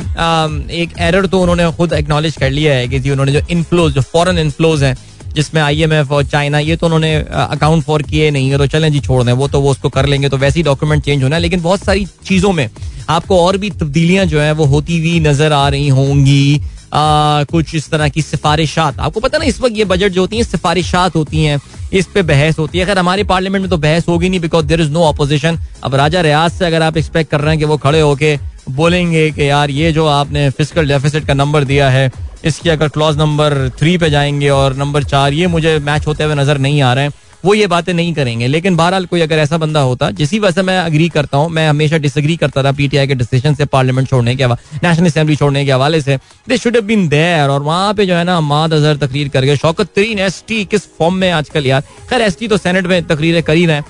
एक 0.75 0.93
एरर 0.99 1.25
तो 1.25 1.41
उन्होंने 1.41 1.71
खुद 1.77 1.93
एक्नॉलेज 1.93 2.37
कर 2.37 2.49
लिया 2.51 2.73
है 2.73 2.87
कि 2.87 2.99
जी, 2.99 3.09
उन्होंने 3.09 3.31
जो 3.31 3.41
इनफ्लोज 3.49 3.93
जो 3.93 4.01
फॉरेन 4.03 4.37
इनफ्लोज 4.39 4.83
हैं, 4.83 4.95
जिसमें 5.35 5.61
आईएमएफ 5.61 6.11
और 6.11 6.23
चाइना 6.25 6.59
ये 6.59 6.75
तो 6.75 6.85
उन्होंने 6.85 7.15
अकाउंट 7.31 7.83
फॉर 7.83 8.01
किए 8.03 8.29
नहीं 8.31 8.49
है 8.51 8.57
तो 8.57 8.67
चलें 8.67 8.91
जी, 8.91 8.99
छोड़ 8.99 9.23
दें, 9.23 9.31
वो 9.33 9.47
तो 9.47 9.61
वो 9.61 9.71
उसको 9.71 9.89
कर 9.89 10.05
लेंगे 10.05 10.29
तो 10.29 10.37
वैसे 10.37 10.59
ही 10.59 10.63
डॉक्यूमेंट 10.63 11.03
चेंज 11.03 11.23
होना 11.23 11.35
है, 11.35 11.41
लेकिन 11.41 11.61
बहुत 11.61 11.83
सारी 11.83 12.05
चीज़ों 12.25 12.53
में 12.53 12.69
आपको 13.09 13.41
और 13.41 13.57
भी 13.57 13.69
तब्दीलियाँ 13.71 14.25
जो 14.25 14.39
है, 14.39 14.51
वो 14.51 14.65
होती 14.65 14.99
हुई 14.99 15.19
नज़र 15.21 15.53
आ 15.53 15.67
रही 15.69 15.87
होंगी। 15.89 16.61
आ, 16.87 17.43
कुछ 17.43 17.73
इस 17.75 17.89
तरह 17.91 18.09
की 18.09 18.21
सिफारिशात। 18.21 18.99
आपको 18.99 19.19
पता 19.19 19.37
ना 19.37 19.45
इस 19.45 19.59
वक्त 19.61 19.77
ये 19.77 19.85
बजट 19.85 20.11
जो 20.11 20.21
होती 20.21 20.37
है 20.37 20.43
सिफारिशात 20.43 21.15
होती 21.15 21.43
हैं 21.43 21.59
इस 21.93 22.05
पे 22.05 22.21
बहस 22.23 22.59
होती 22.59 22.77
है। 22.77 22.85
अगर 22.85 22.99
हमारे 22.99 23.23
पार्लियामेंट 23.25 23.61
में 23.61 23.69
तो 23.69 23.77
बहस 23.77 24.07
होगी 24.07 24.29
नहीं 24.29 24.39
because 24.39 24.65
there 24.65 24.81
is 24.81 24.91
no 24.91 25.03
opposition 25.03 25.59
अब 25.83 25.95
राजा 25.95 26.21
रियाज 26.21 26.51
से 26.51 26.65
अगर 26.65 26.81
आप 26.81 26.97
एक्सपेक्ट 26.97 27.31
कर 27.31 27.41
रहे 27.41 27.49
हैं 27.49 27.59
कि 27.59 27.65
वो 27.65 27.77
खड़े 27.77 27.99
होके 28.01 28.37
बोलेंगे 28.71 29.29
कि 29.31 29.49
यार 29.49 29.69
ये 29.71 29.91
जो 29.91 30.05
आपने 30.07 30.49
फ़िज़िकल 30.49 30.87
डेफिसिट 30.87 31.27
का 31.27 31.33
नंबर 31.33 31.63
दिया 31.63 31.89
है 31.89 32.11
इसकी 32.45 32.69
अगर 32.69 32.87
क्लॉज 32.87 33.17
नंबर 33.17 33.69
थ्री 33.79 33.97
पे 33.97 34.09
जाएँगे 34.09 34.49
और 34.49 34.75
नंबर 34.75 35.03
चार 35.03 35.33
ये 35.33 35.47
मुझे 35.47 35.77
मैच 35.79 36.07
होते 36.07 36.23
हुए 36.23 36.35
नज़र 36.35 36.57
नहीं 36.57 36.81
आ 36.81 36.93
रहे 36.93 37.03
हैं। 37.03 37.13
वो 37.43 37.53
ये 37.53 37.67
बातें 37.67 37.93
नहीं 37.93 38.13
करेंगे। 38.13 38.47
लेकिन 38.47 38.75
बहरहाल 38.75 39.05
कोई 39.05 39.21
अगर 39.21 39.37
ऐसा 39.37 39.57
बंदा 39.57 39.79
होता, 39.81 40.09
जिसी 40.11 40.39
वजह 40.39 40.51
से 40.51 40.61
मैं 40.61 40.77
अग्री 40.79 41.07
करता 41.09 41.37
हूँ, 41.37 41.49
मैं 41.49 41.67
हमेशा 41.69 41.97
डिसग्री 41.97 42.35
करता 42.37 42.63
था 42.63 42.71
पीटीआई 42.71 43.07
के 43.07 43.15
डिसीज़न 43.15 43.55
से 43.55 43.65
पार्लियामेंट 43.67 44.09
छोड़ने 44.09 44.35
के 44.35 44.45
नेशनल 44.45 45.05
असेंबली 45.05 45.35
छोड़ने 45.35 45.65
के 45.65 45.71
हवाले 45.71 46.01
से। 46.01 46.17
दे 46.49 46.57
शुड 46.57 46.79
बीन 46.81 47.07
देयर 47.09 47.49
और 47.49 47.61
वहाँ 47.63 47.93
पे 47.93 48.05
जो 48.05 48.15
है 48.15 48.23
ना 48.23 48.39
माद 48.41 48.73
अजहर 48.73 48.97
तकरीर 48.97 49.29
कर 49.29 49.45
गए। 49.45 49.55
शौकत 49.57 49.93
तरीन 49.95 50.19
एस 50.19 50.43
टी 50.47 50.63
किस 50.65 50.85
फॉर्म 50.97 51.15
में 51.15 51.29
आजकल 51.31 51.65
यार? 51.65 51.81
खैर 52.09 52.21
एस 52.21 52.37
टी 52.39 52.47
तो 52.47 52.57
सेनेट 52.57 52.87
में 52.87 53.03
तकरीरें 53.05 53.41
कर 53.43 53.55
ही। 53.55 53.65
रहे 53.65 53.81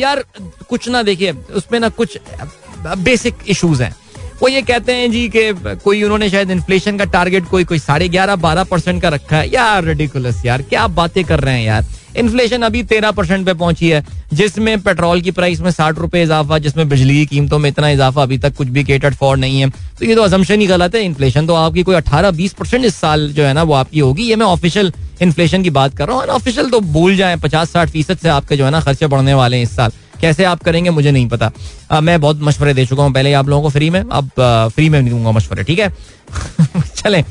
यार, 0.00 0.24
कुछ 0.68 0.88
ना 0.88 1.02
देखिए, 1.02 1.32
उसमें 1.32 1.80
ना 1.80 1.88
कुछ 1.90 2.18
बेसिक 2.86 3.34
इशूज 3.48 3.82
हैं। 3.82 3.94
वो 4.42 4.48
ये 4.48 4.62
कहते 4.62 4.92
हैं 4.92 5.10
जी 5.10 5.28
कि 5.36 5.52
कोई 5.84 6.02
उन्होंने 6.02 6.28
शायद 6.30 6.50
इन्फ्लेशन 6.50 6.98
का 6.98 7.04
टारगेट 7.06 7.44
कोई 7.48 7.64
कोई 7.64 7.78
साढ़े 7.78 8.08
ग्यारह 8.08 8.36
बारह 8.38 8.64
परसेंट 8.64 9.00
का 9.02 9.08
रखा 9.08 9.36
है। 9.36 9.48
यार 9.52 9.84
रेडिकुलस 9.84 10.44
यार, 10.46 10.62
क्या 10.62 10.86
बातें 10.88 11.24
कर 11.24 11.40
रहे 11.40 11.54
हैं 11.54 11.66
यार? 11.66 11.84
इन्फ्लेशन 12.16 12.62
अभी 12.62 12.82
तेरह 12.82 13.10
परसेंट 13.10 13.44
पे 13.46 13.54
पहुँची 13.54 13.88
है 13.88 14.04
जिसमें 14.32 14.80
पेट्रोल 14.82 15.20
की 15.20 15.30
प्राइस 15.30 15.60
में 15.60 15.70
साठ 15.70 15.98
रुपए 15.98 16.22
इजाफा 16.22 16.58
जिसमें 16.58 16.88
बिजली 16.88 17.14
की 17.14 17.26
कीमतों 17.26 17.58
में 17.58 17.68
इतना 17.70 17.88
इजाफा 17.90 18.22
अभी 18.22 18.38
तक 18.38 18.54
कुछ 18.56 18.68
भी 18.68 18.84
केटर्ड 18.84 19.14
फॉर 19.14 19.36
नहीं 19.36 19.60
है। 19.60 19.70
तो 19.70 20.04
ये 20.04 20.14
तो 20.14 20.22
असम्पशन 20.22 20.60
ही 20.60 20.66
गलत 20.66 20.94
है 20.94 21.04
इन्फ्लेशन 21.04 21.46
तो 21.46 21.54
आपकी 21.54 21.82
कोई 21.82 21.96
अठारह 21.96 22.30
बीस 22.30 22.52
परसेंट 22.52 22.84
इस 22.84 22.96
साल 22.96 23.28
जो 23.32 23.44
है 23.44 23.52
ना 23.52 23.62
वो 23.62 23.74
आपकी 23.74 24.00
होगी। 24.00 24.22
ये 24.22 24.36
मैं 24.36 24.46
ऑफिशियल 24.46 24.92
इन्फ्लेशन 25.22 25.62
की 25.62 25.70
बात 25.70 25.96
कर 25.96 26.06
रहा 26.06 26.16
हूँ। 26.16 26.22
अनऑफिशियल 26.22 26.70
तो 26.70 26.80
भूल 26.80 27.16
जाए 27.16 27.36
पचास 27.36 27.70
साठ 27.70 27.90
फ़ीसद 27.90 28.18
से 28.18 28.28
आपके 28.28 28.56
जो 28.56 28.64
है 28.64 28.70
ना 28.70 28.80
खर्चे 28.80 29.06
बढ़ने 29.06 29.34
वाले 29.34 29.56
हैं 29.56 29.64
इस 29.64 29.76
साल। 29.76 29.92
कैसे 30.20 30.44
आप 30.44 30.62
करेंगे 30.64 30.90
मुझे 30.90 31.10
नहीं 31.10 31.28
पता। 31.28 31.50
आ, 31.90 32.00
मैं 32.00 32.20
बहुत 32.20 32.40
मशवरे 32.42 32.74
दे 32.74 32.84
चुका 32.86 33.02
हूँ 33.02 33.12
पहले 33.12 33.32
आप 33.32 33.48
लोगों 33.48 33.62
को 33.62 33.70
फ्री 33.70 33.90
में 33.90 34.00
अब 34.00 34.30
फ्री 34.74 34.88
में 34.88 35.08
दूँगा 35.08 35.30
मशवरे 35.30 35.64
ठीक 35.64 35.78
है? 35.78 35.92
चलें। 37.06 37.22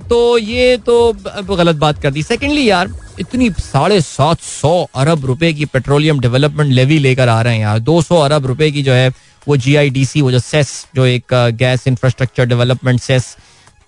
तो 0.00 0.38
ये 0.38 0.76
तो 0.76 1.12
गलत 1.50 1.76
बात 1.76 2.02
कर 2.02 2.10
दी। 2.10 2.22
सेकेंडली 2.22 2.68
यार, 2.68 2.90
इतनी 3.20 3.50
साढ़े 3.52 4.00
सात 4.00 4.40
सौ 4.40 4.72
अरब 4.94 5.24
रुपए 5.26 5.52
की 5.52 5.64
पेट्रोलियम 5.64 6.20
डेवलपमेंट 6.20 6.72
लेवी 6.72 6.98
लेकर 6.98 7.28
आ 7.28 7.40
रहे 7.42 7.54
हैं 7.54 7.62
यार। 7.62 7.78
दो 7.80 8.00
सौ 8.02 8.20
अरब 8.20 8.46
रुपए 8.46 8.70
की 8.70 8.82
जो 8.82 8.92
है, 8.92 9.12
वो 9.46 9.56
जी 9.56 9.74
आई 9.76 9.90
डी 9.90 10.04
सी 10.04 10.20
वो 10.20 10.30
जो 10.32 10.38
सेस 10.38 10.86
जो 10.94 11.06
एक 11.06 11.34
गैस 11.58 11.86
इंफ्रास्ट्रक्चर 11.86 12.44
डेवलपमेंट 12.46 13.00
सेस 13.00 13.36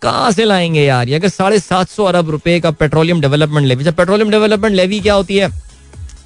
कहाँ 0.03 0.31
से 0.33 0.45
लाएँगे 0.45 0.85
यार? 0.85 1.09
ये 1.09 1.15
अगर 1.15 1.29
साढ़े 1.29 1.59
सात 1.61 1.89
सौ 1.89 2.05
अरब 2.05 2.31
रुपए 2.31 2.59
का 2.61 2.71
पेट्रोलियम 2.73 3.21
डेवलपमेंट 3.21 3.67
लेवी 3.67 3.85
जब 3.85 3.95
पेट्रोलियम 3.95 4.31
डेवलपमेंट 4.31 4.75
लेवी 4.77 5.01
क्या 5.01 5.15
होती 5.15 5.37
है? 5.37 5.51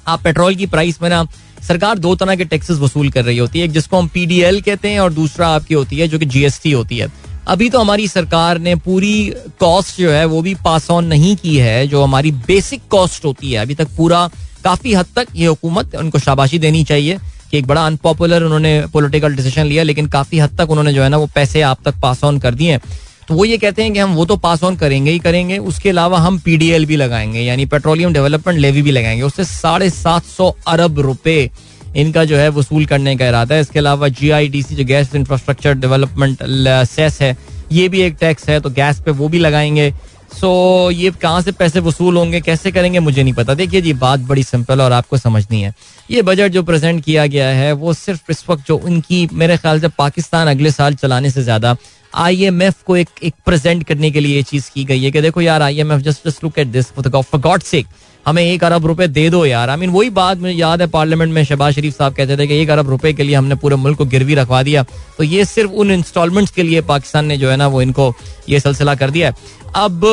आप 0.07 0.21
पेट्रोल 0.23 0.55
की 0.55 0.65
प्राइस 0.65 1.01
में 1.01 1.09
ना, 1.09 1.25
सरकार 1.67 1.97
दो 1.97 2.15
तरह 2.15 2.35
के 2.35 2.45
टैक्सेस 2.45 2.77
वसूल 2.79 3.09
कर 3.09 3.25
रही 3.25 3.37
होती 3.37 3.59
है। 3.59 3.65
एक 3.65 3.71
जिसको 3.71 3.97
हम 3.97 4.07
पीडीएल 4.07 4.61
कहते 4.61 4.89
हैं 4.89 4.99
और 4.99 5.13
दूसरा 5.13 5.47
आपकी 5.47 5.73
होती 5.73 5.97
है, 5.97 6.07
जो 6.07 6.19
कि 6.19 6.25
जीएसटी 6.25 6.71
होती 6.71 6.97
है। 6.97 7.07
अभी 7.47 7.69
तो 7.69 7.79
हमारी 7.79 8.07
सरकार 8.07 8.57
ने 8.59 8.75
पूरी 8.75 9.33
कॉस्ट 9.59 9.97
जो 9.97 10.11
है 10.11 10.25
वो 10.25 10.41
भी 10.41 10.53
पास 10.55 10.89
ऑन 10.91 11.05
नहीं 11.05 11.35
की 11.35 11.55
है, 11.57 11.87
जो 11.87 12.03
हमारी 12.03 12.31
बेसिक 12.47 12.81
कॉस्ट 12.91 13.25
होती 13.25 13.51
है। 13.51 13.59
अभी 13.59 13.75
तक 13.75 13.87
पूरा 13.97 14.27
काफ़ी 14.63 14.93
हद 14.93 15.05
तक 15.15 15.27
ये 15.35 15.47
हुकूमत 15.47 15.95
उनको 15.95 16.19
शाबाशी 16.19 16.59
देनी 16.59 16.83
चाहिए 16.83 17.17
कि 17.51 17.57
एक 17.57 17.67
बड़ा 17.67 17.85
अनपॉपुलर 17.85 18.43
उन्होंने 18.43 18.81
पॉलिटिकल 18.93 19.35
डिसीज़न 19.35 19.65
लिया, 19.65 19.83
लेकिन 19.83 20.07
काफ़ी 20.07 20.39
हद 20.39 20.57
तक 20.57 20.69
उन्होंने 20.69 20.93
जो 20.93 21.03
है 21.03 21.09
ना 21.09 21.17
वो 21.17 21.27
पैसे 21.35 21.61
आप 21.61 21.79
तक 21.85 21.99
पास 22.01 22.23
ऑन 22.23 22.39
कर 22.39 22.53
दिए 22.53 22.77
तो 23.27 23.35
वो 23.35 23.45
ये 23.45 23.57
कहते 23.57 23.83
हैं 23.83 23.93
कि 23.93 23.99
हम 23.99 24.13
वो 24.15 24.25
तो 24.25 24.35
पास 24.37 24.63
ऑन 24.63 24.75
करेंगे 24.75 25.11
ही 25.11 25.19
करेंगे, 25.19 25.57
उसके 25.59 25.89
अलावा 25.89 26.19
हम 26.19 26.37
पीडीएल 26.39 26.85
भी 26.85 26.95
लगाएँगे, 26.95 27.39
यानी 27.39 27.65
पेट्रोलियम 27.65 28.13
डेवलपमेंट 28.13 28.59
लेवी 28.59 28.81
भी 28.81 28.91
लगाएँगे, 28.91 29.21
उससे 29.21 29.43
साढ़े 29.45 29.89
सात 29.89 30.25
सौ 30.27 30.55
अरब 30.67 30.99
रुपए 30.99 31.49
इनका 31.95 32.25
जो 32.25 32.37
है 32.37 32.49
वसूल 32.49 32.85
करने 32.85 33.15
का 33.17 33.27
इरादा 33.27 33.55
है। 33.55 33.61
इसके 33.61 33.79
अलावा 33.79 34.07
जी 34.09 34.29
आई 34.31 34.47
डी 34.47 34.61
सी 34.63 34.75
जो 34.75 34.85
गैस 34.85 35.15
इंफ्रास्ट्रक्चर 35.15 35.73
डेवलपमेंट 35.75 36.43
सेस 36.87 37.21
है, 37.21 37.35
ये 37.71 37.87
भी 37.89 38.01
एक 38.01 38.17
टैक्स 38.19 38.49
है 38.49 38.59
तो 38.59 38.69
गैस 38.71 38.99
पे 39.01 39.11
वो 39.13 39.27
भी 39.29 39.39
लगाएँगे। 39.39 39.93
सो 40.31 40.89
ये 40.91 41.09
कहाँ 41.11 41.41
से 41.41 41.51
पैसे 41.51 41.79
वसूल 41.79 42.17
होंगे, 42.17 42.39
कैसे 42.41 42.71
करेंगे, 42.71 42.99
मुझे 42.99 43.23
नहीं 43.23 43.33
पता। 43.33 43.53
देखिए 43.53 43.81
जी, 43.81 43.93
बात 43.95 44.19
बड़ी 44.21 44.43
सिंपल 44.43 44.81
और 44.81 44.91
आपको 44.91 45.17
समझनी 45.17 45.61
है। 45.61 45.73
ये 46.11 46.21
बजट 46.21 46.51
जो 46.51 46.63
प्रेजेंट 46.63 47.03
किया 47.03 47.25
गया 47.27 47.47
है, 47.49 47.71
वो 47.73 47.93
सिर्फ़ 47.95 48.31
इस 48.31 48.43
वक्त 48.49 48.67
जो 48.67 48.77
उनकी 48.77 49.27
मेरे 49.33 49.57
ख्याल 49.57 49.79
से 49.79 49.87
पाकिस्तान 49.97 50.47
अगले 50.47 50.71
साल 50.71 50.95
चलाने 50.95 51.29
से 51.31 51.43
ज़्यादा 51.43 51.75
आईएमएफ 52.13 52.81
को 52.83 52.97
एक 52.97 53.09
एक 53.23 53.33
प्रेजेंट 53.45 53.83
करने 53.83 54.11
के 54.11 54.19
लिए 54.19 54.35
ये 54.35 54.43
चीज़ 54.43 54.69
की 54.73 54.83
गई 54.85 55.03
है 55.03 55.11
कि 55.11 55.21
देखो 55.21 55.41
यार 55.41 55.61
IMF 55.61 56.01
just 56.01 56.27
just 56.27 56.43
look 56.43 56.59
at 56.59 56.67
this 56.67 56.91
for 56.91 57.39
God 57.39 57.61
sake 57.63 57.87
हमें 58.27 58.41
एक 58.43 58.63
अरब 58.63 58.85
रुपए 58.85 59.07
दे 59.07 59.29
दो 59.29 59.45
यार। 59.45 59.69
आई 59.69 59.77
मीन 59.77 59.89
वही 59.89 60.09
बात 60.09 60.37
मुझे 60.37 60.53
याद 60.53 60.81
है 60.81 60.87
पार्लियामेंट 60.87 61.33
में 61.33 61.43
शहबाज 61.43 61.73
शरीफ 61.73 61.97
साहब 61.97 62.13
कहते 62.13 62.37
थे 62.37 62.47
कि 62.47 62.59
एक 62.61 62.69
अरब 62.69 62.89
रुपए 62.89 63.13
के 63.13 63.23
लिए 63.23 63.35
हमने 63.35 63.55
पूरे 63.55 63.75
मुल्क 63.75 63.97
को 63.97 64.05
गिरवी 64.05 64.35
रखवा 64.35 64.61
दिया। 64.63 64.83
तो 65.17 65.23
ये 65.23 65.45
सिर्फ़ 65.45 65.71
उन 65.71 65.91
इंस्टॉलमेंट्स 65.91 66.51
के 66.51 66.63
लिए 66.63 66.81
पाकिस्तान 66.83 67.25
ने 67.25 67.37
जो 67.37 67.49
है 67.49 67.57
ना 67.57 67.67
वो 67.67 67.81
इनको 67.81 68.13
ये 68.49 68.59
सिलसिला 68.59 68.95
कर 68.95 69.09
दिया 69.09 69.27
है। 69.27 69.55
अब 69.75 70.05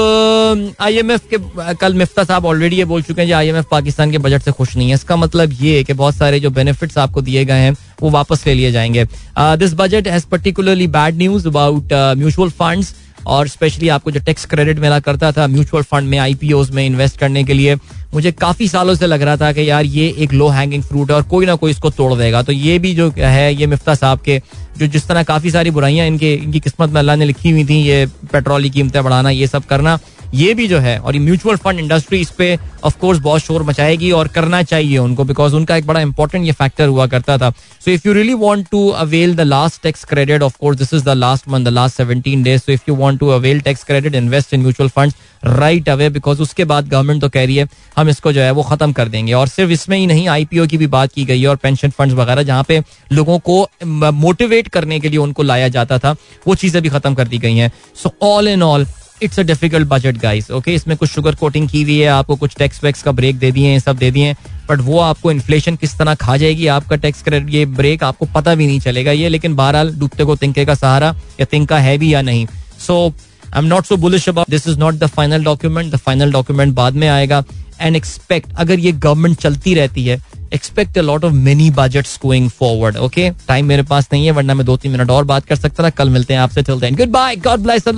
आई 0.81 0.97
एम 0.99 1.11
एफ़ 1.11 1.23
के, 1.33 1.75
कल 1.75 1.95
मिफ्ता 1.95 2.25
साहब 2.25 2.47
ऑलरेडी 2.47 2.77
ये 2.77 2.85
बोल 2.85 3.03
चुके 3.03 3.21
हैं 3.21 3.29
कि 3.29 3.33
आई 3.33 3.49
एम 3.49 3.57
एफ़ 3.57 3.67
पाकिस्तान 3.71 4.11
के 4.11 4.19
बजट 4.19 4.43
से 4.43 4.53
खुश 4.53 4.77
नहीं 4.77 4.89
है। 4.89 4.95
इसका 4.95 5.17
मतलब 5.17 5.53
ये 5.61 5.77
है 5.77 5.85
कि 5.85 5.93
बहुत 5.93 6.15
सारे 6.15 6.41
जो 6.41 6.51
बेनिफिट्स 6.51 6.99
आपको 6.99 7.23
दिए 7.23 7.45
गए 7.45 7.61
हैं, 7.61 7.77
वो 8.03 8.11
वापस 8.11 8.47
ले 8.47 8.55
लिए 8.55 8.73
जाएँगे। 8.73 9.07
This 9.39 9.75
budget 9.75 10.09
has 10.09 10.27
particularly 10.31 10.87
bad 10.89 11.17
news 11.19 11.49
about 11.49 11.93
mutual 12.19 12.51
funds 12.51 12.95
और 13.27 13.49
स्पेशली 13.49 13.89
आपको 13.89 14.11
जो 14.11 14.21
टैक्स 14.21 14.45
क्रेडिट 14.47 14.79
मिला 14.79 14.99
करता 15.01 15.31
था 15.33 15.47
म्यूचुअल 15.47 15.83
फंड 15.83 16.09
में 16.09 16.19
आईपीओ 16.19 16.65
में 16.73 16.85
इन्वेस्ट 16.87 17.19
करने 17.19 17.45
के 17.45 17.55
लिए 17.55 17.77
मुझे 18.15 18.33
काफ़ी 18.33 18.69
सालों 18.69 18.95
से 18.95 19.07
लग 19.07 19.23
रहा 19.23 19.37
था 19.37 19.53
कि 19.53 19.69
यार 19.71 19.85
ये 19.85 20.09
एक 20.19 20.33
लो 20.33 20.49
हैंगिंग 20.49 20.83
फ्रूट 20.83 21.11
है 21.11 21.17
और 21.17 21.23
कोई 21.23 21.47
ना 21.47 21.55
कोई 21.55 21.71
इसको 21.71 21.91
तोड़ 21.91 22.13
देगा। 22.15 22.43
तो 22.43 22.53
ये 22.53 22.79
भी 22.79 22.95
जो 22.95 23.11
है, 23.17 23.55
ये 23.55 23.67
मिफ्ता 23.67 23.95
साहब 23.95 24.21
के 24.21 24.41
जो 24.79 24.87
जिस 24.87 25.07
तरह 25.09 25.23
काफ़ी 25.23 25.51
सारी 25.51 25.71
बुराइयाँ 25.71 26.07
इनके, 26.07 26.35
इनकी 26.35 26.61
किस्मत 26.61 26.91
में 26.91 26.99
अल्लाह 26.99 27.17
ने 27.17 27.25
लिखी 27.25 27.51
हुई 27.51 27.65
थी, 27.65 27.81
ये 27.83 28.07
पेट्रोल 28.33 28.63
की 28.63 28.71
कीमतें 28.71 29.03
बढ़ाना, 29.05 29.31
ये 29.31 29.47
सब 29.47 29.65
करना 29.65 29.99
ये 30.35 30.55
भी 30.55 30.67
जो 30.69 30.79
है, 30.79 30.99
और 30.99 31.15
ये 31.15 31.21
म्यूचुअल 31.21 31.57
फंड 31.57 31.79
इंडस्ट्री 31.79 32.21
इस 32.21 32.31
पे 32.31 32.57
ऑफ़ 32.85 32.97
कोर्स 32.99 33.19
बहुत 33.21 33.41
शोर 33.41 33.63
मचाएगी 33.63 34.11
और 34.13 34.29
करना 34.29 34.63
चाहिए 34.63 34.97
उनको 34.99 35.25
बिकॉज़ 35.25 35.55
उनका 35.57 35.77
एक 35.77 35.87
बड़ा 35.87 36.01
इंपॉर्टेंट 36.01 36.45
ये 36.47 36.53
फैक्टर 36.53 36.89
हुआ 36.89 37.07
करता 37.07 37.37
था। 37.39 37.51
So 37.85 37.91
if 37.91 38.07
you 38.07 38.13
really 38.15 38.35
want 38.37 38.67
to 38.71 38.89
avail 38.89 39.35
the 39.37 39.41
last 39.41 39.83
tax 39.83 40.05
credit 40.05 40.43
of 40.43 40.57
course 40.61 40.79
this 40.79 40.95
is 40.95 41.05
the 41.05 41.15
last 41.17 41.49
month 41.49 41.65
the 41.65 41.69
last 41.69 41.97
seventeen 41.97 42.43
days 42.43 42.63
so 42.63 42.73
if 42.73 42.83
you 42.89 42.97
want 42.97 43.19
to 43.21 43.29
avail 43.31 43.61
tax 43.61 43.85
credit 43.85 44.15
invest 44.15 44.55
in 44.55 44.61
mutual 44.63 44.89
funds 44.89 45.15
right 45.45 45.89
away 45.89 46.09
because 46.11 46.43
उसके 46.43 46.65
बाद 46.65 46.89
government 46.89 47.21
तो 47.21 47.29
कह 47.29 47.45
रही 47.45 47.57
है, 47.57 47.69
हम 47.97 48.09
इसको 48.09 48.33
जो 48.33 48.41
है, 48.41 48.51
वो 48.51 48.63
खत्म 48.63 48.93
कर 48.93 49.09
देंगे। 49.09 49.33
और 49.33 49.49
सिर्फ़ 49.49 49.73
इसमें 49.73 49.97
ही 49.99 50.07
नहीं 50.07 50.29
आईपीओ 50.29 50.67
की 50.67 50.79
भी 50.79 50.87
बात 50.89 51.13
की 51.13 51.25
गई 51.25 51.41
है 51.41 51.49
और 51.49 51.57
पेंशन 51.57 51.91
फंड 51.91 52.13
वगैरह, 52.13 52.43
जहाँ 52.43 52.65
पे 52.69 52.83
लोगों 53.13 53.39
को 53.41 53.67
मोटिवेट 53.85 54.69
करने 54.69 55.01
के 55.01 55.09
लिए 55.09 55.19
उनको 55.19 55.43
लाया 55.43 55.69
जाता 55.69 55.99
था, 55.99 56.15
वो 56.47 56.55
चीज़ें 56.55 56.83
भी 56.83 56.89
खत्म 56.89 57.15
कर 57.15 57.29
दी 57.29 57.39
गई 57.39 57.57
हैं। 57.57 57.71
So 58.03 58.15
all 58.23 58.49
in 58.49 58.63
all 58.63 58.87
it's 59.25 59.39
a 59.41 59.43
difficult 59.43 59.89
budget 59.89 60.17
guys 60.19 60.51
okay 60.51 60.75
इसमें 60.75 60.97
कुछ 60.97 61.11
शुगर 61.11 61.35
कोटिंग 61.35 61.69
की 61.69 61.83
हुई 61.83 61.99
है, 61.99 62.07
आपको 62.09 62.37
कुछ 62.37 62.57
टैक्स 62.59 62.83
वैक्स 62.85 63.03
का 63.03 63.13
ब्रेक 63.13 63.39
दे 63.39 63.51
दिए 63.53 63.69
हैं, 63.69 63.79
सब 63.81 63.97
दे 63.97 64.11
दिए 64.11 64.25
हैं 64.25 64.37
बट 64.69 64.81
वो 64.81 64.99
आपको 65.01 65.31
इन्फ्लेशन 65.31 65.77
किस 65.77 65.97
तरह 65.99 66.15
खा 66.17 66.37
जाएगी, 66.37 66.67
आपका 66.69 66.97
टैक्स 66.97 67.23
क्रेडिट 67.23 67.55
ये 67.55 67.65
ब्रेक 67.75 68.03
आपको 68.05 68.27
पता 68.35 68.55
भी 68.55 68.67
नहीं 68.67 68.81
चलेगा 68.81 69.13
ये, 69.13 69.29
लेकिन 69.29 69.55
बहरहाल 69.57 69.95
डूबते 69.99 70.25
को 70.25 70.37
तिंके 70.37 70.65
का 70.65 70.75
सहारा, 70.75 71.15
या 71.41 71.47
तिंका 71.47 71.79
है 71.79 71.97
भी 71.99 72.13
या 72.15 72.23
नहीं। 72.23 72.47
So 72.87 73.07
I 73.47 73.59
am 73.59 73.65
not 73.67 73.87
so 73.87 73.97
bullish 73.99 74.29
about 74.29 74.51
this 74.51 74.67
is 74.69 74.79
not 74.79 74.95
the 74.95 75.07
final 75.09 75.45
document 75.45 75.93
the 75.93 75.97
final 75.99 76.33
document 76.33 76.75
बाद 76.75 76.95
में 76.95 77.09
आएगा 77.09 77.43
एंड 77.81 77.97
एक्सपेक्ट 77.97 78.55
अगर 78.57 78.79
ये 78.79 78.93
गवर्नमेंट 78.95 79.37
चलती 79.39 79.75
रहती 79.75 80.05
है 80.05 80.21
expect 80.55 80.99
a 80.99 81.03
lot 81.03 81.25
of 81.25 81.33
many 81.33 81.71
budget 81.71 82.07
going 82.23 82.49
forward 82.51 82.97
okay 82.97 83.31
time 83.49 83.67
मेरे 83.67 83.83
पास 83.83 84.09
नहीं 84.13 84.25
है, 84.27 84.31
वरना 84.31 84.55
मैं 84.55 84.67
दो 84.67 84.77
तीन 84.77 84.93
मिनट 84.93 85.11
और 85.11 85.25
बात 85.25 85.47
कर 85.47 85.57
सकता 85.57 85.85
था। 85.85 85.91
कल 85.93 86.11
मिलते 86.11 86.35
हैं 86.35 86.41
आपसे 86.41 86.63
चलते 86.63 86.87
हैं 86.87 86.97
goodbye 87.11 87.37
God 87.37 87.61
bless 87.61 87.89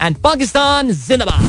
and 0.00 0.16
Pakistan 0.24 0.90
जिंदाबाद। 0.92 1.42